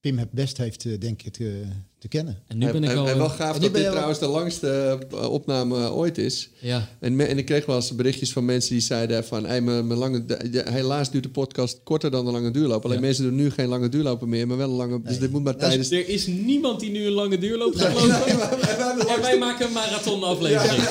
[0.00, 2.38] Pim het best heeft, denk ik, te, te kennen.
[2.46, 3.08] En nu ben ik al...
[3.08, 6.48] En wel gaaf dat dit trouwens de langste uh, opname ooit is.
[6.58, 6.88] Ja.
[7.00, 9.46] En, en ik kreeg wel eens berichtjes van mensen die zeiden van...
[9.46, 12.84] Hey, mijn, mijn lange, de, helaas duurt de podcast korter dan de lange duurloop.
[12.84, 15.02] Alleen mensen doen nu geen lange duurlopen meer, maar wel een lange...
[15.02, 15.88] Dus dit moet maar tijdens...
[15.88, 18.08] Dus er is niemand die nu een lange duurloop gaat lopen.
[18.08, 20.82] Nee, en wij maken een marathon aflevering.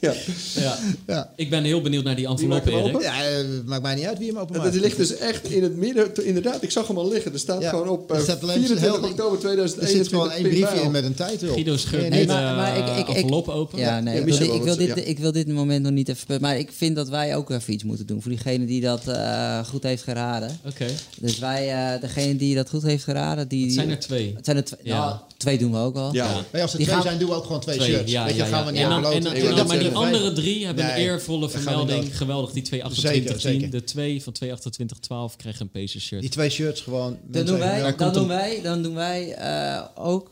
[0.00, 0.14] Ja.
[0.54, 0.78] Ja.
[1.06, 1.32] ja.
[1.36, 3.02] Ik ben heel benieuwd naar die envelop, Erik.
[3.02, 4.72] Ja, uh, maakt mij niet uit wie hem open maakt.
[4.72, 6.24] Het ligt dus echt in het midden...
[6.24, 7.32] Inderdaad, ik zag hem al liggen.
[7.32, 9.38] Er staat gewoon op uh, 24 oktober
[9.72, 9.82] 2021.
[9.82, 11.54] Er zit gewoon één briefje in met een tijd erop.
[11.54, 13.78] Guido scheurt nee, maar, maar ik, ik, envelop open.
[13.78, 16.40] Ja, nee, ik, wil dit, ik, wil dit, ik wil dit moment nog niet even...
[16.40, 18.22] Maar ik vind dat wij ook even iets moeten doen.
[18.22, 20.58] Voor diegene die dat uh, goed heeft geraden.
[20.66, 20.86] Oké.
[21.20, 23.48] Dus wij, uh, degene die dat goed heeft geraden...
[23.48, 24.32] Die, het zijn er twee.
[24.36, 24.80] Het zijn er twee.
[24.82, 24.98] Ja.
[24.98, 26.14] Nou, twee doen we ook al.
[26.14, 26.24] Ja.
[26.24, 26.44] ja.
[26.52, 27.06] Maar als er die twee gaan...
[27.06, 27.88] zijn, doen we ook gewoon twee, twee.
[27.90, 28.12] shirts.
[28.12, 29.90] Ja, Weet je, ja, gaan we niet en dan, en dan, en dan, Maar die
[29.90, 32.16] andere drie hebben een eervolle vermelding.
[32.16, 36.20] Geweldig, die 228 De twee van 22812 krijgen een Pacer shirt.
[36.20, 37.18] Die twee shirts gewoon...
[37.26, 40.30] Dan doen wij, dan doen wij, dan doen wij uh, ook...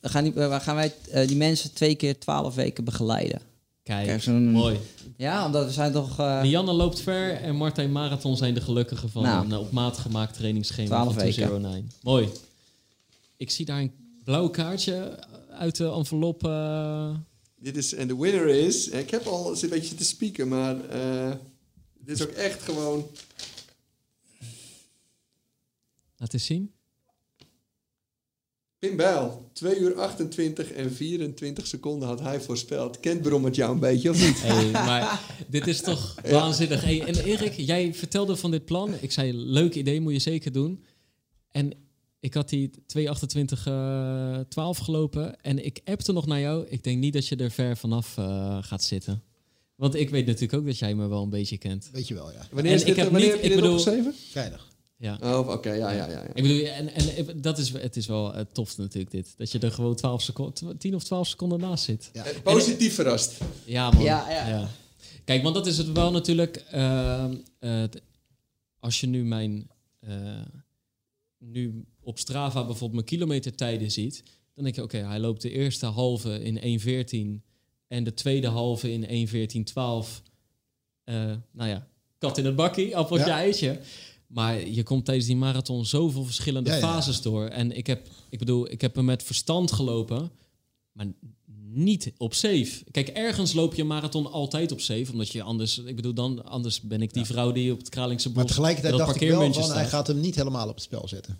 [0.00, 3.40] Dan gaan, die, uh, gaan wij uh, die mensen twee keer twaalf weken begeleiden.
[3.82, 4.78] Kijk, mooi.
[5.16, 6.20] Ja, omdat we zijn toch...
[6.20, 6.40] Uh...
[6.42, 10.36] Lianne loopt ver en Martijn Marathon zijn de gelukkigen van nou, een op maat gemaakt
[10.36, 11.90] trainingsschema van 209.
[12.02, 12.28] Mooi.
[13.36, 13.92] Ik zie daar een
[14.24, 15.18] blauw kaartje
[15.50, 16.44] uit de envelop.
[16.44, 17.16] Uh...
[17.56, 21.32] Dit is, en de winner is, ik heb al een beetje te spieken, maar uh,
[21.98, 23.06] dit is ook echt gewoon...
[26.16, 26.72] Laat eens zien.
[28.78, 33.00] Pim Bijl, 2 uur 28 en 24 seconden had hij voorspeld.
[33.00, 34.42] Kent Brom het jou een beetje of niet?
[34.52, 36.82] Hey, maar dit is toch waanzinnig.
[36.82, 38.94] Hey, en Erik, jij vertelde van dit plan.
[39.00, 40.84] Ik zei, leuk idee, moet je zeker doen.
[41.50, 41.72] En
[42.24, 46.66] ik had die 228 uh, 12 gelopen en ik appte nog naar jou.
[46.68, 49.22] Ik denk niet dat je er ver vanaf uh, gaat zitten.
[49.74, 51.88] Want ik weet natuurlijk ook dat jij me wel een beetje kent.
[51.92, 52.46] Weet je wel, ja.
[52.50, 54.14] Wanneer, is dit, ik heb wanneer niet, heb je ik bedoel, opgeschreven?
[54.30, 54.68] Vrijdag.
[54.96, 55.18] Ja.
[55.22, 58.54] Oh, oké, ja, ja, ja, Ik bedoel, en, en dat is, het is wel het
[58.54, 59.34] tofste natuurlijk dit.
[59.36, 62.10] Dat je er gewoon 12 seconden, 10 of 12 seconden naast zit.
[62.12, 62.24] Ja.
[62.42, 63.40] Positief en, verrast.
[63.64, 64.02] Ja, man.
[64.02, 64.48] Ja, ja.
[64.48, 64.68] ja,
[65.24, 66.64] Kijk, want dat is het wel natuurlijk.
[66.74, 67.24] Uh,
[67.60, 67.84] uh,
[68.80, 69.70] als je nu mijn...
[70.08, 70.40] Uh,
[71.38, 74.22] nu op Strava bijvoorbeeld mijn kilometertijden ziet...
[74.54, 76.80] dan denk je, oké, okay, hij loopt de eerste halve in
[77.40, 77.44] 1.14...
[77.88, 79.32] en de tweede halve in 1.14.12.
[81.52, 81.86] nou ja,
[82.18, 83.36] kat in het bakkie, appeltje ja.
[83.36, 83.80] eitje.
[84.26, 87.46] Maar je komt tijdens die marathon zoveel verschillende fases door.
[87.46, 90.30] En ik heb, ik bedoel, ik heb hem met verstand gelopen.
[90.92, 91.06] Maar
[91.74, 92.84] niet op safe.
[92.90, 95.12] Kijk, ergens loop je een marathon altijd op safe.
[95.12, 95.78] Omdat je anders...
[95.78, 98.36] Ik bedoel, dan, anders ben ik die vrouw die op het Kralingse bos...
[98.36, 101.08] Maar tegelijkertijd dat dacht ik wel van, hij gaat hem niet helemaal op het spel
[101.08, 101.38] zetten.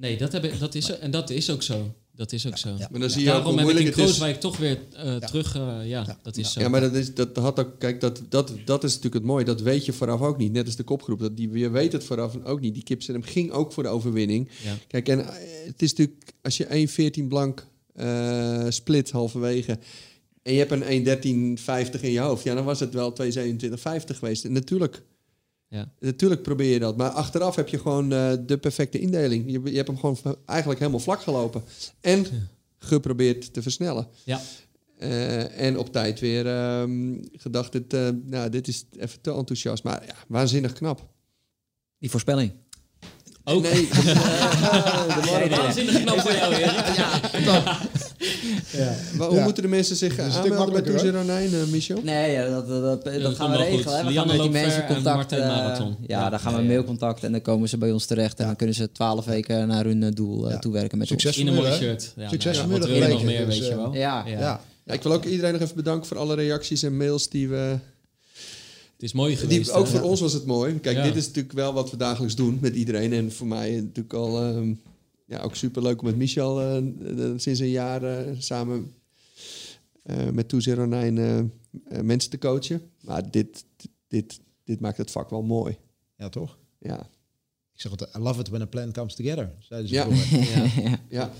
[0.00, 1.94] Nee, dat, heb ik, dat is, en dat is ook zo.
[2.14, 2.68] Dat is ook zo.
[2.78, 2.88] ja.
[2.90, 3.92] Maar dan zie je ook Daarom hoe heb ik in.
[3.92, 5.56] Krooswijk toch weer eh, terug...
[5.56, 6.60] eh, ja, dat is zo.
[6.60, 9.44] Ja, maar dat, is, dat had ook, kijk, dat, dat, dat is natuurlijk het mooie.
[9.44, 10.52] Dat weet je vooraf ook niet.
[10.52, 11.18] Net als de kopgroep.
[11.18, 12.74] Dat die, je weet het vooraf ook niet.
[12.74, 14.48] Die Kipsenham ging ook voor de overwinning.
[14.64, 14.74] Ja.
[14.86, 15.34] Kijk, en eh,
[15.66, 19.78] het is natuurlijk, als je 1.14 blank eh, split halverwege.
[20.42, 21.58] En je hebt een
[21.94, 22.44] 1.13.50 in je hoofd.
[22.44, 23.26] Ja, dan was het wel 2.27.50
[24.06, 24.44] geweest.
[24.44, 25.02] En natuurlijk,
[25.70, 25.92] Ja.
[25.98, 26.96] natuurlijk probeer je dat.
[26.96, 29.44] Maar achteraf heb je gewoon eh, de perfecte indeling.
[29.46, 31.62] Je, je hebt hem gewoon eigenlijk helemaal vlak gelopen.
[32.00, 32.26] En
[32.78, 34.06] geprobeerd te versnellen.
[34.24, 34.40] Ja.
[34.98, 39.84] Eh, en op tijd weer ehm, gedacht, dit, eh, nou, dit is even te enthousiast.
[39.84, 41.08] Maar ja, waanzinnig knap.
[41.98, 42.52] Die voorspelling.
[43.50, 43.62] Ook.
[43.62, 44.04] Nee, dat-
[45.50, 46.72] Ja, waanzinnig knap voor jou, Erik.
[49.18, 49.44] maar hoe Ja.
[49.44, 51.00] moeten de mensen zich stuk aanmelden bij hoor.
[51.00, 52.00] Toezeronijn, uh, Michel?
[52.02, 53.84] Nee, ja, dat, dat, dat, dat dat gaan we regelen.
[53.84, 54.06] goed.
[54.06, 55.32] We gaan met die mensen contact.
[55.32, 55.96] Eh, Marathon.
[56.06, 56.30] ja, Ja.
[56.30, 56.70] dan gaan we Ja, ja.
[56.70, 58.32] mailcontact en dan komen ze bij ons terecht.
[58.36, 58.46] En Ja.
[58.46, 60.58] dan kunnen ze twaalf weken naar hun eh, doel eh, Ja.
[60.58, 62.12] toewerken met Succes In een mooi shirt.
[62.16, 63.94] Ja, Succes Formule Wat wil je nog meer, dus, weet je eh, wel?
[63.94, 64.24] Ja.
[64.26, 64.60] Ja.
[64.84, 67.76] Ja, ik wil ook iedereen nog even bedanken voor alle reacties en mails die we...
[69.00, 69.64] Het is mooi geweest.
[69.64, 69.90] Die, ook hè?
[69.90, 70.78] voor ons was het mooi.
[70.80, 71.02] Kijk, Ja.
[71.02, 73.12] dit is natuurlijk wel wat we dagelijks doen met iedereen.
[73.12, 74.74] En voor mij natuurlijk al ehm,
[75.26, 78.92] ja, ook super leuk om met Michel eh, eh, sinds een jaar eh, samen
[80.02, 82.82] eh, met Toezeronijn eh eh, mensen te coachen.
[83.00, 83.64] Maar dit,
[84.08, 85.76] dit, dit maakt het vak wel mooi.
[86.16, 86.58] ja, toch?
[86.78, 87.00] Ja,
[87.74, 89.52] Ik zeg altijd, I love it when a plan comes together.
[89.58, 90.06] Zeiden ze Ja.
[90.80, 90.98] Ja.
[91.08, 91.32] ja.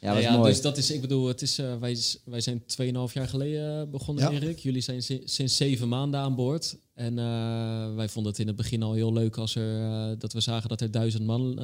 [0.00, 0.50] Ja, dat is ja, mooi.
[0.50, 2.62] Dus dat is, ik bedoel, het is, eh, wij, wij zijn
[3.08, 4.30] 2,5 jaar geleden eh, begonnen, Ja.
[4.40, 4.58] Erik.
[4.58, 6.76] Jullie zijn si- sinds zeven maanden aan boord.
[6.94, 10.40] En eh, wij vonden het in het begin al heel leuk als er, dat we
[10.40, 11.58] zagen dat er duizend man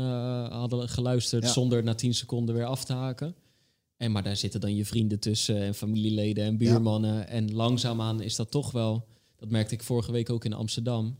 [0.50, 1.52] hadden geluisterd Ja.
[1.52, 3.34] zonder na 10 seconden weer af te haken.
[3.96, 7.28] En maar daar zitten dan je vrienden tussen en familieleden en buurmannen.
[7.28, 9.06] En langzaamaan is dat toch wel,
[9.36, 11.18] dat merkte ik vorige week ook in Amsterdam.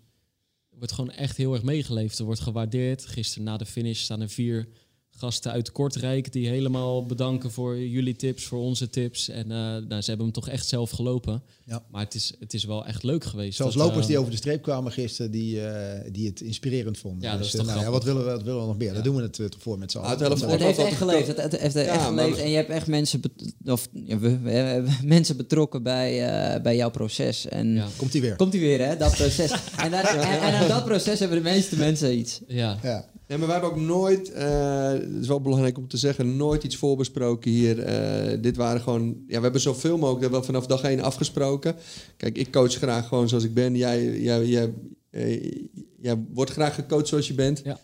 [0.70, 2.18] Er wordt gewoon echt heel erg meegeleefd.
[2.18, 3.06] Er wordt gewaardeerd.
[3.06, 4.68] Gisteren na de finish staan er vier
[5.16, 9.28] gasten uit Kortrijk die helemaal bedanken voor jullie tips, voor onze tips.
[9.28, 11.42] En eh, nou, ze hebben hem toch echt zelf gelopen.
[11.66, 11.82] Ja.
[11.90, 13.56] Maar het is, het is wel echt leuk geweest.
[13.56, 16.98] Zoals Dat, lopers eh, die over de streep kwamen gisteren, die, eh, die het inspirerend
[16.98, 17.22] vonden.
[17.22, 18.76] Ja, dat dus, is eh, toch nou, ja, wat, willen we, wat willen we nog
[18.78, 18.92] meer?
[18.94, 20.10] Daar doen we het uh, voor met z'n allen.
[20.10, 21.26] Ah, het Dat- Het heeft echt dat- geleefd.
[21.26, 22.38] Het, het heeft echt Ja, geleefd.
[22.38, 23.20] En je hebt echt mensen,
[23.64, 27.46] of, ja, we, we hebben mensen betrokken bij, eh, bij jouw proces.
[27.48, 27.86] En Ja.
[27.96, 28.36] Komt hij weer?
[28.36, 28.96] komt hij weer, hè?
[28.96, 29.50] Dat proces.
[29.84, 32.40] en, daar- en, en aan dat proces hebben de meeste mensen iets.
[32.46, 33.12] Ja, Ja.
[33.28, 36.64] Nee, maar wij hebben ook nooit, eh, het is wel belangrijk om te zeggen, nooit
[36.64, 37.78] iets voorbesproken hier.
[37.78, 41.00] Eh, dit waren gewoon, ja, we hebben zoveel mogelijk, dat hebben we vanaf dag één
[41.00, 41.76] afgesproken.
[42.16, 43.76] Kijk, ik coach graag gewoon zoals ik ben.
[43.76, 44.72] Jij, jij, jij,
[45.10, 45.52] eh,
[46.00, 47.60] jij wordt graag gecoacht zoals je bent.
[47.64, 47.80] Ja.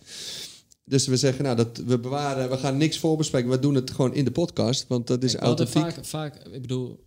[0.85, 3.51] Dus we zeggen, nou, dat we bewaren, we gaan niks voorbespreken.
[3.51, 5.83] We doen het gewoon in de podcast, want dat is Kijk, we authentiek.
[5.83, 7.05] vaak, vaak, ik bedoel,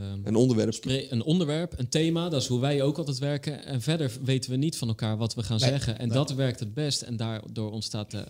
[0.00, 0.84] ehm, Een onderwerp.
[1.10, 3.64] een onderwerp, een thema, dat is hoe wij ook altijd werken.
[3.64, 5.98] En verder weten we niet van elkaar wat we gaan Nee, zeggen.
[5.98, 6.16] En nee.
[6.16, 7.02] dat werkt het best.
[7.02, 8.24] En daardoor ontstaat de.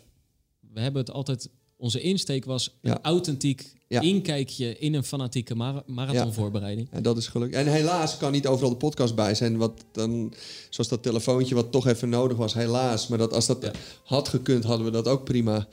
[0.72, 1.48] We hebben het altijd.
[1.78, 2.90] Onze insteek was Ja.
[2.90, 4.00] een authentiek Ja.
[4.00, 6.88] inkijkje in een fanatieke mara- marathonvoorbereiding.
[6.90, 7.58] En dat is gelukkig.
[7.58, 9.56] En helaas kan niet overal de podcast bij zijn.
[9.56, 10.32] Wat dan,
[10.70, 13.08] zoals dat telefoontje wat toch even nodig was, helaas.
[13.08, 13.70] Maar dat, als dat
[14.04, 15.66] had gekund, hadden we dat ook prima.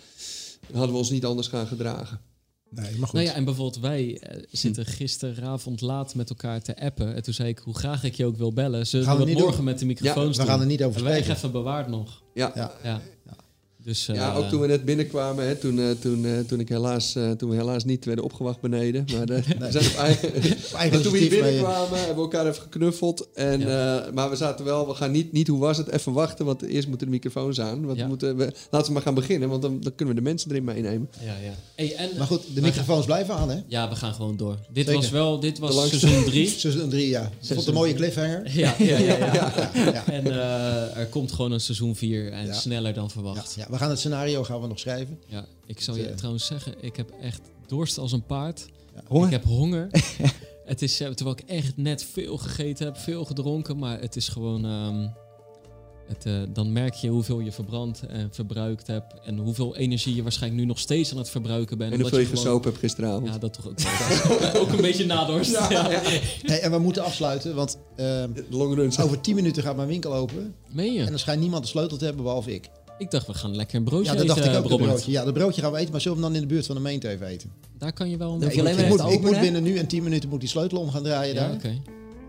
[0.72, 2.20] Hadden we ons niet anders gaan gedragen.
[2.76, 3.14] Nee, maar goed.
[3.14, 7.16] Nou ja, en bijvoorbeeld wij eh, zitten gisteravond laat met elkaar te appen.
[7.16, 9.32] En toen zei ik, hoe graag ik je ook wil bellen, zullen Gaan we we
[9.32, 10.52] morgen met de microfoons we doen?
[10.52, 11.30] gaan er niet over En wij spreken.
[11.36, 12.22] echt even bewaard nog.
[12.34, 12.72] Ja, Ja.
[12.84, 13.02] Ja.
[13.84, 16.70] Dus, eh, ja ook toen we net binnenkwamen, hè, toen, eh, toen, eh, toen, ik
[16.70, 19.06] helaas, eh, toen we helaas niet werden opgewacht beneden.
[19.18, 20.34] Maar de, we zijn op eigen,
[20.76, 23.28] eigen en toen we hier binnenkwamen, hebben we elkaar even geknuffeld.
[23.34, 26.46] En, eh, maar we zaten wel, we gaan niet, niet hoe was het, even wachten.
[26.46, 27.86] Want eerst moeten de microfoons aan.
[27.86, 28.04] Want Ja.
[28.04, 30.50] we moeten, we, laten we maar gaan beginnen, want dan, dan kunnen we de mensen
[30.52, 31.10] erin meenemen.
[31.20, 31.54] ja, ja.
[31.76, 33.58] Hey, en, Maar goed, de microfoons blijven aan, hè?
[33.68, 34.58] Ja, we gaan gewoon door.
[34.74, 35.02] Dit Zeker.
[35.02, 36.48] was wel, dit was seizoen drie.
[36.64, 37.32] Seizoen drie, ja.
[37.42, 38.42] Vond het een mooie cliffhanger.
[38.64, 39.18] Ja, ja, ja.
[39.34, 39.52] ja.
[39.94, 40.06] Ja.
[40.08, 42.54] En eh, er komt gewoon een seizoen 4 en Ja.
[42.54, 43.56] sneller dan Ja, verwacht.
[43.74, 45.20] Ja, ja, we gaan het scenario gaan we nog schrijven.
[45.66, 48.66] ik zal Het, je eh, trouwens zeggen, ik heb echt dorst als een paard.
[49.08, 49.26] Honger?
[49.26, 49.88] Ik heb honger.
[50.66, 54.28] het is, eh, terwijl ik echt net veel gegeten heb, veel gedronken, maar het is
[54.28, 54.66] gewoon...
[54.66, 55.08] ehm,
[56.08, 59.14] het, eh, dan merk je hoeveel je verbrandt en verbruikt hebt.
[59.26, 61.92] En hoeveel energie je waarschijnlijk nu nog steeds aan het verbruiken bent.
[61.92, 63.28] En omdat hoeveel je gewoon- gesopen hebt gisteravond.
[63.28, 63.78] Ja, dat toch ook.
[64.62, 65.52] ook een beetje nadorst.
[65.52, 65.90] Ja.
[66.42, 68.98] Hey, en we moeten afsluiten, want ehm, De long run.
[69.02, 70.56] over 10 minuten gaat mijn winkel open.
[70.72, 71.04] Meen je?
[71.04, 72.70] En er schijnt niemand de sleutel te hebben, behalve ik.
[72.98, 74.90] Ik dacht, we gaan lekker een broodje Ja, dat dacht eten, ik ook, Robert.
[74.90, 75.12] broodje.
[75.12, 76.76] Ja, de broodje gaan we eten, maar zullen we hem dan in de buurt van
[76.76, 77.52] de meente even eten?
[77.78, 78.88] Daar kan je wel een ik,
[79.22, 81.54] moet, ik, binnen nu en 10 minuten moet die sleutel om gaan draaien Ja, daar.
[81.54, 81.82] oké.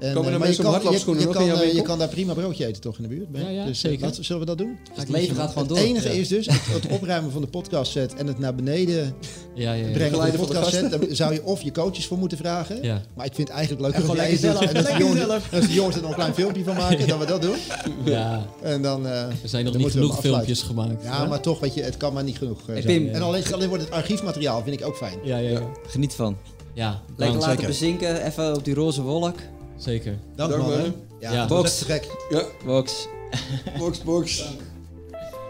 [0.09, 2.67] En, Komen er maar mensen je om hardloopschoenen kan, eh, je kan daar prima broodje
[2.67, 3.29] eten toch in de buurt?
[3.33, 4.15] Ja, ja, dus, eh, zeker.
[4.21, 4.79] zullen we dat doen?
[4.93, 5.77] Het leven gaat gewoon door.
[5.77, 6.15] Het enige Ja.
[6.15, 9.15] is dus het, het opruimen van de podcast set en het naar beneden
[9.55, 9.93] Ja, ja, ja.
[9.93, 10.91] brengen van de Begeleiden van de podcast set.
[10.91, 12.83] Daar zou je of je coaches voor moeten vragen.
[12.83, 13.03] Ja.
[13.15, 14.61] Maar ik vind het eigenlijk leuk En gewoon jij lekker zelf.
[14.61, 17.57] En dat de jongens, er nog een klein filmpje van maken, dat we dat doen.
[18.05, 18.47] ja.
[18.63, 21.03] En dan, eh, Er zijn nog dan niet genoeg filmpjes gemaakt.
[21.05, 23.09] Ja, maar toch, weet je, het kan maar niet genoeg eh, zijn.
[23.15, 25.19] En alleen, wordt het archiefmateriaal, vind ik ook fijn.
[25.23, 25.61] Ja, ja, ja.
[25.87, 26.37] Geniet van.
[26.73, 27.67] Ja, Lekker laten zeker.
[27.67, 29.37] bezinken, even op die roze wolk.
[29.85, 30.19] Zeker.
[30.37, 30.73] Dank, Dank, man.
[30.73, 30.81] hè.
[30.81, 30.95] man.
[31.21, 31.83] Ja, Box.
[31.83, 32.11] gek.
[32.31, 33.07] Ja, Box.
[33.79, 34.45] box, box.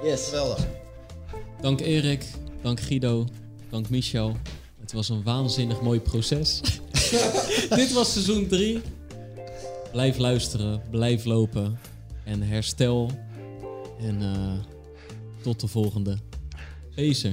[0.02, 0.24] Yes.
[0.28, 0.66] Geweldig.
[1.61, 2.24] Dank Erik,
[2.62, 3.27] dank Guido,
[3.70, 4.36] dank Michel.
[4.81, 6.61] Het was een waanzinnig mooi proces.
[7.77, 8.81] Dit was seizoen 3.
[9.93, 11.78] Blijf luisteren, blijf lopen
[12.24, 13.11] en herstel.
[14.01, 14.52] En eh,
[15.43, 16.19] tot de volgende.
[16.94, 17.32] Peace.